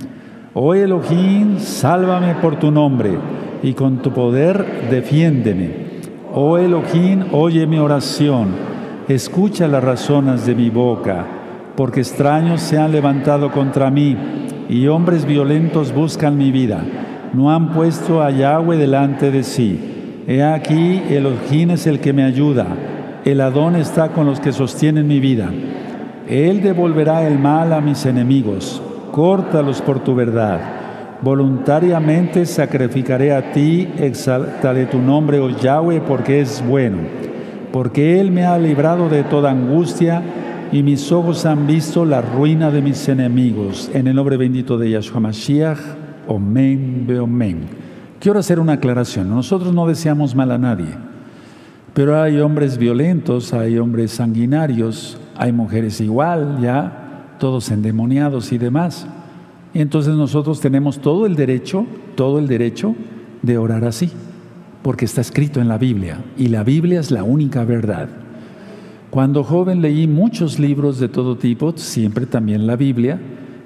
Oh 0.55 0.75
Elohim, 0.75 1.59
sálvame 1.59 2.35
por 2.37 2.59
tu 2.59 2.71
nombre 2.71 3.19
y 3.63 3.75
con 3.75 3.99
tu 4.03 4.13
poder 4.13 4.89
defiéndeme. 4.91 5.87
Oh 6.33 6.59
Elohim, 6.59 7.25
oye 7.33 7.67
mi 7.67 7.79
oración, 7.79 8.49
escucha 9.09 9.69
las 9.69 9.83
razones 9.83 10.47
de 10.47 10.55
mi 10.55 10.71
boca, 10.71 11.27
porque 11.77 12.01
extraños 12.01 12.63
se 12.63 12.79
han 12.79 12.93
levantado 12.93 13.53
contra 13.53 13.91
mí 13.91 14.17
y 14.69 14.87
hombres 14.89 15.27
violentos 15.27 15.93
buscan 15.93 16.37
mi 16.37 16.51
vida. 16.51 16.83
No 17.33 17.51
han 17.51 17.73
puesto 17.73 18.23
a 18.23 18.31
Yahweh 18.31 18.79
delante 18.79 19.31
de 19.31 19.43
sí. 19.43 20.25
He 20.27 20.43
aquí, 20.43 21.03
Elohim 21.09 21.71
es 21.71 21.87
el 21.87 22.01
que 22.01 22.13
me 22.13 22.25
ayuda. 22.25 22.67
El 23.25 23.41
Adón 23.41 23.77
está 23.77 24.09
con 24.09 24.27
los 24.27 24.41
que 24.41 24.53
sostienen 24.53 25.07
mi 25.07 25.21
vida. 25.21 25.51
Él 26.29 26.63
devolverá 26.63 27.27
el 27.27 27.39
mal 27.39 27.73
a 27.73 27.81
mis 27.81 28.07
enemigos, 28.07 28.83
córtalos 29.13 29.83
por 29.83 30.01
tu 30.01 30.15
verdad. 30.15 30.61
Voluntariamente 31.23 32.47
sacrificaré 32.47 33.33
a 33.33 33.53
ti, 33.53 33.89
exaltaré 33.99 34.87
tu 34.87 34.99
nombre, 34.99 35.39
oh 35.39 35.51
Yahweh, 35.51 36.01
porque 36.01 36.41
es 36.41 36.65
bueno, 36.67 36.99
porque 37.73 38.21
Él 38.21 38.33
me 38.33 38.45
ha 38.45 38.59
librado 38.59 39.09
de 39.09 39.23
toda 39.23 39.51
angustia 39.51 40.23
y 40.73 40.83
mis 40.83 41.13
ojos 41.13 41.47
han 41.47 41.67
visto 41.67 42.05
la 42.05 42.21
ruina 42.21 42.71
de 42.71 42.83
mis 42.83 43.09
enemigos. 43.09 43.91
En 43.95 44.07
el 44.07 44.17
nombre 44.17 44.37
bendito 44.37 44.77
de 44.79 44.91
Yahshua 44.91 45.21
Mashiach, 45.21 45.79
Omen, 46.27 47.05
Beomen. 47.07 47.61
Quiero 48.19 48.39
hacer 48.39 48.59
una 48.59 48.75
aclaración. 48.75 49.31
Nosotros 49.31 49.73
no 49.73 49.87
deseamos 49.87 50.35
mal 50.35 50.51
a 50.51 50.59
nadie, 50.59 50.89
pero 51.95 52.21
hay 52.21 52.41
hombres 52.41 52.79
violentos, 52.79 53.53
hay 53.53 53.79
hombres 53.79 54.13
sanguinarios, 54.13 55.19
hay 55.37 55.53
mujeres 55.53 56.01
igual, 56.01 56.59
ya, 56.61 57.37
todos 57.39 57.71
endemoniados 57.71 58.53
y 58.53 58.59
demás. 58.59 59.07
Entonces 59.75 60.15
nosotros 60.15 60.61
tenemos 60.61 61.01
todo 61.01 61.27
el 61.27 61.37
derecho, 61.37 61.87
todo 62.15 62.39
el 62.39 62.49
derecho 62.49 62.95
de 63.43 63.59
orar 63.59 63.85
así, 63.85 64.11
porque 64.83 65.05
está 65.05 65.21
escrito 65.21 65.61
en 65.61 65.69
la 65.69 65.79
Biblia, 65.79 66.19
y 66.37 66.49
la 66.49 66.65
Biblia 66.65 67.01
es 67.01 67.11
la 67.11 67.23
única 67.23 67.65
verdad. 67.65 68.09
Cuando 69.17 69.45
joven 69.45 69.81
leí 69.81 70.07
muchos 70.07 70.59
libros 70.59 70.99
de 70.99 71.09
todo 71.09 71.39
tipo, 71.39 71.73
siempre 71.77 72.27
también 72.27 72.67
la 72.67 72.77
Biblia, 72.77 73.19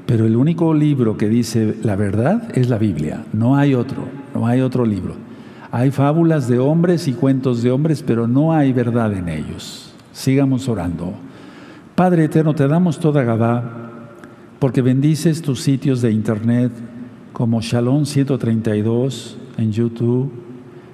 pero 0.06 0.24
el 0.24 0.36
único 0.36 0.72
libro 0.72 1.16
que 1.16 1.28
dice 1.28 1.74
la 1.82 1.96
verdad 1.96 2.56
es 2.56 2.68
la 2.68 2.78
Biblia, 2.78 3.24
no 3.32 3.56
hay 3.56 3.74
otro, 3.74 4.04
no 4.32 4.46
hay 4.46 4.60
otro 4.60 4.86
libro. 4.86 5.14
Hay 5.72 5.90
fábulas 5.90 6.46
de 6.46 6.60
hombres 6.60 7.08
y 7.08 7.14
cuentos 7.14 7.64
de 7.64 7.72
hombres, 7.72 8.04
pero 8.06 8.28
no 8.28 8.52
hay 8.52 8.72
verdad 8.72 9.12
en 9.12 9.28
ellos. 9.28 9.92
Sigamos 10.12 10.68
orando. 10.68 11.14
Padre 11.96 12.26
eterno, 12.26 12.54
te 12.54 12.68
damos 12.68 13.00
toda 13.00 13.24
Gabá, 13.24 14.12
porque 14.60 14.82
bendices 14.82 15.42
tus 15.42 15.62
sitios 15.62 16.00
de 16.00 16.12
internet 16.12 16.70
como 17.32 17.60
Shalom 17.60 18.06
132 18.06 19.36
en 19.58 19.72
YouTube, 19.72 20.30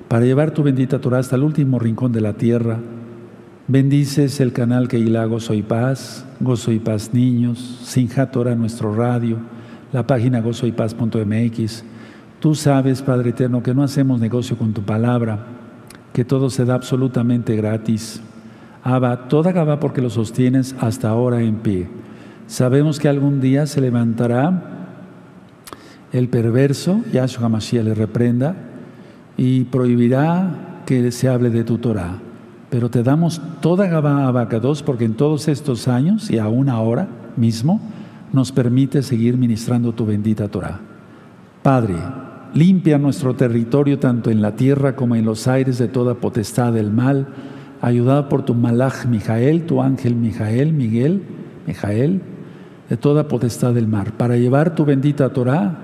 para 0.08 0.24
llevar 0.24 0.52
tu 0.52 0.62
bendita 0.62 0.98
Torah 0.98 1.18
hasta 1.18 1.36
el 1.36 1.42
último 1.42 1.78
rincón 1.78 2.10
de 2.10 2.22
la 2.22 2.32
tierra. 2.32 2.78
Bendices 3.68 4.38
el 4.38 4.52
canal 4.52 4.86
que 4.86 4.96
hila 4.96 5.24
Gozo 5.24 5.52
y 5.52 5.62
Paz, 5.62 6.24
Gozo 6.38 6.70
y 6.70 6.78
Paz 6.78 7.12
Niños, 7.12 7.80
Sinja 7.82 8.30
Torah 8.30 8.54
nuestro 8.54 8.94
radio, 8.94 9.38
la 9.92 10.06
página 10.06 10.40
gozoypaz.mx. 10.40 11.84
Tú 12.38 12.54
sabes, 12.54 13.02
Padre 13.02 13.30
eterno, 13.30 13.64
que 13.64 13.74
no 13.74 13.82
hacemos 13.82 14.20
negocio 14.20 14.56
con 14.56 14.72
tu 14.72 14.82
palabra, 14.82 15.46
que 16.12 16.24
todo 16.24 16.48
se 16.48 16.64
da 16.64 16.74
absolutamente 16.74 17.56
gratis. 17.56 18.20
Abba, 18.84 19.26
toda 19.26 19.50
Gabá 19.50 19.80
porque 19.80 20.00
lo 20.00 20.10
sostienes 20.10 20.76
hasta 20.78 21.08
ahora 21.08 21.42
en 21.42 21.56
pie. 21.56 21.88
Sabemos 22.46 23.00
que 23.00 23.08
algún 23.08 23.40
día 23.40 23.66
se 23.66 23.80
levantará 23.80 24.62
el 26.12 26.28
perverso, 26.28 27.00
Yahshua 27.12 27.48
Mashiach 27.48 27.84
le 27.84 27.94
reprenda, 27.94 28.54
y 29.36 29.64
prohibirá 29.64 30.82
que 30.86 31.10
se 31.10 31.28
hable 31.28 31.50
de 31.50 31.64
tu 31.64 31.78
Torah. 31.78 32.20
Pero 32.70 32.90
te 32.90 33.02
damos 33.02 33.40
toda 33.60 33.86
Gabá 33.86 34.26
Abacados 34.26 34.82
porque 34.82 35.04
en 35.04 35.14
todos 35.14 35.48
estos 35.48 35.88
años 35.88 36.30
y 36.30 36.38
aún 36.38 36.68
ahora 36.68 37.08
mismo 37.36 37.80
nos 38.32 38.52
permite 38.52 39.02
seguir 39.02 39.36
ministrando 39.36 39.92
tu 39.92 40.04
bendita 40.04 40.48
Torah. 40.48 40.80
Padre, 41.62 41.94
limpia 42.54 42.98
nuestro 42.98 43.34
territorio 43.34 43.98
tanto 43.98 44.30
en 44.30 44.42
la 44.42 44.56
tierra 44.56 44.96
como 44.96 45.14
en 45.14 45.24
los 45.24 45.46
aires 45.46 45.78
de 45.78 45.88
toda 45.88 46.14
potestad 46.14 46.72
del 46.72 46.90
mal 46.90 47.28
ayudado 47.80 48.28
por 48.28 48.44
tu 48.44 48.54
malach 48.54 49.06
Mijael, 49.06 49.66
tu 49.66 49.82
ángel 49.82 50.16
Mijael, 50.16 50.72
Miguel, 50.72 51.22
Mijael, 51.66 52.20
de 52.88 52.96
toda 52.96 53.28
potestad 53.28 53.74
del 53.74 53.88
mar, 53.88 54.12
para 54.12 54.36
llevar 54.36 54.74
tu 54.74 54.84
bendita 54.84 55.32
Torah 55.32 55.76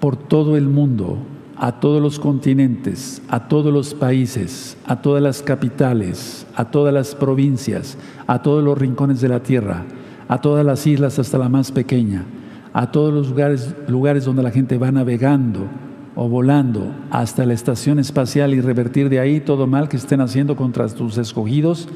por 0.00 0.16
todo 0.16 0.56
el 0.56 0.68
mundo, 0.68 1.18
a 1.62 1.78
todos 1.78 2.00
los 2.00 2.18
continentes, 2.18 3.20
a 3.28 3.46
todos 3.46 3.70
los 3.70 3.92
países, 3.92 4.78
a 4.86 5.02
todas 5.02 5.22
las 5.22 5.42
capitales, 5.42 6.46
a 6.54 6.64
todas 6.64 6.92
las 6.92 7.14
provincias, 7.14 7.98
a 8.26 8.40
todos 8.40 8.64
los 8.64 8.78
rincones 8.78 9.20
de 9.20 9.28
la 9.28 9.42
tierra, 9.42 9.84
a 10.26 10.40
todas 10.40 10.64
las 10.64 10.86
islas 10.86 11.18
hasta 11.18 11.36
la 11.36 11.50
más 11.50 11.70
pequeña, 11.70 12.24
a 12.72 12.90
todos 12.90 13.12
los 13.12 13.28
lugares, 13.28 13.74
lugares 13.88 14.24
donde 14.24 14.42
la 14.42 14.50
gente 14.50 14.78
va 14.78 14.90
navegando, 14.90 15.68
o 16.16 16.30
volando 16.30 16.94
hasta 17.10 17.44
la 17.44 17.52
estación 17.52 17.98
espacial 17.98 18.54
y 18.54 18.62
revertir 18.62 19.10
de 19.10 19.20
ahí 19.20 19.38
todo 19.38 19.66
mal 19.66 19.90
que 19.90 19.98
estén 19.98 20.22
haciendo 20.22 20.56
contra 20.56 20.88
tus 20.88 21.18
escogidos 21.18 21.88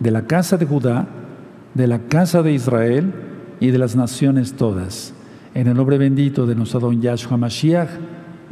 de 0.00 0.10
la 0.10 0.26
casa 0.26 0.56
de 0.56 0.66
Judá, 0.66 1.06
de 1.74 1.86
la 1.86 2.00
casa 2.00 2.42
de 2.42 2.52
Israel 2.52 3.12
y 3.60 3.70
de 3.70 3.78
las 3.78 3.94
naciones 3.94 4.54
todas. 4.54 5.14
En 5.54 5.68
el 5.68 5.76
nombre 5.76 5.96
bendito 5.96 6.44
de 6.44 6.56
nuestro 6.56 6.80
don 6.80 7.00
Yahshua 7.00 7.36
Mashiach, 7.36 7.88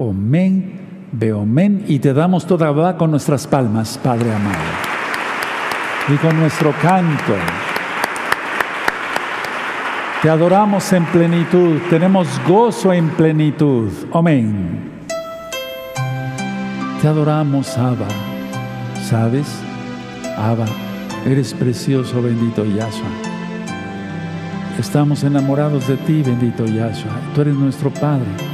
Omen, 0.03 1.09
Beomen, 1.13 1.85
y 1.87 1.99
te 1.99 2.15
damos 2.15 2.47
toda 2.47 2.73
verdad 2.73 2.97
con 2.97 3.11
nuestras 3.11 3.47
palmas, 3.47 4.01
Padre 4.03 4.33
amado, 4.33 4.57
y 6.09 6.17
con 6.17 6.41
nuestro 6.41 6.73
canto. 6.81 7.35
Te 10.23 10.31
adoramos 10.31 10.91
en 10.95 11.05
plenitud, 11.05 11.77
tenemos 11.91 12.27
gozo 12.49 12.95
en 12.95 13.11
plenitud. 13.11 13.91
Amén. 14.15 14.91
Te 17.03 17.07
adoramos, 17.07 17.77
Abba. 17.77 18.09
¿Sabes? 19.03 19.49
Abba, 20.35 20.65
eres 21.27 21.53
precioso, 21.53 22.23
bendito 22.23 22.65
Yahshua. 22.65 23.11
Estamos 24.79 25.25
enamorados 25.25 25.87
de 25.89 25.99
ti, 25.99 26.23
bendito 26.23 26.65
Yahshua. 26.65 27.13
Tú 27.35 27.43
eres 27.43 27.55
nuestro 27.55 27.91
Padre. 27.91 28.50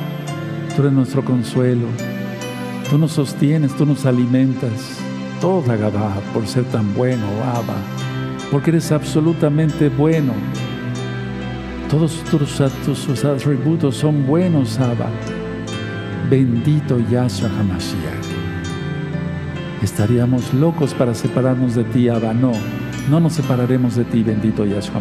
Tú 0.77 0.83
eres 0.83 0.93
nuestro 0.93 1.25
consuelo. 1.25 1.87
Tú 2.91 2.99
nos 2.99 3.13
sostienes, 3.13 3.75
tú 3.75 3.87
nos 3.87 4.05
alimentas. 4.05 5.01
Toda 5.41 5.75
Gabá 5.75 6.21
por 6.35 6.47
ser 6.47 6.65
tan 6.65 6.93
bueno, 6.95 7.25
Abba. 7.55 7.77
Porque 8.51 8.69
eres 8.69 8.93
absolutamente 8.93 9.89
bueno. 9.89 10.35
Todos 11.89 12.23
tus, 12.25 12.61
atributos 13.25 13.97
son 13.97 14.27
buenos, 14.27 14.79
Abba. 14.79 15.09
Bendito 16.29 16.99
Yahshua 17.11 17.49
Hamashiach. 17.59 18.27
Estaríamos 19.83 20.53
locos 20.53 20.93
para 20.93 21.15
separarnos 21.15 21.75
de 21.75 21.85
ti, 21.85 22.11
Abba. 22.11 22.35
No, 22.35 22.53
no 23.09 23.19
nos 23.19 23.33
separaremos 23.33 23.97
de 23.97 24.05
ti, 24.05 24.23
bendito 24.23 24.67
Yahshua 24.67 25.01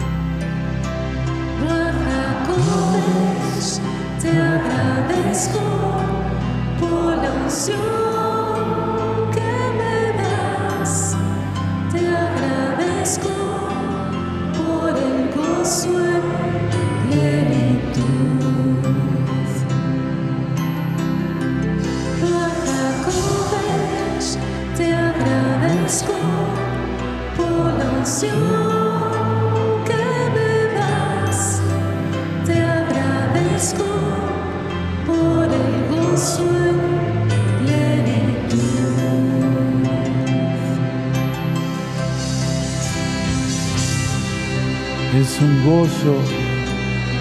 school. 13.11 13.40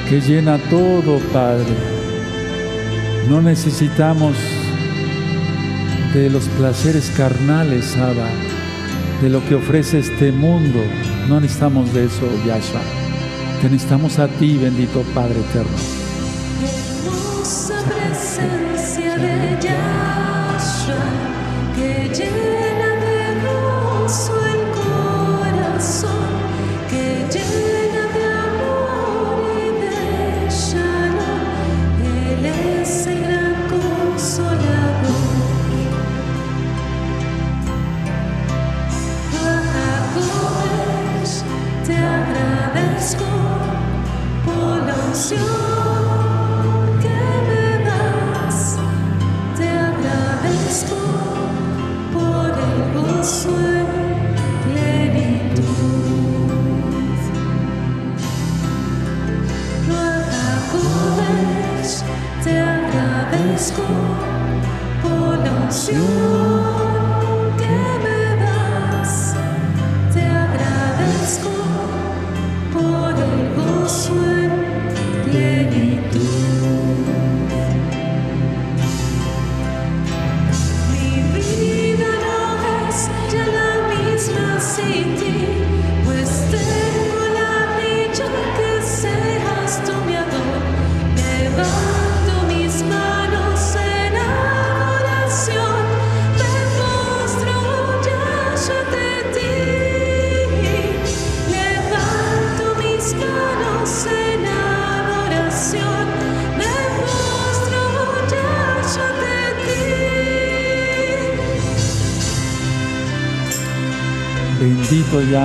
que 0.08 0.20
llena 0.20 0.58
todo, 0.70 1.18
Padre. 1.32 1.74
No 3.28 3.40
necesitamos 3.40 4.36
de 6.14 6.30
los 6.30 6.44
placeres 6.48 7.10
carnales, 7.16 7.96
Abba, 7.96 8.28
de 9.22 9.28
lo 9.28 9.44
que 9.46 9.54
ofrece 9.54 9.98
este 9.98 10.32
mundo. 10.32 10.80
No 11.28 11.40
necesitamos 11.40 11.92
de 11.92 12.06
eso, 12.06 12.26
Yahshua. 12.46 12.80
Te 13.60 13.68
necesitamos 13.68 14.18
a 14.18 14.28
ti, 14.28 14.56
bendito 14.56 15.02
Padre 15.14 15.40
eterno. 15.40 15.76
Hermosa 16.64 17.74
presencia 17.84 19.16
de 19.16 19.58
Yahshua. 19.62 21.19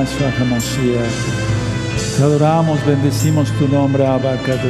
Yahshua 0.06 0.30
HaMashiach. 0.38 2.18
Te 2.18 2.24
adoramos, 2.24 2.80
bendecimos 2.86 3.52
tu 3.58 3.68
nombre, 3.68 4.06
Abacados. 4.06 4.70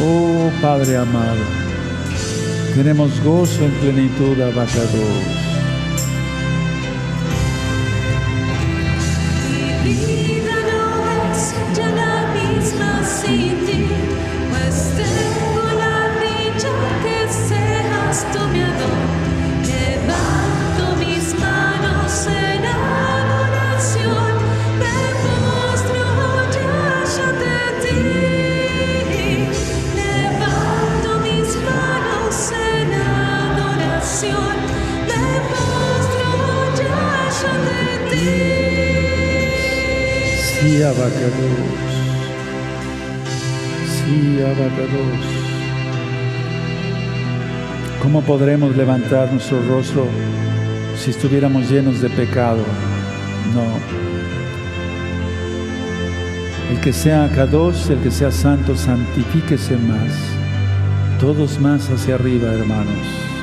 Oh 0.00 0.50
Padre 0.62 0.96
amado, 0.96 1.44
tenemos 2.74 3.20
gozo 3.24 3.64
en 3.64 3.72
plenitud, 3.72 4.40
Abacados. 4.40 5.33
Sí, 40.64 40.82
Abacados. 40.82 41.12
Sí, 43.86 44.40
Abacados. 44.40 45.26
¿Cómo 48.02 48.22
podremos 48.22 48.74
levantar 48.74 49.30
nuestro 49.30 49.60
rostro 49.68 50.06
si 50.96 51.10
estuviéramos 51.10 51.70
llenos 51.70 52.00
de 52.00 52.08
pecado? 52.08 52.64
No. 53.54 53.62
El 56.72 56.80
que 56.80 56.94
sea 56.94 57.30
Kadosh, 57.34 57.90
el 57.90 57.98
que 57.98 58.10
sea 58.10 58.30
santo, 58.30 58.74
santifíquese 58.74 59.76
más. 59.76 60.14
Todos 61.20 61.60
más 61.60 61.90
hacia 61.90 62.14
arriba, 62.14 62.50
hermanos. 62.54 63.33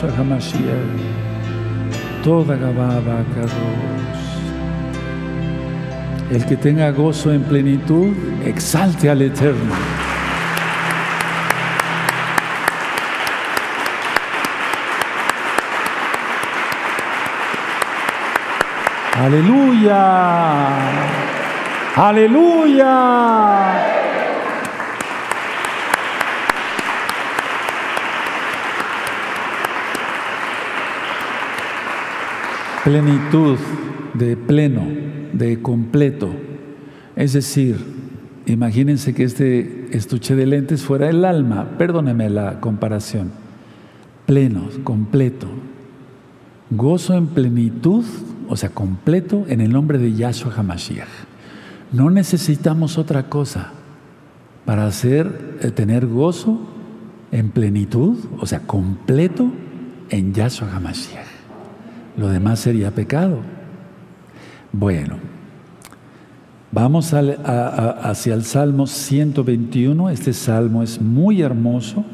Yahshua 0.00 0.16
HaMashiach, 0.16 2.24
toda 2.24 2.56
Gababa 2.56 3.22
Kadosh. 3.34 4.24
El 6.32 6.44
que 6.46 6.56
tenga 6.56 6.90
gozo 6.92 7.32
en 7.32 7.42
plenitud, 7.42 8.14
exalte 8.44 9.10
al 9.10 9.22
Eterno. 9.22 9.74
Aleluya. 19.18 20.78
Aleluya. 21.96 23.99
Plenitud 32.84 33.58
de 34.14 34.38
pleno, 34.38 34.86
de 35.34 35.60
completo. 35.60 36.30
Es 37.14 37.34
decir, 37.34 37.76
imagínense 38.46 39.12
que 39.12 39.24
este 39.24 39.88
estuche 39.94 40.34
de 40.34 40.46
lentes 40.46 40.82
fuera 40.82 41.10
el 41.10 41.26
alma, 41.26 41.76
perdóneme 41.76 42.30
la 42.30 42.58
comparación. 42.60 43.32
Pleno, 44.24 44.70
completo. 44.82 45.46
Gozo 46.70 47.14
en 47.14 47.26
plenitud, 47.26 48.04
o 48.48 48.56
sea, 48.56 48.70
completo 48.70 49.44
en 49.48 49.60
el 49.60 49.72
nombre 49.72 49.98
de 49.98 50.14
Yahshua 50.14 50.54
HaMashiach. 50.56 51.08
No 51.92 52.08
necesitamos 52.08 52.96
otra 52.96 53.28
cosa 53.28 53.72
para 54.64 54.86
hacer, 54.86 55.58
eh, 55.60 55.70
tener 55.70 56.06
gozo 56.06 56.58
en 57.30 57.50
plenitud, 57.50 58.16
o 58.38 58.46
sea, 58.46 58.60
completo 58.60 59.52
en 60.08 60.32
Yahshua 60.32 60.74
HaMashiach. 60.74 61.39
Lo 62.20 62.28
demás 62.28 62.60
sería 62.60 62.90
pecado. 62.90 63.40
Bueno, 64.72 65.16
vamos 66.70 67.14
hacia 67.14 68.34
el 68.34 68.44
Salmo 68.44 68.86
121. 68.86 70.10
Este 70.10 70.34
salmo 70.34 70.82
es 70.82 71.00
muy 71.00 71.40
hermoso 71.40 72.04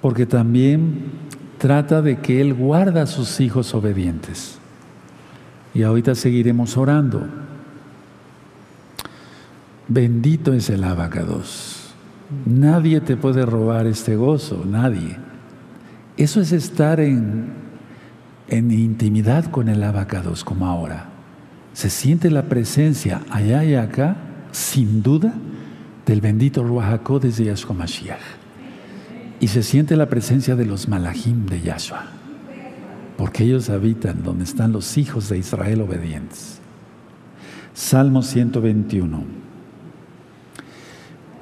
porque 0.00 0.24
también 0.24 1.12
trata 1.58 2.00
de 2.00 2.20
que 2.20 2.40
Él 2.40 2.54
guarda 2.54 3.02
a 3.02 3.06
sus 3.06 3.40
hijos 3.40 3.74
obedientes. 3.74 4.58
Y 5.74 5.82
ahorita 5.82 6.14
seguiremos 6.14 6.78
orando. 6.78 7.26
Bendito 9.86 10.54
es 10.54 10.70
el 10.70 10.82
abacados. 10.82 11.92
Nadie 12.46 13.02
te 13.02 13.18
puede 13.18 13.44
robar 13.44 13.86
este 13.86 14.16
gozo, 14.16 14.64
nadie. 14.64 15.18
Eso 16.16 16.40
es 16.40 16.52
estar 16.52 17.00
en, 17.00 17.69
en 18.50 18.70
intimidad 18.70 19.46
con 19.46 19.68
el 19.68 19.82
abacados, 19.82 20.44
como 20.44 20.66
ahora. 20.66 21.06
Se 21.72 21.88
siente 21.88 22.30
la 22.30 22.42
presencia 22.42 23.22
allá 23.30 23.64
y 23.64 23.74
acá, 23.74 24.16
sin 24.50 25.02
duda, 25.02 25.32
del 26.04 26.20
bendito 26.20 26.64
Ruach 26.64 26.92
HaKodesh 26.92 27.36
de 27.36 27.44
Yahshua 27.46 27.74
Mashiach. 27.74 28.18
Y 29.38 29.48
se 29.48 29.62
siente 29.62 29.96
la 29.96 30.08
presencia 30.08 30.56
de 30.56 30.66
los 30.66 30.88
malachim 30.88 31.46
de 31.46 31.62
Yahshua, 31.62 32.04
porque 33.16 33.44
ellos 33.44 33.70
habitan 33.70 34.22
donde 34.22 34.44
están 34.44 34.72
los 34.72 34.98
hijos 34.98 35.28
de 35.28 35.38
Israel 35.38 35.82
obedientes. 35.82 36.58
Salmo 37.72 38.22
121. 38.22 39.22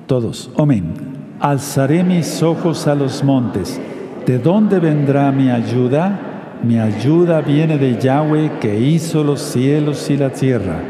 Todos, 0.07 0.51
amén. 0.57 0.95
Alzaré 1.41 2.05
mis 2.05 2.43
ojos 2.43 2.87
a 2.87 2.95
los 2.95 3.25
montes. 3.25 3.81
¿De 4.27 4.39
dónde 4.39 4.79
vendrá 4.79 5.33
mi 5.33 5.51
ayuda? 5.51 6.28
Mi 6.63 6.81
ayuda 6.81 7.41
viene 7.41 7.79
de 7.79 8.01
Yahweh 8.01 8.59
que 8.61 8.81
hizo 8.81 9.23
los 9.23 9.41
cielos 9.41 10.11
y 10.11 10.17
la 10.17 10.31
tierra. 10.31 10.81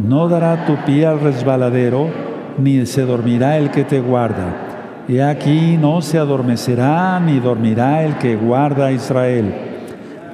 No 0.00 0.28
dará 0.28 0.66
tu 0.66 0.74
pie 0.84 1.06
al 1.06 1.20
resbaladero, 1.20 2.08
ni 2.58 2.84
se 2.84 3.02
dormirá 3.02 3.56
el 3.56 3.70
que 3.70 3.84
te 3.84 4.00
guarda. 4.00 5.04
Y 5.06 5.20
aquí 5.20 5.78
no 5.80 6.02
se 6.02 6.18
adormecerá 6.18 7.20
ni 7.20 7.38
dormirá 7.38 8.02
el 8.02 8.18
que 8.18 8.34
guarda 8.34 8.86
a 8.86 8.92
Israel. 8.92 9.54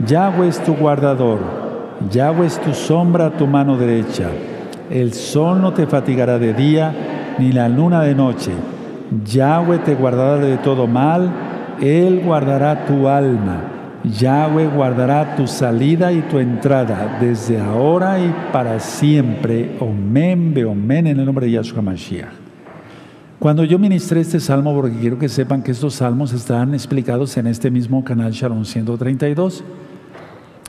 Yahweh 0.06 0.48
es 0.48 0.58
tu 0.60 0.74
guardador, 0.74 1.40
Yahweh 2.10 2.46
es 2.46 2.58
tu 2.58 2.72
sombra 2.72 3.26
a 3.26 3.30
tu 3.32 3.46
mano 3.46 3.76
derecha. 3.76 4.30
El 4.88 5.12
sol 5.12 5.60
no 5.60 5.74
te 5.74 5.86
fatigará 5.86 6.38
de 6.38 6.54
día, 6.54 6.94
ni 7.38 7.52
la 7.52 7.68
luna 7.68 8.00
de 8.00 8.14
noche. 8.14 8.52
Yahweh 9.26 9.80
te 9.80 9.94
guardará 9.94 10.36
de 10.36 10.56
todo 10.56 10.86
mal, 10.86 11.30
Él 11.82 12.22
guardará 12.24 12.86
tu 12.86 13.08
alma. 13.08 13.79
Yahweh 14.04 14.68
guardará 14.68 15.36
tu 15.36 15.46
salida 15.46 16.12
y 16.12 16.22
tu 16.22 16.38
entrada 16.38 17.18
desde 17.20 17.60
ahora 17.60 18.18
y 18.18 18.34
para 18.52 18.80
siempre. 18.80 19.76
Omen, 19.80 20.54
beomen, 20.54 21.06
en 21.06 21.18
el 21.18 21.26
nombre 21.26 21.46
de 21.46 21.52
Yahshua 21.52 21.82
Mashiach. 21.82 22.32
Cuando 23.38 23.64
yo 23.64 23.78
ministré 23.78 24.20
este 24.20 24.38
salmo, 24.38 24.74
porque 24.74 24.98
quiero 24.98 25.18
que 25.18 25.28
sepan 25.28 25.62
que 25.62 25.72
estos 25.72 25.94
salmos 25.94 26.32
están 26.32 26.74
explicados 26.74 27.36
en 27.36 27.46
este 27.46 27.70
mismo 27.70 28.04
canal 28.04 28.32
Shalom 28.32 28.64
132. 28.64 29.64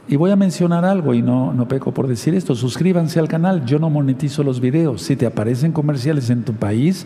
Y 0.08 0.16
voy 0.16 0.32
a 0.32 0.36
mencionar 0.36 0.84
algo 0.84 1.14
y 1.14 1.22
no, 1.22 1.54
no 1.54 1.68
peco 1.68 1.94
por 1.94 2.08
decir 2.08 2.34
esto. 2.34 2.56
Suscríbanse 2.56 3.20
al 3.20 3.28
canal, 3.28 3.66
yo 3.66 3.80
no 3.80 3.90
monetizo 3.90 4.44
los 4.44 4.60
videos. 4.60 5.02
Si 5.02 5.16
te 5.16 5.26
aparecen 5.26 5.72
comerciales 5.72 6.30
en 6.30 6.44
tu 6.44 6.54
país, 6.54 7.06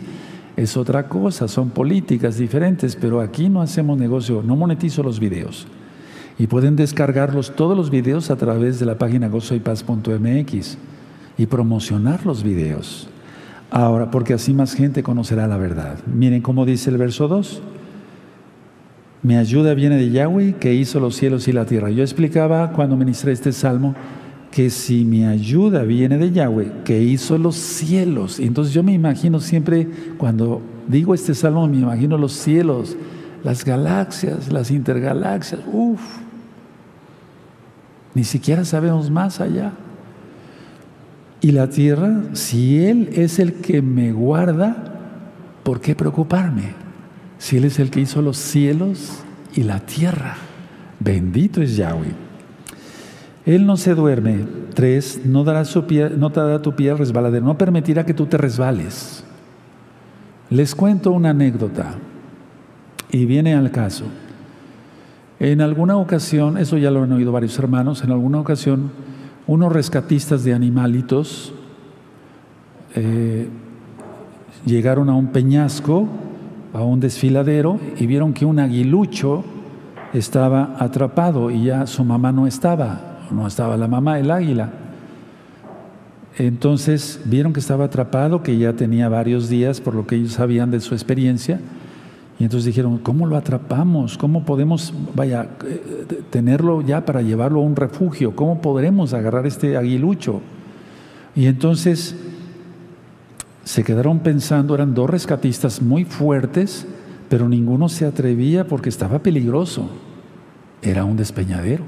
es 0.56 0.76
otra 0.76 1.08
cosa, 1.08 1.46
son 1.48 1.70
políticas 1.70 2.38
diferentes, 2.38 2.96
pero 2.96 3.20
aquí 3.20 3.48
no 3.48 3.60
hacemos 3.60 3.98
negocio, 3.98 4.42
no 4.44 4.56
monetizo 4.56 5.02
los 5.02 5.20
videos. 5.20 5.66
Y 6.38 6.46
pueden 6.48 6.76
descargarlos 6.76 7.56
todos 7.56 7.76
los 7.76 7.90
videos 7.90 8.30
a 8.30 8.36
través 8.36 8.78
de 8.78 8.86
la 8.86 8.98
página 8.98 9.28
gozoypaz.mx 9.28 10.78
y 11.38 11.46
promocionar 11.46 12.26
los 12.26 12.42
videos. 12.42 13.08
Ahora, 13.70 14.10
porque 14.10 14.34
así 14.34 14.52
más 14.52 14.74
gente 14.74 15.02
conocerá 15.02 15.46
la 15.46 15.56
verdad. 15.56 15.98
Miren 16.06 16.42
cómo 16.42 16.64
dice 16.64 16.90
el 16.90 16.98
verso 16.98 17.28
2. 17.28 17.62
Mi 19.22 19.36
ayuda 19.36 19.74
viene 19.74 19.96
de 19.96 20.10
Yahweh 20.10 20.54
que 20.60 20.74
hizo 20.74 21.00
los 21.00 21.16
cielos 21.16 21.48
y 21.48 21.52
la 21.52 21.64
tierra. 21.64 21.90
Yo 21.90 22.02
explicaba 22.02 22.72
cuando 22.72 22.96
ministré 22.96 23.32
este 23.32 23.52
salmo 23.52 23.94
que 24.50 24.70
si 24.70 25.04
mi 25.04 25.24
ayuda 25.24 25.82
viene 25.82 26.16
de 26.16 26.30
Yahweh 26.30 26.82
que 26.84 27.02
hizo 27.02 27.36
los 27.36 27.56
cielos, 27.56 28.38
entonces 28.40 28.72
yo 28.72 28.82
me 28.82 28.92
imagino 28.92 29.40
siempre 29.40 29.86
cuando 30.16 30.62
digo 30.86 31.12
este 31.12 31.34
salmo, 31.34 31.66
me 31.66 31.78
imagino 31.78 32.16
los 32.16 32.32
cielos, 32.32 32.96
las 33.42 33.64
galaxias, 33.64 34.50
las 34.52 34.70
intergalaxias, 34.70 35.60
uff, 35.70 36.00
ni 38.16 38.24
siquiera 38.24 38.64
sabemos 38.64 39.10
más 39.10 39.42
allá. 39.42 39.72
Y 41.42 41.52
la 41.52 41.68
tierra, 41.68 42.22
si 42.32 42.82
Él 42.82 43.10
es 43.12 43.38
el 43.38 43.52
que 43.52 43.82
me 43.82 44.10
guarda, 44.10 44.74
¿por 45.62 45.82
qué 45.82 45.94
preocuparme? 45.94 46.72
Si 47.36 47.58
Él 47.58 47.66
es 47.66 47.78
el 47.78 47.90
que 47.90 48.00
hizo 48.00 48.22
los 48.22 48.38
cielos 48.38 49.18
y 49.54 49.64
la 49.64 49.80
tierra. 49.80 50.38
Bendito 50.98 51.60
es 51.60 51.76
Yahweh. 51.76 52.14
Él 53.44 53.66
no 53.66 53.76
se 53.76 53.94
duerme. 53.94 54.46
Tres, 54.72 55.20
no, 55.26 55.44
dará 55.44 55.66
su 55.66 55.86
pie, 55.86 56.08
no 56.08 56.32
te 56.32 56.40
dará 56.40 56.62
tu 56.62 56.74
pie 56.74 56.92
al 56.92 56.98
resbaladero. 56.98 57.44
No 57.44 57.58
permitirá 57.58 58.06
que 58.06 58.14
tú 58.14 58.24
te 58.24 58.38
resbales. 58.38 59.24
Les 60.48 60.74
cuento 60.74 61.12
una 61.12 61.30
anécdota 61.30 61.96
y 63.10 63.26
viene 63.26 63.54
al 63.54 63.70
caso. 63.70 64.06
En 65.38 65.60
alguna 65.60 65.96
ocasión, 65.96 66.56
eso 66.56 66.78
ya 66.78 66.90
lo 66.90 67.02
han 67.02 67.12
oído 67.12 67.32
varios 67.32 67.58
hermanos, 67.58 68.02
en 68.02 68.10
alguna 68.10 68.40
ocasión 68.40 68.90
unos 69.46 69.72
rescatistas 69.72 70.42
de 70.42 70.54
animalitos 70.54 71.52
eh, 72.94 73.48
llegaron 74.64 75.10
a 75.10 75.14
un 75.14 75.28
peñasco, 75.28 76.08
a 76.72 76.82
un 76.82 76.98
desfiladero, 76.98 77.78
y 77.98 78.06
vieron 78.06 78.32
que 78.32 78.44
un 78.46 78.58
aguilucho 78.58 79.44
estaba 80.14 80.76
atrapado 80.78 81.50
y 81.50 81.64
ya 81.64 81.86
su 81.86 82.04
mamá 82.04 82.32
no 82.32 82.46
estaba, 82.46 83.18
no 83.30 83.46
estaba 83.46 83.76
la 83.76 83.86
mamá, 83.86 84.18
el 84.18 84.30
águila. 84.30 84.70
Entonces 86.38 87.20
vieron 87.24 87.52
que 87.52 87.60
estaba 87.60 87.84
atrapado, 87.84 88.42
que 88.42 88.56
ya 88.58 88.72
tenía 88.72 89.08
varios 89.08 89.48
días, 89.48 89.80
por 89.80 89.94
lo 89.94 90.06
que 90.06 90.16
ellos 90.16 90.32
sabían 90.32 90.70
de 90.70 90.80
su 90.80 90.94
experiencia, 90.94 91.60
y 92.38 92.44
entonces 92.44 92.66
dijeron, 92.66 92.98
¿cómo 92.98 93.26
lo 93.26 93.36
atrapamos? 93.36 94.18
¿Cómo 94.18 94.44
podemos, 94.44 94.92
vaya, 95.14 95.48
tenerlo 96.30 96.82
ya 96.82 97.04
para 97.06 97.22
llevarlo 97.22 97.60
a 97.60 97.62
un 97.62 97.76
refugio? 97.76 98.36
¿Cómo 98.36 98.60
podremos 98.60 99.14
agarrar 99.14 99.46
este 99.46 99.76
aguilucho? 99.76 100.42
Y 101.34 101.46
entonces 101.46 102.14
se 103.64 103.84
quedaron 103.84 104.18
pensando, 104.20 104.74
eran 104.74 104.92
dos 104.92 105.08
rescatistas 105.08 105.80
muy 105.80 106.04
fuertes, 106.04 106.86
pero 107.30 107.48
ninguno 107.48 107.88
se 107.88 108.04
atrevía 108.04 108.66
porque 108.66 108.90
estaba 108.90 109.20
peligroso. 109.20 109.88
Era 110.82 111.04
un 111.04 111.16
despeñadero. 111.16 111.84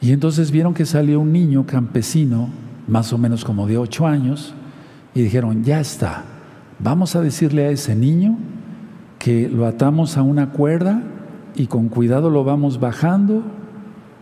Y 0.00 0.12
entonces 0.12 0.52
vieron 0.52 0.74
que 0.74 0.86
salió 0.86 1.18
un 1.18 1.32
niño 1.32 1.66
campesino, 1.66 2.50
más 2.86 3.12
o 3.12 3.18
menos 3.18 3.44
como 3.44 3.66
de 3.66 3.78
ocho 3.78 4.06
años, 4.06 4.54
y 5.12 5.22
dijeron, 5.22 5.64
ya 5.64 5.80
está, 5.80 6.24
vamos 6.78 7.16
a 7.16 7.20
decirle 7.20 7.66
a 7.66 7.70
ese 7.70 7.96
niño 7.96 8.36
que 9.24 9.48
lo 9.48 9.64
atamos 9.64 10.18
a 10.18 10.22
una 10.22 10.50
cuerda 10.50 11.02
y 11.56 11.66
con 11.66 11.88
cuidado 11.88 12.28
lo 12.28 12.44
vamos 12.44 12.78
bajando 12.78 13.42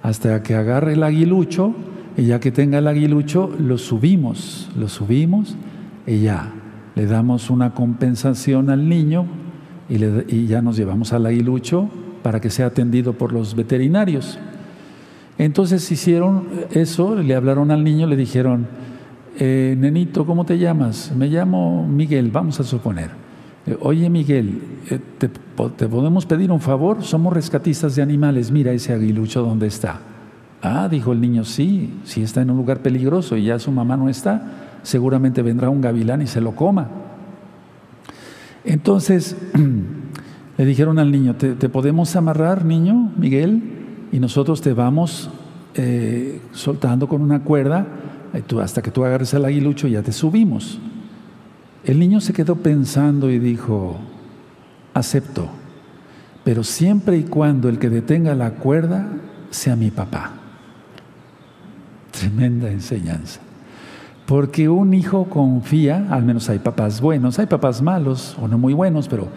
hasta 0.00 0.44
que 0.44 0.54
agarre 0.54 0.92
el 0.92 1.02
aguilucho 1.02 1.74
y 2.16 2.26
ya 2.26 2.38
que 2.38 2.52
tenga 2.52 2.78
el 2.78 2.86
aguilucho 2.86 3.52
lo 3.58 3.78
subimos, 3.78 4.70
lo 4.78 4.88
subimos 4.88 5.56
y 6.06 6.20
ya 6.20 6.52
le 6.94 7.06
damos 7.06 7.50
una 7.50 7.74
compensación 7.74 8.70
al 8.70 8.88
niño 8.88 9.26
y, 9.88 10.46
ya 10.46 10.62
nos 10.62 10.76
llevamos 10.76 11.12
al 11.12 11.26
aguilucho 11.26 11.90
para 12.22 12.40
que 12.40 12.48
sea 12.48 12.66
atendido 12.66 13.14
por 13.14 13.32
los 13.32 13.56
veterinarios. 13.56 14.38
Entonces 15.36 15.90
hicieron 15.90 16.46
eso, 16.70 17.16
le 17.16 17.34
hablaron 17.34 17.72
al 17.72 17.82
niño, 17.82 18.06
le 18.06 18.14
dijeron, 18.14 18.68
eh, 19.36 19.74
nenito, 19.76 20.24
¿cómo 20.24 20.44
te 20.44 20.58
llamas? 20.58 21.12
Me 21.16 21.26
llamo 21.26 21.88
Miguel, 21.88 22.30
vamos 22.30 22.60
a 22.60 22.62
suponer. 22.62 23.21
Eh, 23.66 23.76
Oye 23.80 24.10
Miguel, 24.10 24.60
eh, 24.90 24.98
te, 25.18 25.28
po- 25.28 25.70
¿te 25.70 25.86
podemos 25.88 26.26
pedir 26.26 26.50
un 26.50 26.60
favor? 26.60 27.02
Somos 27.02 27.32
rescatistas 27.32 27.94
de 27.96 28.02
animales, 28.02 28.50
mira 28.50 28.72
ese 28.72 28.92
aguilucho 28.92 29.42
donde 29.42 29.66
está. 29.68 30.00
Ah, 30.62 30.88
dijo 30.88 31.12
el 31.12 31.20
niño, 31.20 31.44
sí, 31.44 31.92
si 32.04 32.22
está 32.22 32.40
en 32.42 32.50
un 32.50 32.56
lugar 32.56 32.80
peligroso 32.80 33.36
y 33.36 33.44
ya 33.44 33.58
su 33.58 33.70
mamá 33.72 33.96
no 33.96 34.08
está, 34.08 34.78
seguramente 34.82 35.42
vendrá 35.42 35.70
un 35.70 35.80
gavilán 35.80 36.22
y 36.22 36.26
se 36.26 36.40
lo 36.40 36.54
coma. 36.54 36.88
Entonces 38.64 39.36
le 40.58 40.64
dijeron 40.64 40.98
al 40.98 41.10
niño, 41.10 41.34
¿te, 41.36 41.54
podemos 41.68 42.14
amarrar, 42.16 42.64
niño, 42.64 43.12
Miguel? 43.16 43.62
Y 44.12 44.18
nosotros 44.20 44.60
te 44.60 44.72
vamos 44.72 45.30
eh, 45.74 46.40
soltando 46.52 47.08
con 47.08 47.22
una 47.22 47.42
cuerda 47.42 47.86
hasta 48.62 48.82
que 48.82 48.90
tú 48.90 49.04
agarres 49.04 49.34
al 49.34 49.44
aguilucho 49.44 49.88
y 49.88 49.92
ya 49.92 50.02
te 50.02 50.12
subimos. 50.12 50.78
El 51.84 51.98
niño 51.98 52.20
se 52.20 52.32
quedó 52.32 52.56
pensando 52.56 53.30
y 53.30 53.38
dijo, 53.40 53.96
acepto, 54.94 55.48
pero 56.44 56.62
siempre 56.62 57.16
y 57.16 57.24
cuando 57.24 57.68
el 57.68 57.78
que 57.78 57.90
detenga 57.90 58.34
la 58.34 58.52
cuerda 58.52 59.08
sea 59.50 59.74
mi 59.74 59.90
papá. 59.90 60.32
Tremenda 62.12 62.70
enseñanza. 62.70 63.40
Porque 64.26 64.68
un 64.68 64.94
hijo 64.94 65.24
confía, 65.24 66.06
al 66.10 66.24
menos 66.24 66.48
hay 66.48 66.60
papás 66.60 67.00
buenos, 67.00 67.38
hay 67.38 67.46
papás 67.46 67.82
malos 67.82 68.36
o 68.40 68.46
no 68.46 68.58
muy 68.58 68.72
buenos, 68.72 69.08
pero 69.08 69.28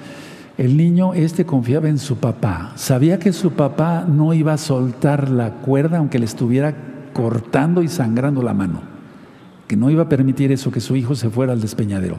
el 0.57 0.77
niño 0.77 1.15
este 1.15 1.45
confiaba 1.45 1.89
en 1.89 1.97
su 1.97 2.17
papá. 2.17 2.73
Sabía 2.75 3.17
que 3.17 3.33
su 3.33 3.53
papá 3.53 4.05
no 4.07 4.33
iba 4.33 4.53
a 4.53 4.57
soltar 4.57 5.29
la 5.29 5.51
cuerda 5.51 5.97
aunque 5.97 6.19
le 6.19 6.25
estuviera 6.25 6.75
cortando 7.13 7.81
y 7.81 7.87
sangrando 7.87 8.43
la 8.43 8.53
mano. 8.53 8.94
Que 9.67 9.75
no 9.75 9.89
iba 9.89 10.03
a 10.03 10.09
permitir 10.09 10.51
eso, 10.51 10.71
que 10.71 10.79
su 10.79 10.95
hijo 10.95 11.15
se 11.15 11.29
fuera 11.29 11.53
al 11.53 11.61
despeñadero. 11.61 12.17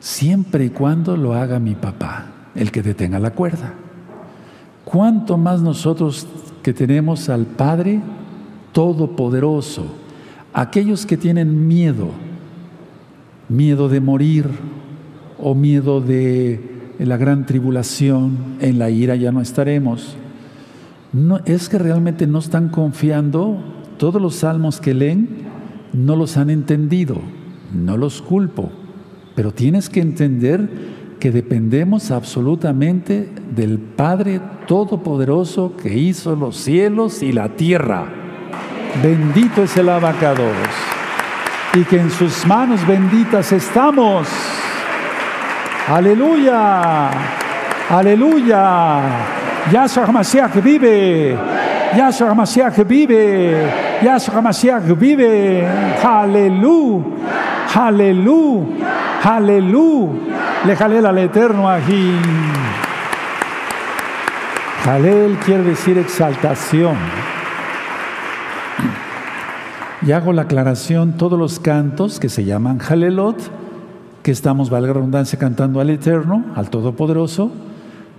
Siempre 0.00 0.64
y 0.64 0.70
cuando 0.70 1.16
lo 1.16 1.34
haga 1.34 1.58
mi 1.58 1.74
papá, 1.74 2.26
el 2.54 2.70
que 2.70 2.82
detenga 2.82 3.18
la 3.18 3.30
cuerda. 3.30 3.74
¿Cuánto 4.84 5.36
más 5.36 5.60
nosotros 5.60 6.26
que 6.62 6.72
tenemos 6.72 7.28
al 7.28 7.44
Padre 7.44 8.00
Todopoderoso? 8.72 9.86
Aquellos 10.52 11.04
que 11.04 11.16
tienen 11.16 11.68
miedo, 11.68 12.08
miedo 13.48 13.88
de 13.88 14.00
morir 14.00 14.46
o 15.38 15.54
miedo 15.54 16.00
de 16.00 16.96
la 16.98 17.16
gran 17.16 17.46
tribulación, 17.46 18.56
en 18.60 18.78
la 18.78 18.90
ira 18.90 19.14
ya 19.14 19.30
no 19.30 19.40
estaremos. 19.40 20.16
No, 21.12 21.40
es 21.44 21.68
que 21.68 21.78
realmente 21.78 22.26
no 22.26 22.38
están 22.38 22.68
confiando, 22.68 23.58
todos 23.98 24.20
los 24.20 24.36
salmos 24.36 24.80
que 24.80 24.94
leen 24.94 25.47
no 25.92 26.16
los 26.16 26.36
han 26.36 26.50
entendido, 26.50 27.16
no 27.72 27.96
los 27.96 28.22
culpo, 28.22 28.70
pero 29.34 29.52
tienes 29.52 29.88
que 29.88 30.00
entender 30.00 30.68
que 31.18 31.30
dependemos 31.30 32.10
absolutamente 32.10 33.28
del 33.54 33.78
Padre 33.78 34.40
Todopoderoso 34.66 35.74
que 35.76 35.96
hizo 35.96 36.36
los 36.36 36.56
cielos 36.56 37.22
y 37.22 37.32
la 37.32 37.48
tierra. 37.50 38.06
Bendito 39.02 39.62
es 39.62 39.76
el 39.76 39.88
abacados. 39.88 40.54
Y 41.74 41.84
que 41.84 42.00
en 42.00 42.10
sus 42.10 42.46
manos 42.46 42.86
benditas 42.86 43.52
estamos. 43.52 44.28
Aleluya. 45.88 47.10
Aleluya. 47.90 49.02
Yahshua 49.70 50.06
HaMashiach 50.06 50.62
vive. 50.62 51.36
Yahshua 51.96 52.30
HaMashiach 52.30 52.86
vive. 52.86 53.87
Yahshua 54.02 54.34
HaMashiach 54.34 54.96
vive. 54.96 55.66
Aleluya. 56.02 57.04
Aleluya. 57.74 59.20
Aleluya. 59.22 60.64
Le 60.66 60.76
jalel 60.76 61.06
al 61.06 61.18
eterno 61.18 61.68
aquí. 61.68 62.14
Jalel 64.84 65.36
quiere 65.44 65.62
decir 65.64 65.98
exaltación. 65.98 66.96
Y 70.00 70.12
hago 70.12 70.32
la 70.32 70.42
aclaración, 70.42 71.14
todos 71.16 71.38
los 71.38 71.58
cantos 71.58 72.20
que 72.20 72.28
se 72.28 72.44
llaman 72.44 72.78
Jalelot, 72.78 73.36
que 74.22 74.30
estamos, 74.30 74.70
valga 74.70 74.92
redundancia, 74.92 75.38
cantando 75.38 75.80
al 75.80 75.90
Eterno, 75.90 76.44
al 76.54 76.70
Todopoderoso, 76.70 77.50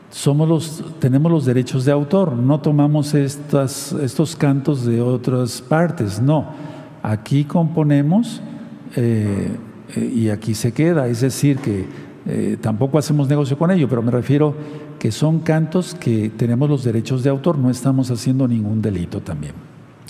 somos 0.10 0.50
los, 0.50 0.84
tenemos 1.00 1.32
los 1.32 1.46
derechos 1.46 1.86
de 1.86 1.92
autor, 1.92 2.34
no 2.34 2.60
tomamos 2.60 3.14
estas, 3.14 3.92
estos 3.94 4.36
cantos 4.36 4.86
de 4.86 5.02
otras 5.02 5.62
partes, 5.62 6.22
no. 6.22 6.48
Aquí 7.04 7.46
componemos 7.46 8.42
eh, 8.96 9.52
eh, 9.96 10.14
y 10.16 10.30
aquí 10.30 10.54
se 10.54 10.72
queda, 10.72 11.08
es 11.08 11.22
decir, 11.22 11.58
que 11.60 11.86
eh, 12.26 12.58
tampoco 12.60 12.98
hacemos 12.98 13.28
negocio 13.30 13.58
con 13.58 13.72
ello, 13.72 13.88
pero 13.88 14.02
me 14.02 14.12
refiero 14.12 14.54
que 14.98 15.12
son 15.12 15.40
cantos 15.40 15.96
que 15.96 16.30
tenemos 16.30 16.70
los 16.70 16.84
derechos 16.84 17.24
de 17.24 17.30
autor, 17.30 17.58
no 17.58 17.70
estamos 17.70 18.12
haciendo 18.12 18.48
ningún 18.48 18.82
delito 18.82 19.22
también. 19.22 19.54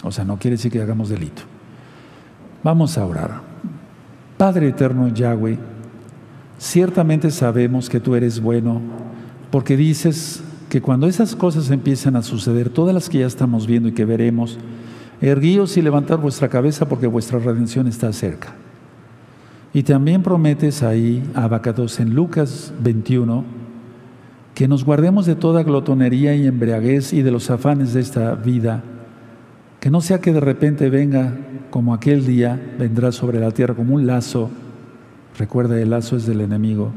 O 0.03 0.11
sea, 0.11 0.23
no 0.23 0.37
quiere 0.37 0.55
decir 0.55 0.71
que 0.71 0.81
hagamos 0.81 1.09
delito. 1.09 1.43
Vamos 2.63 2.97
a 2.97 3.05
orar. 3.05 3.41
Padre 4.37 4.69
eterno 4.69 5.09
Yahweh, 5.09 5.57
ciertamente 6.57 7.29
sabemos 7.29 7.89
que 7.89 7.99
tú 7.99 8.15
eres 8.15 8.41
bueno, 8.41 8.81
porque 9.51 9.77
dices 9.77 10.41
que 10.69 10.81
cuando 10.81 11.07
esas 11.07 11.35
cosas 11.35 11.71
empiezan 11.71 12.15
a 12.15 12.21
suceder, 12.21 12.69
todas 12.69 12.93
las 12.93 13.09
que 13.09 13.19
ya 13.19 13.27
estamos 13.27 13.65
viendo 13.65 13.89
y 13.89 13.93
que 13.93 14.05
veremos, 14.05 14.57
erguíos 15.21 15.75
y 15.77 15.81
levantar 15.81 16.19
vuestra 16.19 16.49
cabeza 16.49 16.87
porque 16.87 17.07
vuestra 17.07 17.39
redención 17.39 17.87
está 17.87 18.13
cerca. 18.13 18.55
Y 19.73 19.83
también 19.83 20.23
prometes 20.23 20.83
ahí, 20.83 21.23
Abacados, 21.33 21.99
en 21.99 22.15
Lucas 22.15 22.73
21, 22.81 23.43
que 24.55 24.67
nos 24.67 24.83
guardemos 24.83 25.25
de 25.25 25.35
toda 25.35 25.63
glotonería 25.63 26.35
y 26.35 26.47
embriaguez 26.47 27.13
y 27.13 27.21
de 27.21 27.31
los 27.31 27.49
afanes 27.49 27.93
de 27.93 28.01
esta 28.01 28.35
vida, 28.35 28.83
que 29.79 29.89
no 29.89 30.01
sea 30.01 30.19
que 30.19 30.33
de 30.33 30.39
repente 30.39 30.89
venga 30.89 31.33
como 31.69 31.93
aquel 31.93 32.25
día, 32.25 32.59
vendrá 32.77 33.11
sobre 33.11 33.39
la 33.39 33.51
tierra 33.51 33.75
como 33.75 33.95
un 33.95 34.05
lazo, 34.05 34.49
recuerda 35.37 35.79
el 35.79 35.91
lazo 35.91 36.17
es 36.17 36.25
del 36.25 36.41
enemigo, 36.41 36.91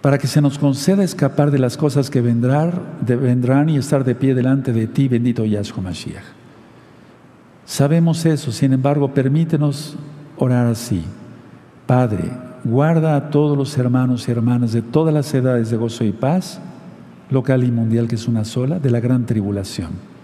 para 0.00 0.18
que 0.18 0.26
se 0.26 0.40
nos 0.40 0.58
conceda 0.58 1.02
escapar 1.02 1.50
de 1.50 1.58
las 1.58 1.76
cosas 1.76 2.10
que 2.10 2.20
vendrán, 2.20 3.68
y 3.68 3.76
estar 3.76 4.04
de 4.04 4.14
pie 4.14 4.34
delante 4.34 4.72
de 4.72 4.86
ti, 4.86 5.08
bendito 5.08 5.44
Yahshua 5.44 5.82
Mashiach. 5.82 6.24
Sabemos 7.64 8.24
eso, 8.24 8.52
sin 8.52 8.72
embargo, 8.72 9.12
permítenos 9.12 9.96
orar 10.36 10.66
así. 10.68 11.04
Padre, 11.86 12.30
guarda 12.64 13.16
a 13.16 13.30
todos 13.30 13.58
los 13.58 13.76
hermanos 13.76 14.28
y 14.28 14.30
hermanas 14.30 14.72
de 14.72 14.82
todas 14.82 15.12
las 15.12 15.32
edades 15.34 15.70
de 15.70 15.76
gozo 15.76 16.04
y 16.04 16.12
paz, 16.12 16.60
local 17.30 17.64
y 17.64 17.70
mundial, 17.70 18.08
que 18.08 18.14
es 18.14 18.28
una 18.28 18.44
sola, 18.44 18.78
de 18.78 18.90
la 18.90 19.00
gran 19.00 19.26
tribulación. 19.26 20.17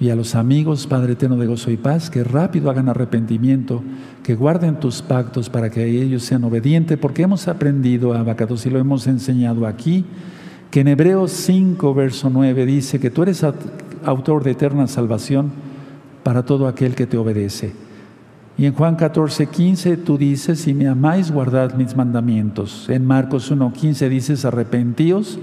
Y 0.00 0.10
a 0.10 0.16
los 0.16 0.34
amigos, 0.34 0.86
Padre 0.86 1.12
eterno 1.12 1.36
de 1.36 1.46
gozo 1.46 1.70
y 1.70 1.76
paz, 1.76 2.10
que 2.10 2.24
rápido 2.24 2.70
hagan 2.70 2.88
arrepentimiento, 2.88 3.82
que 4.22 4.34
guarden 4.34 4.80
tus 4.80 5.02
pactos 5.02 5.48
para 5.48 5.70
que 5.70 5.84
ellos 5.84 6.24
sean 6.24 6.44
obedientes, 6.44 6.98
porque 6.98 7.22
hemos 7.22 7.46
aprendido, 7.46 8.12
Abacados, 8.12 8.66
y 8.66 8.70
lo 8.70 8.78
hemos 8.78 9.06
enseñado 9.06 9.66
aquí, 9.66 10.04
que 10.70 10.80
en 10.80 10.88
Hebreos 10.88 11.30
5, 11.30 11.94
verso 11.94 12.28
9 12.30 12.66
dice 12.66 12.98
que 12.98 13.10
tú 13.10 13.22
eres 13.22 13.44
autor 14.04 14.42
de 14.42 14.50
eterna 14.50 14.88
salvación 14.88 15.52
para 16.24 16.44
todo 16.44 16.66
aquel 16.66 16.96
que 16.96 17.06
te 17.06 17.16
obedece. 17.16 17.72
Y 18.56 18.66
en 18.66 18.72
Juan 18.72 18.96
14, 18.96 19.46
15 19.46 19.96
tú 19.98 20.18
dices, 20.18 20.60
si 20.60 20.74
me 20.74 20.88
amáis, 20.88 21.30
guardad 21.30 21.74
mis 21.74 21.96
mandamientos. 21.96 22.88
En 22.88 23.04
Marcos 23.04 23.50
1, 23.50 23.72
15 23.72 24.08
dices, 24.08 24.44
arrepentíos 24.44 25.38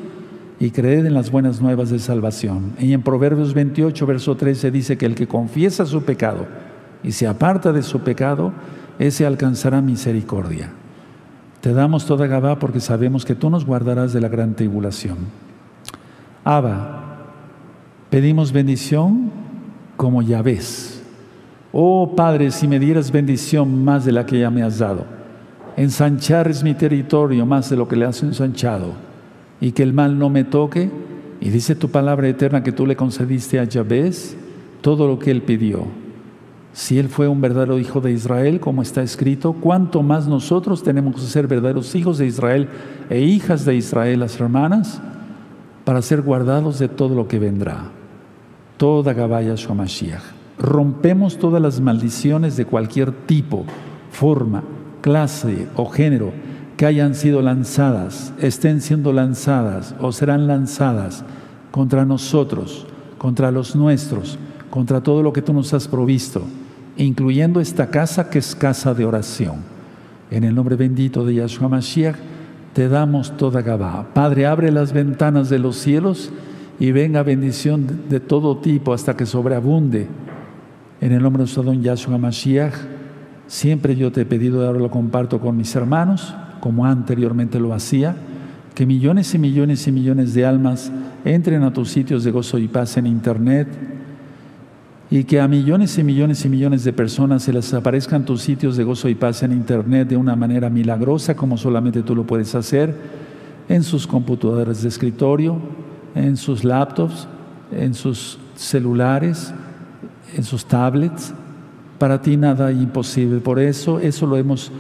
y 0.62 0.70
creed 0.70 1.08
en 1.08 1.16
las 1.16 1.32
buenas 1.32 1.60
nuevas 1.60 1.90
de 1.90 1.98
salvación. 1.98 2.74
Y 2.78 2.94
en 2.94 3.02
Proverbios 3.02 3.56
28, 3.56 4.06
verso 4.06 4.38
13 4.38 4.70
dice 4.70 4.96
que 4.96 5.08
el 5.08 5.16
que 5.16 5.28
confiesa 5.28 5.88
su 5.88 6.04
pecado 6.04 6.46
y 7.04 7.14
se 7.14 7.26
aparta 7.26 7.74
de 7.74 7.82
su 7.82 8.02
pecado, 8.02 8.54
ese 9.00 9.26
alcanzará 9.26 9.82
misericordia. 9.82 10.70
Te 11.62 11.74
damos 11.74 12.06
toda 12.06 12.28
Gabá 12.28 12.60
porque 12.60 12.80
sabemos 12.80 13.26
que 13.26 13.34
tú 13.34 13.50
nos 13.50 13.66
guardarás 13.66 14.14
de 14.14 14.22
la 14.22 14.28
gran 14.28 14.54
tribulación. 14.54 15.18
Abba, 16.44 17.26
pedimos 18.12 18.52
bendición 18.52 19.32
como 19.98 20.22
ya 20.22 20.44
ves. 20.44 21.02
Oh 21.72 22.16
Padre, 22.16 22.52
si 22.52 22.68
me 22.68 22.78
dieras 22.78 23.12
bendición 23.12 23.84
más 23.84 24.06
de 24.06 24.12
la 24.12 24.28
que 24.28 24.38
ya 24.38 24.52
me 24.52 24.62
has 24.62 24.78
dado, 24.78 25.08
ensanchares 25.76 26.64
mi 26.64 26.76
territorio 26.76 27.48
más 27.48 27.68
de 27.72 27.78
lo 27.78 27.88
que 27.88 27.96
le 27.96 28.06
has 28.06 28.22
ensanchado, 28.22 29.11
y 29.62 29.72
que 29.72 29.84
el 29.84 29.94
mal 29.94 30.20
no 30.20 30.30
me 30.30 30.44
toque, 30.44 30.90
y 31.40 31.50
dice 31.50 31.76
tu 31.76 31.90
palabra 31.90 32.28
eterna 32.28 32.64
que 32.64 32.72
tú 32.72 32.86
le 32.86 32.96
concediste 32.96 33.60
a 33.60 33.64
Yahvé 33.64 34.12
todo 34.82 35.08
lo 35.08 35.20
que 35.20 35.32
él 35.32 35.44
pidió. 35.44 35.86
Si 36.74 36.98
él 36.98 37.10
fue 37.10 37.28
un 37.28 37.42
verdadero 37.42 37.80
hijo 37.80 38.02
de 38.02 38.12
Israel, 38.12 38.60
como 38.60 38.82
está 38.82 39.02
escrito, 39.02 39.54
cuánto 39.54 40.04
más 40.04 40.28
nosotros 40.28 40.84
tenemos 40.84 41.16
que 41.16 41.22
ser 41.22 41.48
verdaderos 41.48 41.94
hijos 41.96 42.18
de 42.18 42.28
Israel 42.28 42.70
e 43.10 43.22
hijas 43.22 43.66
de 43.66 43.76
Israel, 43.76 44.22
las 44.22 44.40
hermanas, 44.40 45.02
para 45.84 46.02
ser 46.02 46.22
guardados 46.22 46.80
de 46.80 46.88
todo 46.88 47.14
lo 47.14 47.28
que 47.28 47.40
vendrá. 47.40 47.90
Toda 48.78 49.14
Gabaya 49.14 49.56
Mashiach. 49.76 50.24
Rompemos 50.58 51.38
todas 51.38 51.62
las 51.62 51.82
maldiciones 51.82 52.56
de 52.56 52.66
cualquier 52.66 53.12
tipo, 53.12 53.66
forma, 54.12 54.64
clase 55.02 55.68
o 55.76 55.88
género 55.88 56.32
que 56.82 56.88
hayan 56.88 57.14
sido 57.14 57.44
lanzadas, 57.44 58.34
estén 58.40 58.82
siendo 58.82 59.14
lanzadas 59.14 59.94
o 60.00 60.12
serán 60.12 60.48
lanzadas 60.48 61.24
contra 61.70 62.06
nosotros, 62.06 62.88
contra 63.20 63.52
los 63.52 63.76
nuestros, 63.76 64.40
contra 64.72 65.00
todo 65.00 65.22
lo 65.22 65.32
que 65.32 65.44
tú 65.44 65.54
nos 65.54 65.76
has 65.76 65.88
provisto, 65.88 66.42
incluyendo 66.98 67.60
esta 67.60 67.92
casa 67.92 68.32
que 68.32 68.40
es 68.40 68.56
casa 68.56 68.96
de 68.96 69.06
oración. 69.06 69.58
En 70.32 70.44
el 70.44 70.56
nombre 70.56 70.76
bendito 70.76 71.24
de 71.24 71.36
Yahshua 71.36 71.70
Mashiach, 71.70 72.16
te 72.74 72.90
damos 72.90 73.38
toda 73.38 73.62
Gabá. 73.62 74.08
Padre, 74.16 74.48
abre 74.48 74.72
las 74.72 74.92
ventanas 74.92 75.50
de 75.50 75.60
los 75.60 75.76
cielos 75.76 76.32
y 76.80 76.92
venga 76.92 77.22
bendición 77.22 78.10
de 78.10 78.20
todo 78.20 78.58
tipo 78.58 78.92
hasta 78.92 79.16
que 79.16 79.28
sobreabunde. 79.28 80.08
En 81.00 81.12
el 81.12 81.22
nombre 81.22 81.42
de 81.42 81.44
nuestro 81.44 81.62
don 81.62 81.84
Yahshua 81.84 82.18
Mashiach, 82.18 82.74
siempre 83.46 83.96
yo 83.96 84.12
te 84.12 84.22
he 84.22 84.26
pedido 84.26 84.66
ahora 84.66 84.80
lo 84.80 84.90
comparto 84.90 85.40
con 85.40 85.56
mis 85.56 85.76
hermanos, 85.76 86.34
como 86.62 86.86
anteriormente 86.86 87.60
lo 87.60 87.74
hacía, 87.74 88.16
que 88.74 88.86
millones 88.86 89.34
y 89.36 89.40
millones 89.40 89.86
y 89.88 89.92
millones 89.92 90.34
de 90.34 90.46
almas 90.46 90.92
entren 91.26 91.64
a 91.64 91.74
tus 91.74 91.90
sitios 91.90 92.24
de 92.24 92.32
gozo 92.32 92.58
y 92.58 92.70
paz 92.70 92.96
en 92.96 93.08
internet 93.08 93.68
y 95.10 95.26
que 95.26 95.42
a 95.42 95.48
millones 95.50 95.98
y 95.98 96.04
millones 96.04 96.46
y 96.46 96.50
millones 96.50 96.86
de 96.86 96.94
personas 96.94 97.44
se 97.44 97.52
les 97.52 97.74
aparezcan 97.74 98.24
tus 98.24 98.42
sitios 98.42 98.78
de 98.78 98.86
gozo 98.86 99.10
y 99.10 99.16
paz 99.16 99.44
en 99.44 99.52
internet 99.52 100.08
de 100.08 100.16
una 100.16 100.38
manera 100.38 100.70
milagrosa 100.70 101.36
como 101.36 101.58
solamente 101.58 102.02
tú 102.02 102.16
lo 102.16 102.24
puedes 102.26 102.56
hacer 102.56 102.96
en 103.68 103.84
sus 103.84 104.08
computadoras 104.08 104.82
de 104.82 104.90
escritorio, 104.90 105.58
en 106.16 106.38
sus 106.38 106.64
laptops, 106.64 107.28
en 107.72 107.94
sus 107.94 108.40
celulares, 108.56 109.54
en 110.36 110.44
sus 110.44 110.66
tablets. 110.66 111.34
Para 111.98 112.22
ti 112.22 112.36
nada 112.36 112.72
imposible. 112.72 113.40
Por 113.40 113.60
eso, 113.60 114.00
eso 114.00 114.26
lo 114.26 114.38
hemos 114.38 114.72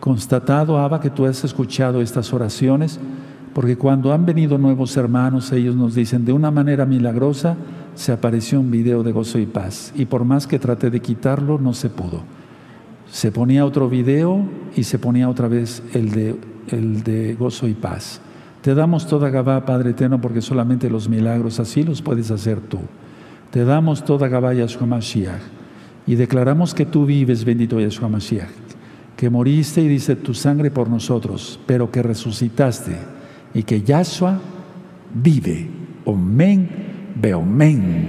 constatado, 0.00 0.78
Abba, 0.78 1.00
que 1.00 1.10
tú 1.10 1.26
has 1.26 1.44
escuchado 1.44 2.00
estas 2.00 2.32
oraciones, 2.32 2.98
porque 3.52 3.76
cuando 3.76 4.12
han 4.12 4.24
venido 4.24 4.58
nuevos 4.58 4.96
hermanos, 4.96 5.52
ellos 5.52 5.76
nos 5.76 5.94
dicen, 5.94 6.24
de 6.24 6.32
una 6.32 6.50
manera 6.50 6.86
milagrosa 6.86 7.56
se 7.94 8.12
apareció 8.12 8.60
un 8.60 8.70
video 8.70 9.02
de 9.02 9.12
gozo 9.12 9.38
y 9.38 9.46
paz. 9.46 9.92
Y 9.94 10.06
por 10.06 10.24
más 10.24 10.46
que 10.46 10.58
traté 10.58 10.90
de 10.90 11.00
quitarlo, 11.00 11.58
no 11.58 11.74
se 11.74 11.90
pudo. 11.90 12.22
Se 13.10 13.32
ponía 13.32 13.66
otro 13.66 13.88
video 13.88 14.42
y 14.76 14.84
se 14.84 14.98
ponía 14.98 15.28
otra 15.28 15.48
vez 15.48 15.82
el 15.92 16.10
de, 16.10 16.36
el 16.68 17.02
de 17.02 17.34
gozo 17.34 17.68
y 17.68 17.74
paz. 17.74 18.20
Te 18.62 18.74
damos 18.74 19.06
toda 19.06 19.30
Gabá, 19.30 19.64
Padre 19.64 19.90
eterno, 19.90 20.20
porque 20.20 20.40
solamente 20.40 20.88
los 20.88 21.08
milagros 21.08 21.58
así 21.60 21.82
los 21.82 22.02
puedes 22.02 22.30
hacer 22.30 22.60
tú. 22.60 22.78
Te 23.50 23.64
damos 23.64 24.04
toda 24.04 24.28
Gabá, 24.28 24.54
Yahshua 24.54 24.86
Mashiach. 24.86 25.40
Y 26.06 26.14
declaramos 26.14 26.72
que 26.72 26.86
tú 26.86 27.04
vives, 27.04 27.44
bendito 27.44 27.80
Yahshua 27.80 28.08
Mashiach. 28.08 28.69
Que 29.20 29.28
moriste 29.28 29.82
y 29.82 29.86
dice 29.86 30.16
tu 30.16 30.32
sangre 30.32 30.70
por 30.70 30.88
nosotros, 30.88 31.60
pero 31.66 31.90
que 31.90 32.02
resucitaste. 32.02 32.96
Y 33.52 33.64
que 33.64 33.82
Yahshua 33.82 34.40
vive. 35.12 35.68
Omen, 36.06 37.12
beomen. 37.16 38.08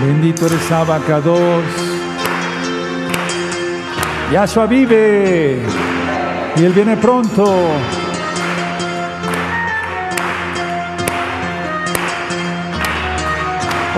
Bendito 0.00 0.46
eres 0.46 0.70
Abacados. 0.70 1.64
Yahshua 4.32 4.66
vive 4.66 5.58
y 6.54 6.62
Él 6.62 6.72
viene 6.72 6.96
pronto. 6.98 7.72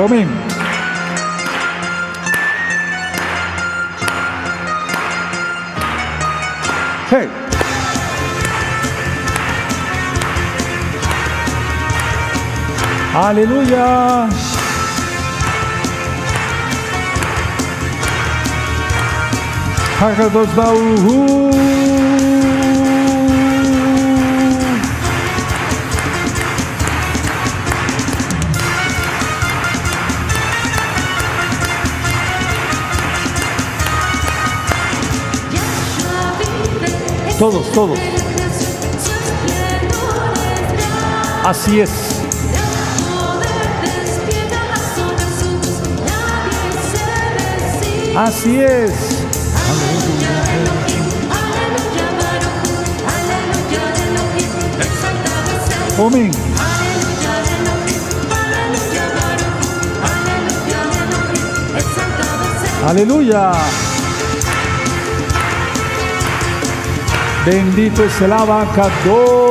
Amén. 0.04 0.26
Hey. 7.10 7.28
Aleluya. 13.14 14.28
Hakadosh 19.98 20.54
Baruch 20.56 21.00
Hu. 21.00 22.09
Sus, 45.40 45.80
nadie 46.04 46.70
se 46.92 47.04
resiste. 47.38 48.18
Así 48.18 48.60
es. 48.60 48.92
Aleluya, 49.70 50.34
Elohim, 50.52 51.10
Bendito 67.50 68.04
es 68.04 68.20
el 68.22 68.32
abacados. 68.32 69.49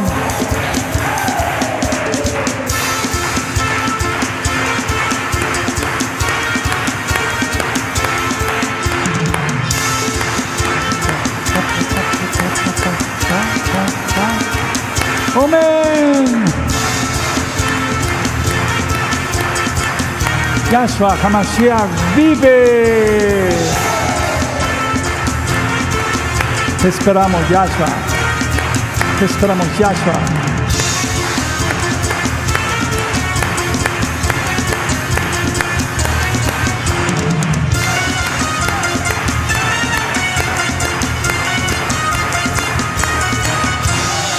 Amén. 15.36 16.46
Yahshua 20.72 21.12
Hamashiach 21.22 21.92
vive. 22.16 23.83
Te 26.84 26.90
esperamos, 26.90 27.50
Yahshua. 27.50 27.86
Te 29.18 29.24
esperamos, 29.24 29.66
Yahshua. 29.80 30.14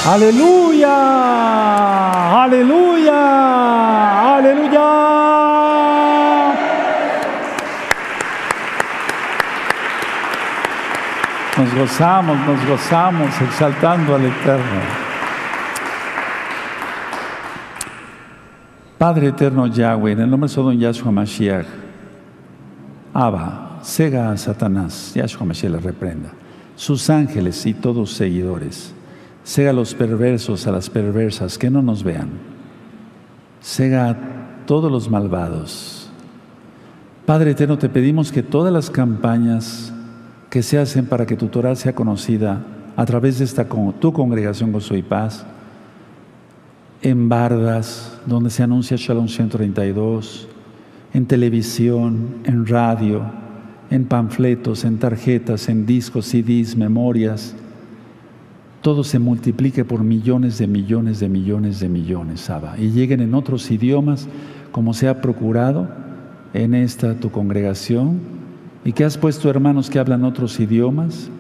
Aleluya, 0.06 0.96
aleluya, 2.44 4.36
aleluya. 4.36 4.64
Gozamos, 11.76 12.38
nos 12.46 12.66
gozamos 12.68 13.40
exaltando 13.40 14.14
al 14.14 14.24
Eterno. 14.26 15.05
Padre 18.98 19.28
eterno 19.28 19.66
Yahweh, 19.66 20.12
en 20.12 20.20
el 20.20 20.30
nombre 20.30 20.48
de 20.48 20.55
Don 20.55 20.78
Yahshua 20.78 21.10
Mashiach, 21.10 21.66
Abba, 23.12 23.80
cega 23.82 24.30
a 24.30 24.36
Satanás, 24.36 25.12
Yahshua 25.14 25.46
Mashiach 25.46 25.72
le 25.72 25.78
reprenda, 25.78 26.30
sus 26.76 27.10
ángeles 27.10 27.66
y 27.66 27.74
todos 27.74 28.12
seguidores, 28.12 28.94
cega 29.42 29.70
a 29.70 29.72
los 29.74 29.94
perversos, 29.94 30.66
a 30.66 30.72
las 30.72 30.88
perversas, 30.88 31.59
que 31.59 31.70
no 31.70 31.82
nos 31.82 32.05
vean, 32.05 32.30
cega 33.60 34.10
a 34.10 34.16
todos 34.64 34.90
los 34.90 35.10
malvados. 35.10 36.09
Padre 37.26 37.51
eterno, 37.51 37.78
te 37.78 37.88
pedimos 37.88 38.30
que 38.30 38.42
todas 38.42 38.72
las 38.72 38.90
campañas 38.90 39.93
que 40.55 40.62
se 40.62 40.78
hacen 40.78 41.06
para 41.06 41.26
que 41.26 41.35
tu 41.35 41.48
Torah 41.48 41.74
sea 41.74 41.97
conocida 41.97 42.64
a 42.94 43.05
través 43.05 43.40
de 43.40 43.44
esta 43.44 43.66
tu 43.98 44.12
congregación 44.12 44.70
Gozo 44.70 44.94
y 44.94 45.02
Paz, 45.02 45.44
en 47.02 47.28
bardas, 47.28 48.20
donde 48.24 48.51
se 48.51 48.62
anuncia 48.62 48.97
Shalom 48.97 49.26
132, 49.26 50.47
en 51.12 51.26
televisión, 51.26 52.36
en 52.44 52.68
radio, 52.68 53.22
en 53.90 54.05
panfletos, 54.05 54.85
en 54.85 54.98
tarjetas, 54.98 55.68
en 55.68 55.86
discos, 55.86 56.26
CDs, 56.26 56.76
memorias, 56.76 57.56
todo 58.81 59.02
se 59.02 59.18
multiplique 59.18 59.85
por 59.85 60.05
millones 60.05 60.59
de 60.59 60.68
millones 60.68 61.18
de 61.18 61.28
millones 61.28 61.81
de 61.81 61.89
millones, 61.89 62.48
Abba, 62.48 62.78
y 62.78 62.93
lleguen 62.93 63.22
en 63.22 63.35
otros 63.35 63.68
idiomas 63.72 64.28
como 64.70 64.94
se 64.94 65.09
ha 65.09 65.20
procurado 65.20 65.89
en 66.52 66.76
esta 66.76 67.16
tu 67.16 67.32
congregación 67.32 68.43
y 68.85 68.93
que 68.93 69.05
has 69.05 69.16
puesto 69.16 69.48
hermanos 69.48 69.89
que 69.90 69.98
hablan 69.98 70.24
otros 70.24 70.61
idiomas, 70.61 71.31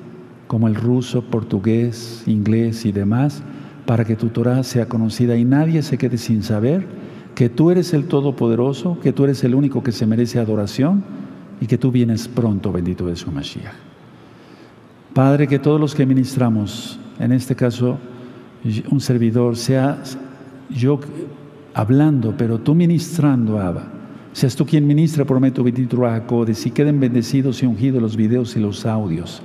como 0.46 0.68
el 0.68 0.74
ruso, 0.74 1.22
portugués, 1.22 2.22
inglés 2.26 2.86
y 2.86 2.92
demás, 2.92 3.42
para 3.86 4.04
que 4.04 4.16
tu 4.16 4.28
Torah 4.28 4.62
sea 4.62 4.86
conocida 4.86 5.36
y 5.36 5.44
nadie 5.44 5.82
se 5.82 5.98
quede 5.98 6.16
sin 6.16 6.42
saber 6.42 6.86
que 7.34 7.48
tú 7.48 7.70
eres 7.70 7.92
el 7.92 8.06
Todopoderoso, 8.06 8.98
que 9.00 9.12
tú 9.12 9.24
eres 9.24 9.42
el 9.44 9.54
único 9.54 9.82
que 9.82 9.92
se 9.92 10.06
merece 10.06 10.38
adoración 10.38 11.04
y 11.60 11.66
que 11.66 11.78
tú 11.78 11.90
vienes 11.90 12.28
pronto, 12.28 12.72
bendito 12.72 13.08
es 13.10 13.20
su 13.20 13.30
Mashiach. 13.30 13.74
Padre, 15.12 15.46
que 15.46 15.58
todos 15.58 15.80
los 15.80 15.94
que 15.94 16.06
ministramos, 16.06 16.98
en 17.18 17.32
este 17.32 17.54
caso 17.54 17.98
un 18.90 19.00
servidor, 19.00 19.56
sea 19.56 20.02
yo 20.70 20.98
hablando, 21.74 22.34
pero 22.36 22.58
tú 22.58 22.74
ministrando, 22.74 23.60
Abba. 23.60 24.03
Seas 24.34 24.56
tú 24.56 24.66
quien 24.66 24.84
ministra 24.84 25.24
por 25.24 25.38
medio 25.38 25.62
bendito 25.62 25.96
Rahakodes 25.96 26.66
y 26.66 26.72
queden 26.72 26.98
bendecidos 26.98 27.62
y 27.62 27.66
ungidos 27.66 28.02
los 28.02 28.16
videos 28.16 28.56
y 28.56 28.60
los 28.60 28.84
audios. 28.84 29.40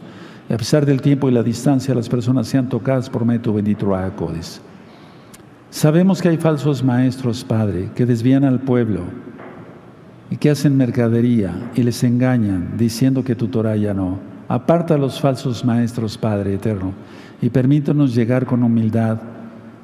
Y 0.49 0.53
a 0.53 0.57
pesar 0.57 0.83
del 0.83 0.99
tiempo 0.99 1.29
y 1.29 1.31
la 1.31 1.43
distancia, 1.43 1.93
las 1.93 2.09
personas 2.09 2.47
sean 2.47 2.69
tocadas 2.69 3.07
por 3.07 3.23
medio 3.23 3.53
bendito 3.53 3.85
Rahakodes. 3.85 4.61
Sabemos 5.69 6.23
que 6.23 6.29
hay 6.29 6.37
falsos 6.37 6.83
maestros, 6.83 7.43
Padre, 7.43 7.91
que 7.93 8.07
desvían 8.07 8.43
al 8.43 8.61
pueblo 8.61 9.01
y 10.31 10.37
que 10.37 10.49
hacen 10.49 10.75
mercadería 10.75 11.53
y 11.75 11.83
les 11.83 12.03
engañan 12.03 12.75
diciendo 12.75 13.23
que 13.23 13.35
tu 13.35 13.47
Torah 13.47 13.75
ya 13.75 13.93
no. 13.93 14.17
Aparta 14.47 14.95
a 14.95 14.97
los 14.97 15.21
falsos 15.21 15.63
maestros, 15.63 16.17
Padre 16.17 16.55
eterno, 16.55 16.93
y 17.43 17.49
permítanos 17.49 18.15
llegar 18.15 18.47
con 18.47 18.63
humildad, 18.63 19.19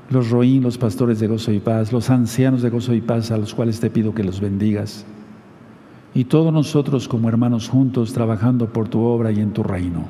los 0.10 0.30
roín, 0.30 0.64
los 0.64 0.78
pastores 0.78 1.20
de 1.20 1.28
gozo 1.28 1.52
y 1.52 1.60
paz, 1.60 1.92
los 1.92 2.10
ancianos 2.10 2.62
de 2.62 2.70
gozo 2.70 2.94
y 2.94 3.02
paz, 3.02 3.32
a 3.32 3.38
los 3.38 3.54
cuales 3.54 3.80
te 3.80 3.90
pido 3.90 4.14
que 4.14 4.24
los 4.24 4.40
bendigas. 4.40 5.06
Y 6.14 6.26
todos 6.26 6.54
nosotros 6.54 7.08
como 7.08 7.28
hermanos 7.28 7.68
juntos 7.68 8.14
trabajando 8.14 8.72
por 8.72 8.88
tu 8.88 9.02
obra 9.02 9.32
y 9.32 9.40
en 9.40 9.52
tu 9.52 9.64
reino. 9.64 10.06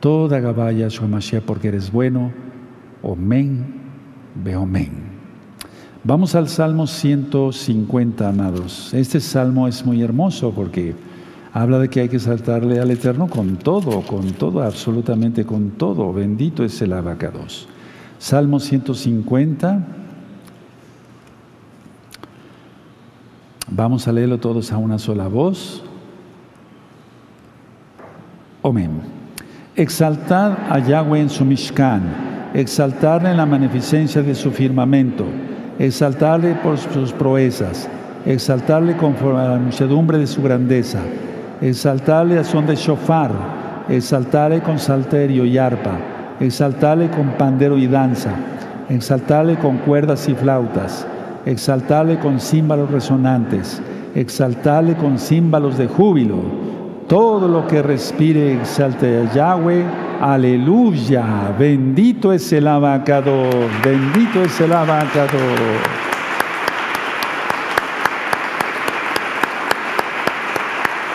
Toda 0.00 0.40
Gabaya, 0.40 0.88
Mashiach, 1.08 1.42
porque 1.42 1.68
eres 1.68 1.90
bueno. 1.90 2.32
Omen, 3.02 3.64
Beomen. 4.42 5.14
Vamos 6.04 6.34
al 6.34 6.48
Salmo 6.48 6.86
150, 6.86 8.28
amados. 8.28 8.92
Este 8.94 9.20
salmo 9.20 9.66
es 9.68 9.84
muy 9.84 10.02
hermoso 10.02 10.52
porque 10.54 10.94
habla 11.52 11.78
de 11.78 11.88
que 11.88 12.00
hay 12.00 12.08
que 12.08 12.18
saltarle 12.18 12.78
al 12.78 12.90
Eterno 12.90 13.26
con 13.26 13.56
todo, 13.56 14.02
con 14.02 14.32
todo, 14.32 14.62
absolutamente 14.62 15.46
con 15.46 15.70
todo. 15.70 16.12
Bendito 16.12 16.64
es 16.64 16.80
el 16.82 16.92
abacados. 16.92 17.68
Salmo 18.18 18.60
150. 18.60 19.80
Vamos 23.68 24.06
a 24.06 24.12
leerlo 24.12 24.38
todos 24.38 24.72
a 24.72 24.78
una 24.78 24.98
sola 24.98 25.28
voz. 25.28 25.82
Amén. 28.62 29.02
Exaltad 29.76 30.52
a 30.70 30.78
Yahweh 30.78 31.20
en 31.20 31.28
su 31.28 31.44
Mishkan, 31.44 32.52
exaltarle 32.54 33.30
en 33.30 33.36
la 33.36 33.44
magnificencia 33.44 34.22
de 34.22 34.34
su 34.34 34.52
firmamento, 34.52 35.24
exaltarle 35.78 36.54
por 36.62 36.78
sus 36.78 37.12
proezas, 37.12 37.88
exaltarle 38.24 38.96
conforme 38.96 39.40
a 39.40 39.48
la 39.48 39.58
muchedumbre 39.58 40.18
de 40.18 40.26
su 40.28 40.42
grandeza, 40.42 41.00
exaltarle 41.60 42.38
a 42.38 42.44
son 42.44 42.66
de 42.66 42.76
shofar, 42.76 43.32
exaltarle 43.88 44.62
con 44.62 44.78
salterio 44.78 45.44
y 45.44 45.58
arpa, 45.58 45.98
exaltarle 46.40 47.10
con 47.10 47.28
pandero 47.38 47.78
y 47.78 47.86
danza, 47.86 48.30
exaltarle 48.88 49.56
con 49.56 49.78
cuerdas 49.78 50.28
y 50.28 50.34
flautas, 50.34 51.06
exaltarle 51.46 52.18
con 52.18 52.40
címbalos 52.40 52.90
resonantes, 52.90 53.80
exaltarle 54.14 54.94
con 54.94 55.18
címbalos 55.18 55.78
de 55.78 55.86
júbilo. 55.86 56.36
Todo 57.08 57.48
lo 57.48 57.66
que 57.66 57.82
respire 57.82 58.54
exalte 58.54 59.18
a 59.18 59.34
Yahweh. 59.34 59.84
Aleluya. 60.22 61.54
Bendito 61.58 62.32
es 62.32 62.50
el 62.52 62.66
abacador. 62.66 63.52
Bendito 63.84 64.42
es 64.42 64.58
el 64.60 64.72
abacador. 64.72 66.03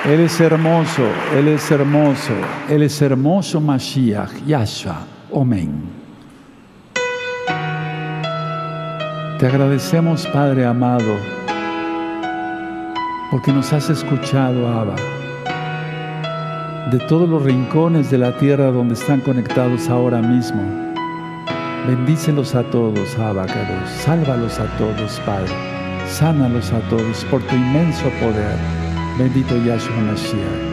Él 0.06 0.22
es 0.22 0.40
hermoso, 0.40 1.04
Él 1.36 1.50
es 1.50 1.70
hermoso, 1.70 2.34
Él 2.70 2.84
es 2.84 3.02
hermoso 3.02 3.60
Mashiach, 3.60 4.32
Yahshua, 4.48 5.06
Amén. 5.36 5.84
Te 9.38 9.46
agradecemos, 9.46 10.26
Padre 10.28 10.66
amado, 10.66 11.18
porque 13.30 13.52
nos 13.52 13.74
has 13.74 13.90
escuchado, 13.90 14.70
Abba, 14.70 14.96
de 16.92 17.00
todos 17.08 17.28
los 17.28 17.44
rincones 17.44 18.10
de 18.10 18.20
la 18.20 18.38
tierra 18.38 18.72
donde 18.72 18.94
están 18.94 19.20
conectados 19.20 19.90
ahora 19.90 20.22
mismo. 20.22 20.62
Bendícelos 21.88 22.56
a 22.56 22.64
todos, 22.64 23.18
Abacados. 23.18 23.90
Sálvalos 23.90 24.60
a 24.60 24.66
todos, 24.78 25.20
Padre. 25.26 25.54
Sánalos 26.08 26.72
a 26.72 26.80
todos 26.90 27.26
por 27.26 27.42
tu 27.44 27.56
inmenso 27.56 28.10
poder. 28.22 28.79
Bendito 29.20 29.56
Yahshua 29.68 30.00
Mashiach. 30.08 30.69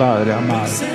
Padre 0.00 0.32
amado. 0.32 0.89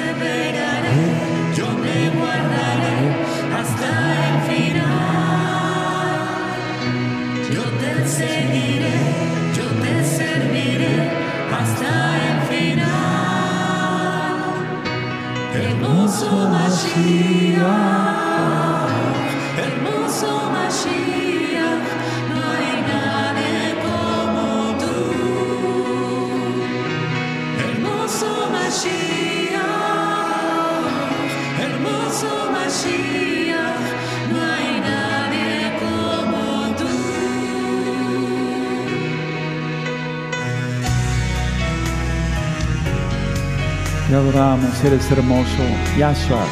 Adoramos, 44.36 44.84
eres 44.84 45.10
hermoso. 45.12 45.64
Yahshua, 45.98 46.46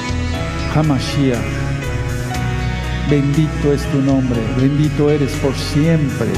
Hamashiach. 0.73 1.37
Bendito 3.09 3.73
es 3.73 3.83
tu 3.91 4.01
nombre, 4.01 4.39
bendito 4.57 5.09
eres 5.09 5.31
por 5.33 5.53
siempre. 5.53 6.29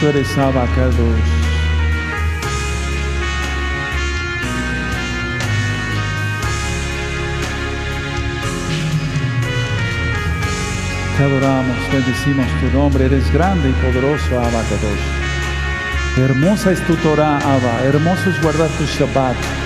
Bendito 0.00 0.18
eres 0.18 0.38
Abacados. 0.38 0.96
Te 11.16 11.24
adoramos, 11.24 11.76
bendecimos 11.92 12.46
tu 12.60 12.78
nombre, 12.78 13.06
eres 13.06 13.30
grande 13.32 13.68
y 13.68 13.72
poderoso, 13.72 14.38
Abacados. 14.38 14.98
Hermosa 16.16 16.72
es 16.72 16.86
tu 16.86 16.94
Torah, 16.96 17.36
Abba, 17.36 17.84
hermoso 17.84 18.30
es 18.30 18.40
guardar 18.42 18.68
tu 18.70 18.84
Shabbat. 18.84 19.59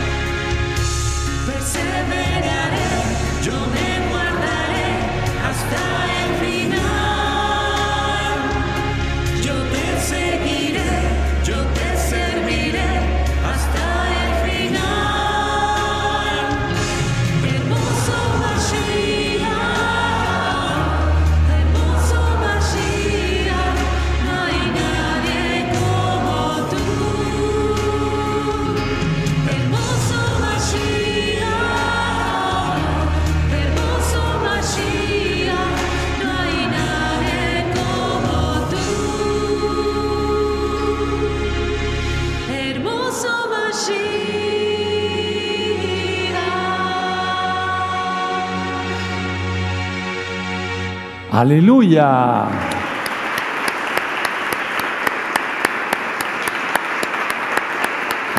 Aleluya. 51.45 52.47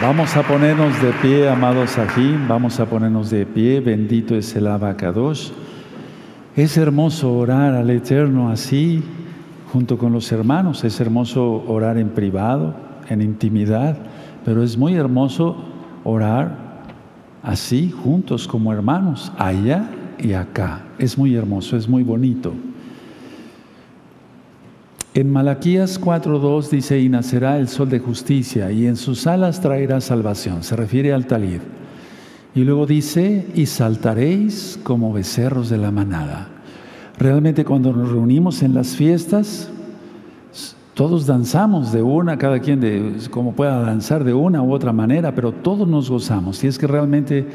Vamos 0.02 0.36
a 0.36 0.42
ponernos 0.42 1.00
de 1.00 1.12
pie, 1.22 1.48
amados 1.48 2.00
aquí, 2.00 2.36
vamos 2.50 2.80
a 2.80 2.88
ponernos 2.88 3.30
de 3.30 3.46
pie, 3.46 3.80
bendito 3.80 4.34
es 4.34 4.56
el 4.56 4.66
Abacados. 4.66 5.54
Es 6.56 6.78
hermoso 6.78 7.32
orar 7.32 7.76
al 7.76 7.92
Eterno 7.92 8.50
así, 8.50 9.04
junto 9.72 10.00
con 10.00 10.12
los 10.12 10.32
hermanos, 10.32 10.84
es 10.84 11.00
hermoso 11.00 11.64
orar 11.68 12.00
en 12.00 12.10
privado, 12.10 12.74
en 13.08 13.22
intimidad, 13.22 14.00
pero 14.44 14.64
es 14.64 14.80
muy 14.80 14.96
hermoso 14.96 15.58
orar 16.04 16.58
así, 17.44 17.92
juntos 17.92 18.48
como 18.48 18.74
hermanos, 18.74 19.32
allá 19.38 19.92
y 20.18 20.34
acá. 20.34 20.82
Es 20.98 21.20
muy 21.20 21.36
hermoso, 21.36 21.78
es 21.78 21.88
muy 21.88 22.02
bonito. 22.02 22.52
En 25.16 25.32
Malaquías 25.32 26.02
4.2 26.02 26.72
dice, 26.72 27.00
y 27.00 27.08
nacerá 27.08 27.58
el 27.58 27.70
sol 27.70 27.88
de 27.90 28.00
justicia, 28.00 28.70
y 28.74 28.86
en 28.86 28.98
sus 28.98 29.28
alas 29.28 29.62
traerá 29.62 30.02
salvación. 30.02 30.62
Se 30.62 30.76
refiere 30.76 31.14
al 31.14 31.26
talid. 31.26 31.62
Y 32.54 32.66
luego 32.66 32.86
dice, 32.86 33.48
y 33.56 33.66
saltaréis 33.66 34.78
como 34.84 35.14
becerros 35.14 35.70
de 35.70 35.78
la 35.78 35.90
manada. 35.90 36.50
Realmente 37.18 37.64
cuando 37.64 37.94
nos 37.94 38.12
reunimos 38.12 38.62
en 38.62 38.74
las 38.74 38.98
fiestas, 38.98 39.70
todos 40.96 41.26
danzamos 41.26 41.94
de 41.94 42.02
una, 42.02 42.38
cada 42.38 42.60
quien 42.60 42.82
de 42.82 43.16
como 43.32 43.54
pueda 43.54 43.80
danzar 43.80 44.26
de 44.26 44.34
una 44.34 44.62
u 44.64 44.74
otra 44.74 44.92
manera, 44.92 45.34
pero 45.34 45.54
todos 45.54 45.88
nos 45.88 46.10
gozamos. 46.10 46.62
Y 46.66 46.68
es 46.68 46.78
que 46.78 46.88
realmente 46.88 47.48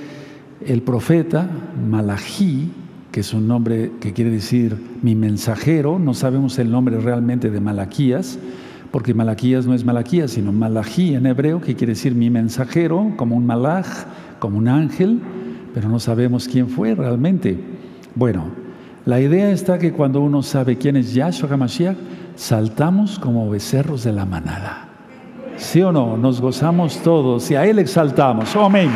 el 0.65 0.81
profeta 0.81 1.47
Malají, 1.91 2.70
que 3.12 3.20
es 3.20 3.35
un 3.35 3.49
nombre 3.49 3.93
que 4.01 4.12
quiere 4.12 4.31
decir 4.31 4.77
mi 5.03 5.15
mensajero, 5.15 5.99
no 5.99 6.15
sabemos 6.15 6.59
el 6.59 6.70
nombre 6.70 6.99
realmente 6.99 7.51
de 7.51 7.61
Malaquías, 7.61 8.39
porque 8.91 9.15
Malaquías 9.15 9.66
no 9.66 9.74
es 9.74 9.85
Malaquías, 9.85 10.32
sino 10.32 10.53
Malají 10.53 11.15
en 11.15 11.27
hebreo, 11.27 11.61
que 11.61 11.74
quiere 11.74 11.93
decir 11.93 12.15
mi 12.15 12.31
mensajero, 12.31 13.12
como 13.16 13.37
un 13.37 13.47
malaj, 13.47 13.87
como 14.39 14.59
un 14.59 14.69
ángel, 14.69 15.20
pero 15.74 15.89
no 15.89 15.99
sabemos 16.01 16.49
quién 16.49 16.69
fue 16.69 16.95
realmente. 16.95 17.59
Bueno, 18.15 18.47
la 19.07 19.20
idea 19.20 19.51
está 19.51 19.78
que 19.78 19.93
cuando 19.93 20.20
uno 20.20 20.43
sabe 20.43 20.77
quién 20.77 20.97
es 20.97 21.15
Yahshua 21.15 21.49
HaMashiach, 21.51 21.97
saltamos 22.37 23.19
como 23.19 23.49
becerros 23.51 24.05
de 24.05 24.12
la 24.12 24.24
manada. 24.24 24.89
¿Sí 25.57 25.82
o 25.82 25.93
no? 25.93 26.16
Nos 26.16 26.41
gozamos 26.41 26.99
todos 27.03 27.51
y 27.51 27.55
a 27.55 27.66
Él 27.66 27.78
exaltamos. 27.78 28.55
Oh, 28.57 28.65
amén. 28.65 28.91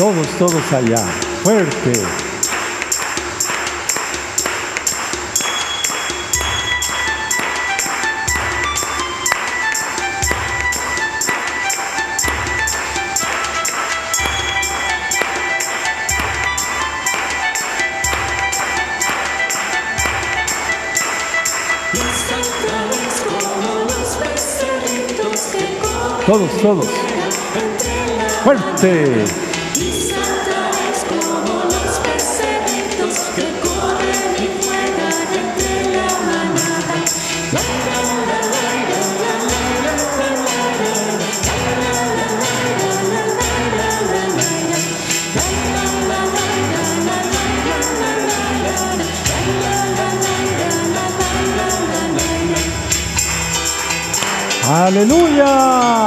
Todos, 0.00 0.26
todos 0.38 0.72
allá. 0.72 0.96
Fuerte. 1.44 1.92
todos, 26.26 26.62
todos. 26.62 26.86
Fuerte. 28.42 29.49
Aleluya. 54.70 56.06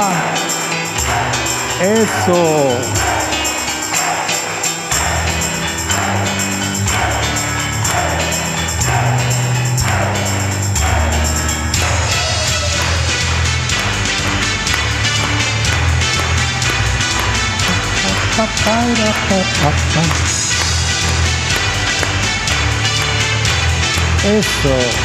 Eso. 1.82 2.78
Eso. 24.24 25.03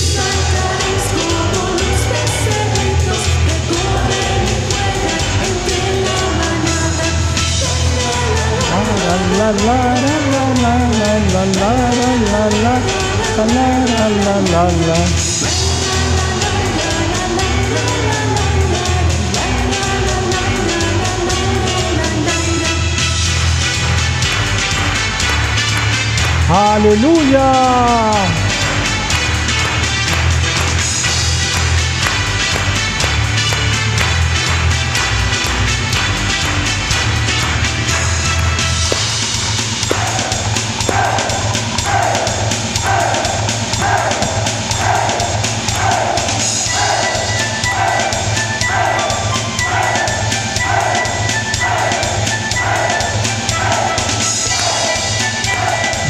Hallelujah! 26.50 28.39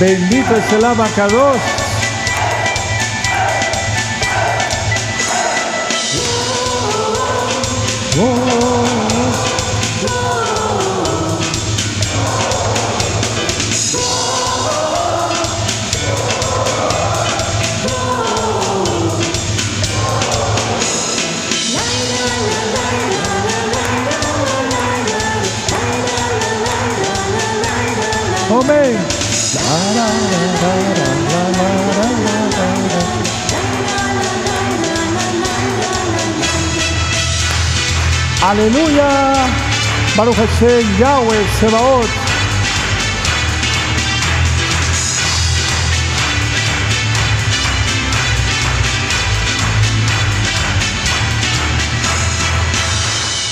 Bendito 0.00 0.56
es 0.56 0.72
el 0.72 0.82
abacados. 0.82 1.58
Aleluya. 38.42 39.34
Baruch 40.16 40.34
Hashem, 40.34 40.82
Yahweh, 40.98 41.46
Sebaot. 41.60 42.10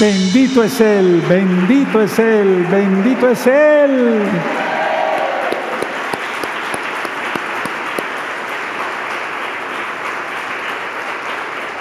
Bendito 0.01 0.65
es 0.65 0.81
Él, 0.81 1.23
bendito 1.28 2.03
es 2.03 2.19
Él, 2.19 2.66
bendito 2.70 3.31
es 3.31 3.47
Él. 3.47 4.48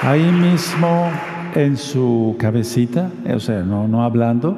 Ahí 0.08 0.32
mismo 0.32 1.12
en 1.54 1.76
su 1.76 2.38
cabecita, 2.40 3.12
o 3.36 3.42
sea, 3.42 3.62
no, 3.64 3.90
no 3.90 4.04
hablando, 4.04 4.56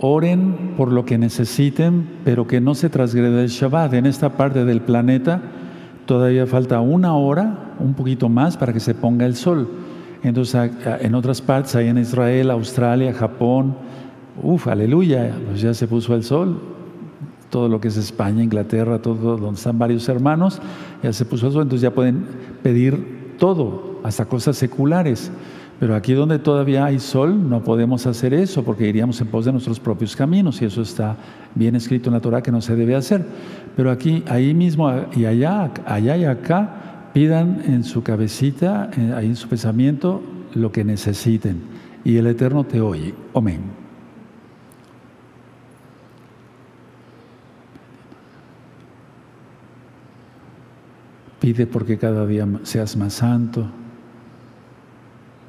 oren 0.00 0.72
por 0.74 0.90
lo 0.90 1.04
que 1.04 1.18
necesiten, 1.18 2.08
pero 2.24 2.46
que 2.46 2.62
no 2.62 2.74
se 2.74 2.88
transgreda 2.88 3.42
el 3.42 3.48
Shabbat. 3.48 3.92
En 3.92 4.06
esta 4.06 4.38
parte 4.38 4.64
del 4.64 4.80
planeta 4.80 5.42
todavía 6.06 6.46
falta 6.46 6.80
una 6.80 7.14
hora, 7.14 7.74
un 7.78 7.92
poquito 7.92 8.30
más, 8.30 8.56
para 8.56 8.72
que 8.72 8.80
se 8.80 8.94
ponga 8.94 9.26
el 9.26 9.36
sol. 9.36 9.68
Entonces, 10.22 10.70
en 10.98 11.14
otras 11.14 11.42
partes, 11.42 11.76
ahí 11.76 11.88
en 11.88 11.98
Israel, 11.98 12.50
Australia, 12.50 13.12
Japón, 13.12 13.76
uff, 14.42 14.66
aleluya, 14.66 15.30
pues 15.46 15.60
ya 15.60 15.74
se 15.74 15.86
puso 15.86 16.14
el 16.14 16.24
sol. 16.24 16.58
Todo 17.50 17.68
lo 17.68 17.82
que 17.82 17.88
es 17.88 17.98
España, 17.98 18.42
Inglaterra, 18.42 18.98
todo 19.02 19.36
donde 19.36 19.58
están 19.58 19.78
varios 19.78 20.08
hermanos, 20.08 20.62
ya 21.02 21.12
se 21.12 21.26
puso 21.26 21.48
el 21.48 21.52
sol, 21.52 21.62
entonces 21.64 21.82
ya 21.82 21.90
pueden 21.94 22.24
pedir 22.62 23.36
todo, 23.38 23.93
hasta 24.04 24.26
cosas 24.26 24.56
seculares. 24.56 25.32
Pero 25.80 25.96
aquí 25.96 26.12
donde 26.12 26.38
todavía 26.38 26.84
hay 26.84 27.00
sol 27.00 27.48
no 27.48 27.64
podemos 27.64 28.06
hacer 28.06 28.32
eso 28.32 28.62
porque 28.62 28.86
iríamos 28.86 29.20
en 29.20 29.26
pos 29.26 29.44
de 29.44 29.50
nuestros 29.50 29.80
propios 29.80 30.14
caminos 30.14 30.62
y 30.62 30.66
eso 30.66 30.82
está 30.82 31.16
bien 31.56 31.74
escrito 31.74 32.10
en 32.10 32.14
la 32.14 32.20
Torah 32.20 32.42
que 32.42 32.52
no 32.52 32.60
se 32.60 32.76
debe 32.76 32.94
hacer. 32.94 33.24
Pero 33.74 33.90
aquí, 33.90 34.22
ahí 34.28 34.54
mismo 34.54 34.92
y 35.16 35.24
allá, 35.24 35.72
allá 35.84 36.16
y 36.16 36.24
acá, 36.24 37.10
pidan 37.12 37.62
en 37.66 37.82
su 37.82 38.02
cabecita, 38.04 38.90
eh, 38.96 39.12
ahí 39.16 39.26
en 39.26 39.36
su 39.36 39.48
pensamiento, 39.48 40.22
lo 40.54 40.70
que 40.70 40.84
necesiten 40.84 41.62
y 42.04 42.18
el 42.18 42.26
Eterno 42.26 42.64
te 42.64 42.80
oye. 42.80 43.14
Amén. 43.34 43.62
Pide 51.40 51.66
porque 51.66 51.98
cada 51.98 52.26
día 52.26 52.46
seas 52.62 52.96
más 52.96 53.14
santo 53.14 53.66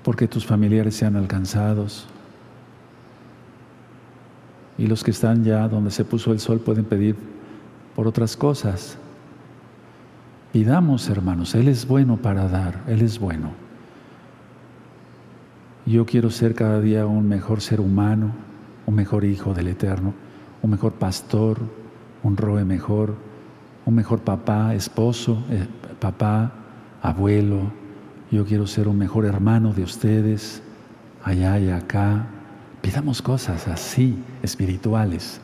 porque 0.05 0.27
tus 0.27 0.45
familiares 0.45 0.95
sean 0.95 1.15
alcanzados. 1.15 2.05
Y 4.77 4.85
los 4.85 5.03
que 5.03 5.09
están 5.09 5.43
ya 5.43 5.67
donde 5.67 5.89
se 5.89 6.05
puso 6.05 6.31
el 6.31 6.39
sol 6.39 6.59
pueden 6.59 6.85
pedir 6.85 7.15
por 7.95 8.07
otras 8.07 8.37
cosas. 8.37 8.99
Pidamos, 10.53 11.09
hermanos, 11.09 11.55
Él 11.55 11.67
es 11.67 11.87
bueno 11.87 12.17
para 12.17 12.47
dar, 12.47 12.83
Él 12.87 13.01
es 13.01 13.17
bueno. 13.17 13.53
Yo 15.87 16.05
quiero 16.05 16.29
ser 16.29 16.53
cada 16.53 16.79
día 16.81 17.07
un 17.07 17.27
mejor 17.27 17.61
ser 17.61 17.81
humano, 17.81 18.31
un 18.85 18.93
mejor 18.93 19.25
hijo 19.25 19.55
del 19.55 19.69
Eterno, 19.69 20.13
un 20.61 20.69
mejor 20.69 20.93
pastor, 20.93 21.57
un 22.21 22.37
roe 22.37 22.63
mejor, 22.63 23.15
un 23.87 23.95
mejor 23.95 24.19
papá, 24.19 24.75
esposo, 24.75 25.43
eh, 25.49 25.65
papá, 25.99 26.51
abuelo, 27.01 27.84
yo 28.35 28.45
quiero 28.45 28.67
ser 28.67 28.87
un 28.89 28.97
mejor 28.97 29.25
hermano 29.25 29.71
de 29.71 29.83
ustedes, 29.83 30.61
allá 31.23 31.57
y 31.57 31.69
acá. 31.69 32.27
Pidamos 32.81 33.21
cosas 33.21 33.67
así, 33.67 34.15
espirituales. 34.43 35.39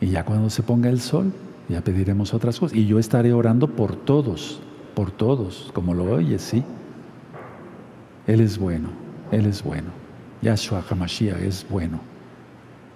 Y 0.00 0.08
ya 0.08 0.24
cuando 0.24 0.50
se 0.50 0.62
ponga 0.62 0.90
el 0.90 1.00
sol, 1.00 1.32
ya 1.68 1.80
pediremos 1.80 2.34
otras 2.34 2.60
cosas. 2.60 2.76
Y 2.76 2.86
yo 2.86 2.98
estaré 2.98 3.32
orando 3.32 3.68
por 3.68 3.96
todos, 3.96 4.60
por 4.94 5.10
todos, 5.10 5.70
como 5.72 5.94
lo 5.94 6.04
oyes, 6.04 6.42
sí. 6.42 6.62
Él 8.26 8.40
es 8.40 8.58
bueno, 8.58 8.90
Él 9.32 9.46
es 9.46 9.62
bueno. 9.62 9.88
Yahshua 10.42 10.84
HaMashiach 10.88 11.40
es 11.40 11.66
bueno. 11.68 12.00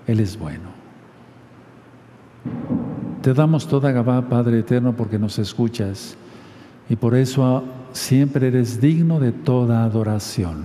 Él 0.06 0.20
es 0.20 0.38
bueno. 0.38 0.68
Te 3.22 3.32
damos 3.32 3.66
toda 3.66 3.90
Gabá, 3.90 4.28
Padre 4.28 4.58
Eterno, 4.58 4.94
porque 4.94 5.18
nos 5.18 5.38
escuchas. 5.38 6.14
Y 6.90 6.96
por 6.96 7.14
eso 7.14 7.64
siempre 7.94 8.48
eres 8.48 8.80
digno 8.80 9.20
de 9.20 9.32
toda 9.32 9.84
adoración. 9.84 10.64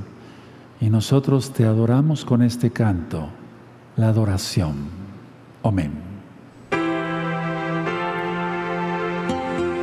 Y 0.82 0.90
nosotros 0.90 1.52
te 1.54 1.66
adoramos 1.66 2.26
con 2.26 2.42
este 2.42 2.72
canto, 2.72 3.30
la 3.96 4.10
adoración. 4.10 4.76
Amén. 5.64 5.92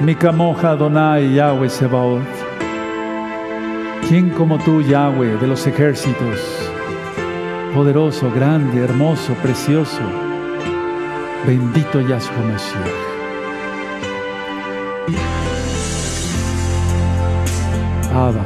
Mikamoja 0.00 0.72
Adonai 0.72 1.34
Yahweh 1.34 1.70
Sebaot. 1.70 2.22
¿Quién 4.08 4.30
como 4.30 4.58
tú, 4.58 4.82
Yahweh, 4.82 5.38
de 5.38 5.46
los 5.46 5.66
ejércitos? 5.66 6.38
Poderoso, 7.74 8.30
grande, 8.30 8.84
hermoso, 8.84 9.34
precioso. 9.42 10.02
Bendito 11.46 12.00
Yahshua 12.00 12.42
Mashiach. 12.52 13.05
Abba, 18.16 18.42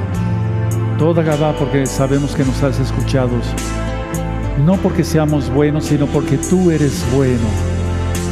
toda 0.98 1.22
Gabá 1.22 1.54
porque 1.56 1.86
sabemos 1.86 2.34
que 2.34 2.42
nos 2.42 2.60
has 2.60 2.80
escuchado, 2.80 3.30
no 4.64 4.76
porque 4.78 5.04
seamos 5.04 5.48
buenos, 5.48 5.84
sino 5.84 6.08
porque 6.08 6.36
tú 6.38 6.72
eres 6.72 7.06
bueno. 7.14 7.46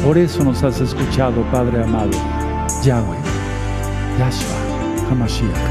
Por 0.03 0.17
eso 0.17 0.43
nos 0.43 0.61
has 0.63 0.81
escuchado, 0.81 1.41
Padre 1.49 1.81
amado, 1.81 2.11
Yahweh, 2.83 3.17
Yahshua, 4.19 5.09
Hamashiach. 5.09 5.68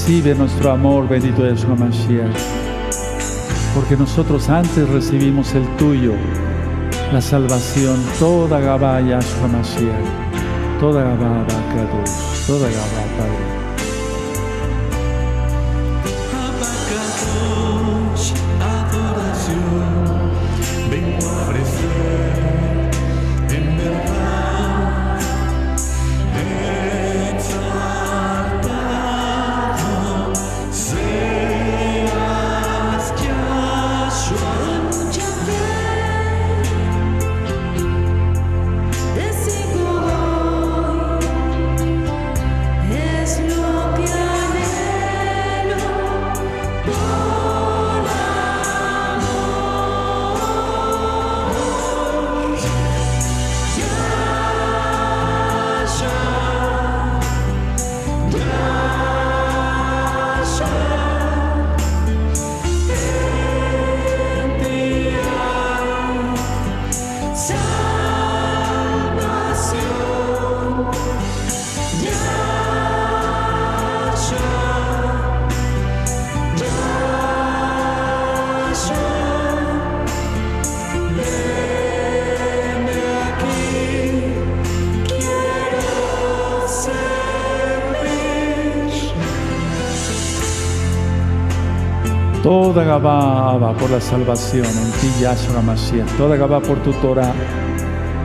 Recibe 0.00 0.34
nuestro 0.34 0.70
amor, 0.70 1.06
bendito 1.06 1.46
Yahshua 1.46 1.76
Mashiach, 1.76 2.34
porque 3.74 3.98
nosotros 3.98 4.48
antes 4.48 4.88
recibimos 4.88 5.54
el 5.54 5.76
tuyo, 5.76 6.14
la 7.12 7.20
salvación, 7.20 8.02
toda 8.18 8.60
Gabá 8.60 9.02
Yahshua 9.02 9.48
Mashiach, 9.48 10.80
toda 10.80 11.02
Gabá 11.02 11.42
Abacados, 11.42 12.44
toda 12.46 12.66
Gabá 12.70 13.02
Padre. 13.18 13.49
Toda 92.72 92.84
Gabá, 92.84 93.50
Abba, 93.50 93.72
por 93.72 93.90
la 93.90 94.00
salvación 94.00 94.64
en 94.64 94.92
ti, 95.00 95.10
Yahshua 95.20 95.60
Mashiach. 95.60 96.06
Toda 96.16 96.36
Gabá 96.36 96.60
por 96.60 96.78
tu 96.84 96.92
Torah, 97.02 97.34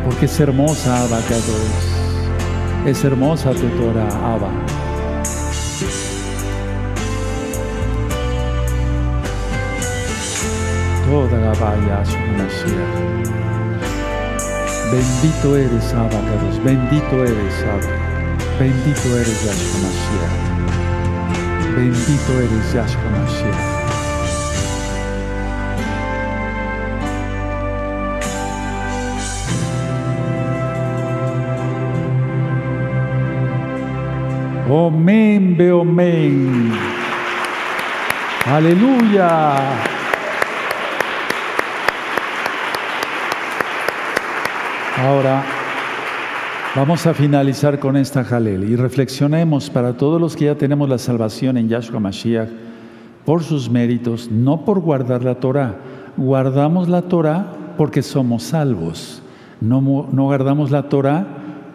porque 0.05 0.25
es 0.25 0.39
hermosa, 0.39 1.03
Abba, 1.03 1.19
Kadosh. 1.21 2.85
Es 2.85 3.03
hermosa 3.03 3.53
tu 3.53 3.67
Torah, 3.69 4.07
Abba. 4.33 4.51
Toda 11.09 11.37
Gabá, 11.39 11.75
Yahshua 11.87 12.31
Mashiach. 12.37 12.95
Bendito 14.91 15.55
eres, 15.57 15.91
Abba, 15.95 16.19
Kadosh. 16.27 16.59
Bendito 16.63 17.15
eres, 17.25 17.63
Abba. 17.63 17.93
Bendito 18.59 19.07
eres, 19.17 19.43
Yahshua 19.43 19.79
Mashiach. 19.85 20.37
Bendito 21.75 22.31
eres, 22.43 22.73
Yahshua 22.75 23.09
Mashiach. 23.09 23.74
Omen, 34.67 35.55
beomen. 35.55 36.71
Aleluya. 38.47 39.55
Ahora 44.97 45.43
vamos 46.75 47.05
a 47.05 47.13
finalizar 47.13 47.77
con 47.77 47.95
esta 47.95 48.23
jalel 48.23 48.63
y 48.63 48.75
reflexionemos 48.75 49.69
para 49.69 49.97
todos 49.97 50.19
los 50.19 50.35
que 50.35 50.45
ya 50.45 50.55
tenemos 50.55 50.89
la 50.89 50.97
salvación 50.97 51.57
en 51.57 51.69
Yahshua 51.69 51.99
Mashiach 51.99 52.49
por 53.23 53.43
sus 53.43 53.69
méritos, 53.69 54.31
no 54.31 54.65
por 54.65 54.79
guardar 54.79 55.23
la 55.23 55.35
Torah. 55.35 55.75
Guardamos 56.17 56.89
la 56.89 57.03
Torah 57.03 57.51
porque 57.77 58.01
somos 58.01 58.41
salvos. 58.41 59.21
No, 59.61 59.79
no 60.11 60.23
guardamos 60.23 60.71
la 60.71 60.89
Torah 60.89 61.27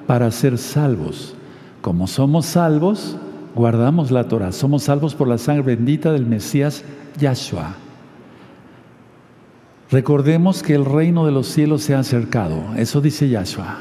para 0.09 0.29
ser 0.33 0.59
salvos. 0.59 1.37
Como 1.81 2.07
somos 2.07 2.47
salvos, 2.47 3.16
guardamos 3.55 4.11
la 4.11 4.28
Torah. 4.28 4.52
Somos 4.52 4.85
salvos 4.85 5.15
por 5.15 5.28
la 5.28 5.39
sangre 5.39 5.77
bendita 5.77 6.12
del 6.12 6.27
Mesías 6.27 6.85
Yahshua. 7.19 7.74
Recordemos 9.90 10.62
que 10.62 10.74
el 10.74 10.85
reino 10.85 11.27
de 11.27 11.32
los 11.32 11.48
cielos 11.48 11.82
se 11.82 11.94
ha 11.94 11.98
acercado, 11.98 12.62
eso 12.77 13.01
dice 13.01 13.28
Yahshua. 13.28 13.78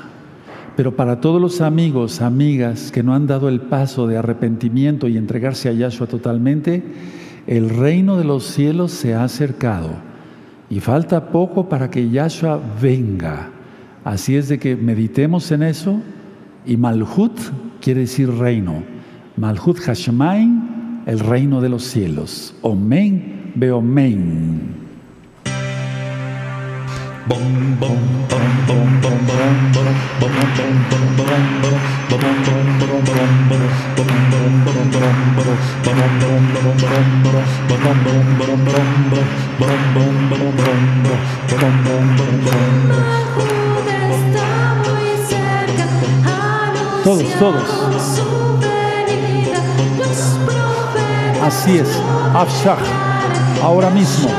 Pero 0.75 0.95
para 0.95 1.19
todos 1.19 1.41
los 1.41 1.61
amigos, 1.61 2.21
amigas 2.21 2.91
que 2.91 3.03
no 3.03 3.13
han 3.13 3.27
dado 3.27 3.49
el 3.49 3.61
paso 3.61 4.07
de 4.07 4.17
arrepentimiento 4.17 5.07
y 5.07 5.17
entregarse 5.17 5.69
a 5.69 5.73
Yahshua 5.73 6.07
totalmente, 6.07 6.83
el 7.47 7.69
reino 7.69 8.17
de 8.17 8.23
los 8.23 8.45
cielos 8.45 8.91
se 8.91 9.13
ha 9.13 9.23
acercado 9.23 9.89
y 10.69 10.79
falta 10.79 11.27
poco 11.27 11.67
para 11.67 11.91
que 11.91 12.09
Yahshua 12.09 12.59
venga. 12.81 13.49
Así 14.03 14.35
es 14.35 14.47
de 14.47 14.57
que 14.57 14.75
meditemos 14.75 15.51
en 15.51 15.63
eso 15.63 15.99
y 16.65 16.77
Malhut 16.77 17.37
quiere 17.81 18.01
decir 18.01 18.29
reino. 18.29 18.83
Malhut 19.37 19.79
Hashemain, 19.79 21.03
el 21.05 21.19
reino 21.19 21.61
de 21.61 21.69
los 21.69 21.83
cielos. 21.83 22.53
Omen, 22.61 23.51
beomen 23.55 24.59
todos. 47.39 47.63
Así 51.41 51.77
es, 51.77 51.87
Afshah, 52.35 52.77
ahora 53.63 53.89
mismo. 53.91 54.29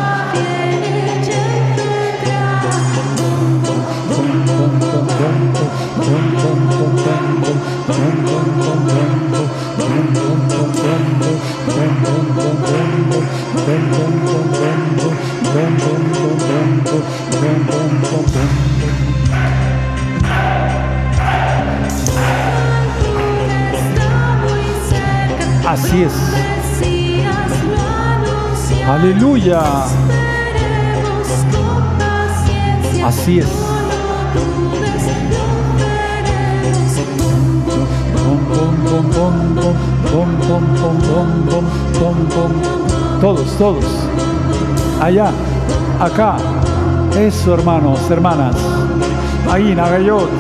bom, 40.49 40.62
bom, 40.81 41.35
bom, 41.49 41.65
bom, 41.99 42.15
bom. 42.35 43.20
Todos, 43.20 43.57
todos. 43.59 43.85
Allá, 45.01 45.31
acá. 46.01 46.37
Eso, 47.19 47.55
hermanos, 47.55 48.11
hermanas. 48.11 48.57
Ahí, 49.51 49.74
Nagayot. 49.74 50.31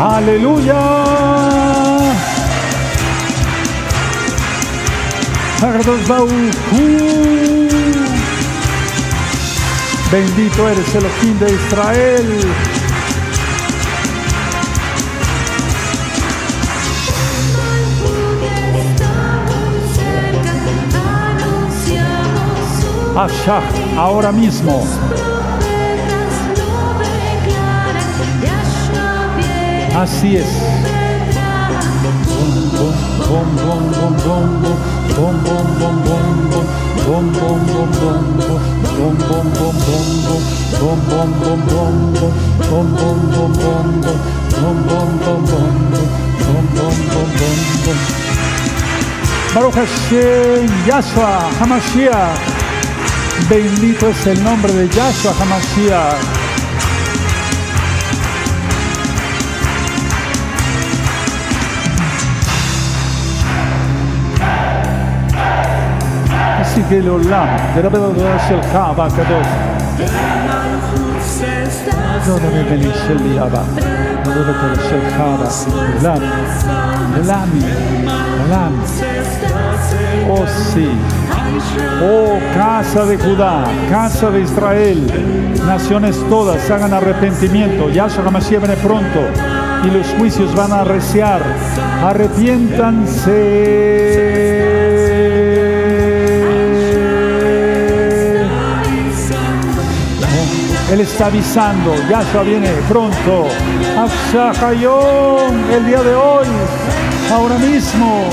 Aleluya. 0.00 0.80
Bendito 10.10 10.68
eres 10.68 10.94
el 10.94 11.04
Elohim 11.04 11.38
de 11.38 11.52
Israel. 11.52 12.75
Ashah, 23.16 23.62
ahora 23.96 24.30
mismo. 24.30 24.86
Así 29.94 30.36
es. 30.36 30.46
Baruch 49.54 49.74
Hashem, 49.74 50.68
Yahshua. 50.86 52.55
Bendito 53.48 54.08
es 54.08 54.26
el 54.26 54.42
nombre 54.42 54.72
de 54.72 54.88
Yahshua 54.88 55.32
Hamashiach. 55.40 56.46
que 66.88 66.98
el 66.98 67.08
olam 67.08 67.74
de 67.74 67.82
la 67.82 67.90
pedo 67.90 68.12
de 68.12 68.20
el 68.20 68.62
Jabba 68.70 69.08
Kadosh 69.08 69.46
Yo 72.26 72.38
no 72.38 72.50
me 72.50 72.60
el 72.60 73.32
día 73.32 73.42
abajo 73.42 73.95
مدارك 74.26 74.78
الشيخارة 74.78 75.50
لام 78.50 78.74
Oh 80.28 80.44
sí, 80.72 80.88
oh 82.02 82.36
casa 82.54 83.06
de 83.06 83.16
Judá, 83.16 83.64
casa 83.88 84.28
de 84.30 84.40
Israel, 84.40 85.06
naciones 85.66 86.16
todas 86.28 86.68
hagan 86.70 86.92
arrepentimiento, 86.92 87.88
Yahshua 87.90 88.26
Hamashiach 88.26 88.64
viene 88.64 88.76
pronto 88.76 89.20
y 89.84 89.90
los 89.96 90.06
juicios 90.18 90.52
van 90.54 90.72
a 90.72 90.80
arreciar, 90.80 91.40
arrepiéntanse. 92.02 94.55
Él 100.90 101.00
está 101.00 101.26
avisando, 101.26 101.94
Yahshua 102.08 102.42
viene 102.44 102.70
pronto. 102.88 103.48
Hayom, 104.62 105.70
el 105.72 105.84
día 105.84 106.02
de 106.02 106.14
hoy, 106.14 106.46
ahora 107.32 107.58
mismo. 107.58 108.30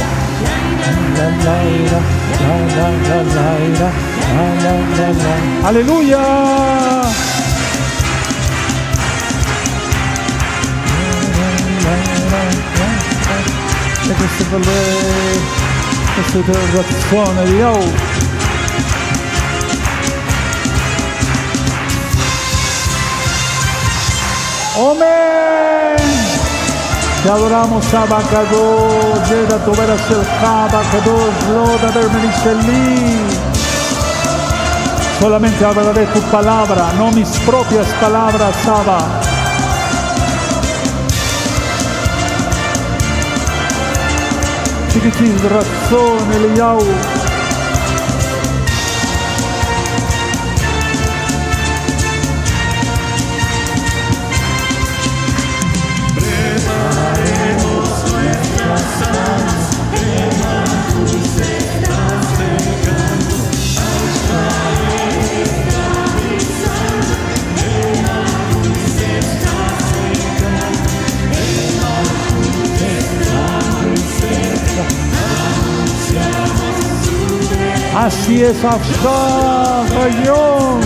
Aleluya. 5.63 6.21
Este 16.19 16.38
Let 16.38 16.85
us 16.85 18.32
Amen. 24.94 25.98
Te 27.24 27.30
adoramos, 27.30 27.94
Abacados, 27.94 29.30
Yeda 29.30 29.57
tu 29.65 29.72
veras 29.72 30.02
el 30.11 30.45
Abacados, 30.45 31.34
Loda 31.49 31.91
Bermenishelí. 31.95 33.18
Solamente 35.20 35.65
hablaré 35.65 36.06
tu 36.07 36.20
palabra, 36.24 36.91
no 36.98 37.11
mis 37.11 37.30
propias 37.45 37.88
palabras, 38.02 38.56
Abba. 38.68 39.22
Chiquitis 44.91 45.41
razón, 45.44 46.34
Eliyahu. 46.34 47.23
Así 78.34 78.43
es, 78.43 78.65
Afshah, 78.65 79.85
Rayón. 79.93 80.81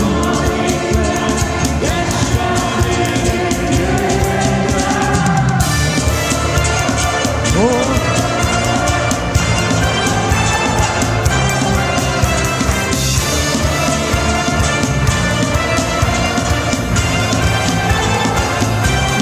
Oh. 7.56 7.88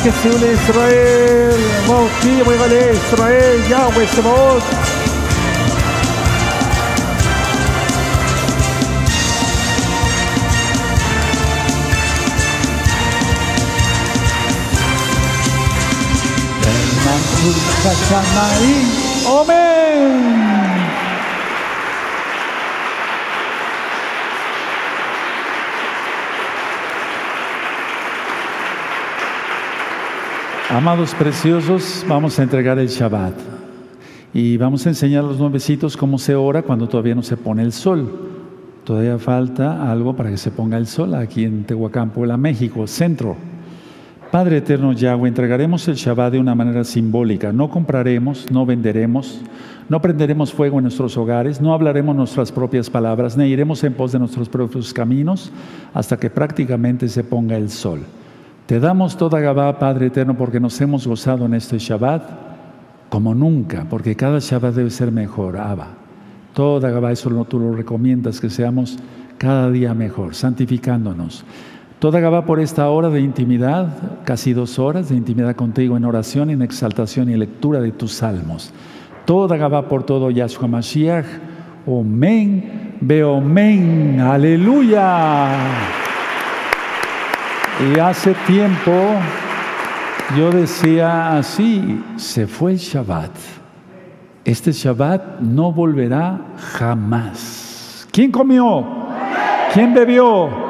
Que 0.03 0.11
se 0.11 0.29
une 0.31 0.53
Israel, 0.53 1.61
Mauti, 1.87 2.43
Regale 2.43 2.93
Israel, 2.93 3.69
Yahweh 3.69 4.09
Sebaot. 4.17 4.96
Amados 30.69 31.15
preciosos, 31.15 32.05
vamos 32.09 32.39
a 32.39 32.43
entregar 32.43 32.79
el 32.79 32.89
Shabbat 32.89 33.35
y 34.35 34.57
vamos 34.57 34.85
a 34.85 34.89
enseñar 34.89 35.25
a 35.25 35.29
los 35.29 35.39
nuevecitos 35.39 35.97
cómo 35.97 36.19
se 36.19 36.35
ora 36.35 36.63
cuando 36.63 36.89
todavía 36.89 37.15
no 37.15 37.23
se 37.23 37.37
pone 37.37 37.63
el 37.63 37.73
sol. 37.73 38.11
Todavía 38.85 39.19
falta 39.19 39.91
algo 39.91 40.17
para 40.17 40.31
que 40.31 40.37
se 40.37 40.51
ponga 40.51 40.77
el 40.77 40.87
sol 40.87 41.15
aquí 41.15 41.45
en 41.45 41.65
Tehuacán, 41.65 42.11
Puebla, 42.11 42.37
México, 42.37 42.87
centro. 42.87 43.37
Padre 44.37 44.59
eterno 44.59 44.93
Yahweh, 44.93 45.31
entregaremos 45.31 45.89
el 45.89 45.95
Shabbat 45.95 46.35
de 46.35 46.39
una 46.39 46.55
manera 46.55 46.85
simbólica. 46.85 47.55
No 47.55 47.71
compraremos, 47.71 48.51
no 48.51 48.67
venderemos, 48.67 49.41
no 49.89 50.03
prenderemos 50.03 50.53
fuego 50.53 50.77
en 50.77 50.83
nuestros 50.83 51.17
hogares, 51.17 51.59
no 51.59 51.73
hablaremos 51.73 52.15
nuestras 52.15 52.53
propias 52.53 52.91
palabras, 52.91 53.35
ni 53.39 53.47
iremos 53.47 53.83
en 53.83 53.95
pos 53.95 54.13
de 54.13 54.19
nuestros 54.19 54.51
propios 54.51 54.93
caminos 54.93 55.51
hasta 55.95 56.19
que 56.19 56.29
prácticamente 56.29 57.09
se 57.09 57.25
ponga 57.25 57.57
el 57.57 57.71
sol. 57.71 58.01
Te 58.67 58.79
damos 58.79 59.17
toda 59.17 59.41
Gabá, 59.41 59.79
Padre 59.79 60.09
eterno, 60.09 60.37
porque 60.37 60.61
nos 60.61 60.79
hemos 60.83 61.07
gozado 61.07 61.47
en 61.47 61.55
este 61.55 61.79
Shabbat 61.79 62.29
como 63.09 63.35
nunca, 63.35 63.87
porque 63.89 64.17
cada 64.17 64.39
Shabbat 64.39 64.75
debe 64.75 64.91
ser 64.91 65.13
mejor, 65.13 65.57
Abba. 65.57 65.95
Toda 66.53 66.91
Gabá, 66.91 67.11
eso 67.11 67.31
tú 67.47 67.59
lo 67.59 67.73
recomiendas, 67.73 68.39
que 68.39 68.51
seamos 68.51 68.99
cada 69.39 69.71
día 69.71 69.95
mejor, 69.95 70.35
santificándonos. 70.35 71.43
Toda 71.99 72.21
Gabá 72.21 72.45
por 72.45 72.61
esta 72.61 72.91
hora 72.91 73.09
de 73.09 73.21
intimidad, 73.21 73.89
casi 74.25 74.53
dos 74.53 74.79
horas 74.79 75.09
de 75.09 75.17
intimidad 75.17 75.57
contigo 75.57 75.97
en 75.97 76.05
oración, 76.05 76.51
en 76.51 76.61
exaltación 76.61 77.31
y 77.31 77.37
lectura 77.37 77.81
de 77.81 77.91
tus 77.91 78.13
salmos. 78.13 78.71
Toda 79.25 79.57
Gabá 79.57 79.89
por 79.89 80.05
todo 80.05 80.31
Yahshua 80.31 80.69
Mashiach. 80.69 81.25
Omen, 81.87 82.97
Beomen, 83.01 84.21
aleluya. 84.21 85.49
Y 87.81 87.99
hace 87.99 88.35
tiempo 88.47 88.93
yo 90.37 90.51
decía 90.51 91.39
así, 91.39 92.05
se 92.17 92.47
fue 92.47 92.73
el 92.73 92.79
Shabbat. 92.79 93.31
Este 94.45 94.73
Shabbat 94.73 95.41
no 95.41 95.73
volverá 95.73 96.41
jamás. 96.59 98.07
¿Quién 98.13 98.31
comió? 98.31 98.85
¿Quién 99.73 99.95
bebió? 99.95 100.66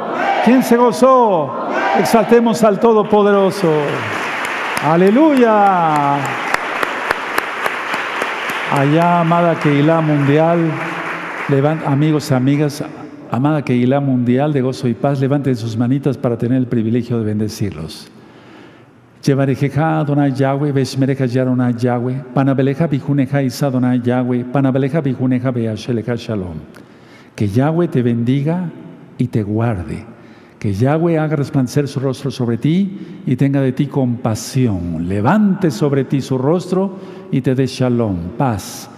¿Quién 0.47 0.63
se 0.63 0.77
gozó? 0.77 1.53
Exaltemos 1.99 2.63
al 2.63 2.79
Todopoderoso. 2.79 3.69
Aleluya. 4.85 6.19
Allá, 8.73 9.21
amada 9.23 9.59
Keilah 9.59 10.01
Mundial, 10.01 10.71
levan- 11.49 11.83
amigos, 11.85 12.31
amigas, 12.31 12.85
amada 13.33 13.63
Keilah 13.63 13.99
Mundial 14.01 14.53
de 14.53 14.61
Gozo 14.61 14.87
y 14.87 14.95
Paz, 14.95 15.19
levanten 15.21 15.57
sus 15.57 15.77
manitas 15.77 16.17
para 16.17 16.39
tener 16.39 16.59
el 16.59 16.69
privilegio 16.69 17.19
de 17.19 17.25
bendecirlos. 17.25 18.09
Llevarejeja 19.25 19.99
Adonai 19.99 20.33
Yahweh, 20.33 20.71
Beshmereja 20.71 21.27
Yaronai 21.27 21.75
Yahweh, 21.75 22.23
Panabeleja 22.33 22.87
Bijuneja 22.87 23.43
Isa 23.43 23.69
Yahweh, 24.05 24.45
Panabeleja 24.45 25.01
Bijuneja 25.01 25.53
Shalom. 26.17 26.59
Que 27.35 27.49
Yahweh 27.49 27.89
te 27.89 28.01
bendiga 28.03 28.71
y 29.19 29.27
te 29.27 29.43
guarde. 29.43 30.16
Que 30.67 30.75
Yahweh 30.75 31.17
haga 31.17 31.37
resplandecer 31.37 31.87
su 31.87 32.01
rostro 32.01 32.29
sobre 32.29 32.59
ti 32.59 33.23
y 33.25 33.37
tenga 33.37 33.61
de 33.61 33.71
ti 33.71 33.87
compasión. 33.87 35.09
Levante 35.09 35.71
sobre 35.71 36.03
ti 36.03 36.21
su 36.21 36.37
rostro 36.37 36.97
y 37.31 37.41
te 37.41 37.55
dé 37.55 37.69
shalom, 37.69 38.31
paz. 38.37 38.91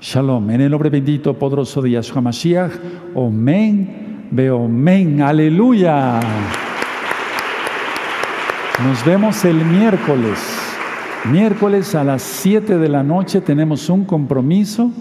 Shalom. 0.00 0.48
En 0.50 0.60
el 0.60 0.70
nombre 0.70 0.88
bendito, 0.88 1.34
poderoso 1.34 1.82
de 1.82 1.90
Yahshua 1.90 2.20
Mashiach. 2.20 2.70
Omen, 3.16 4.28
Beomen. 4.30 5.20
Aleluya. 5.20 6.20
Nos 8.84 9.04
vemos 9.04 9.44
el 9.44 9.64
miércoles. 9.64 10.38
Miércoles 11.24 11.96
a 11.96 12.04
las 12.04 12.22
7 12.22 12.78
de 12.78 12.88
la 12.88 13.02
noche 13.02 13.40
tenemos 13.40 13.90
un 13.90 14.04
compromiso 14.04 14.92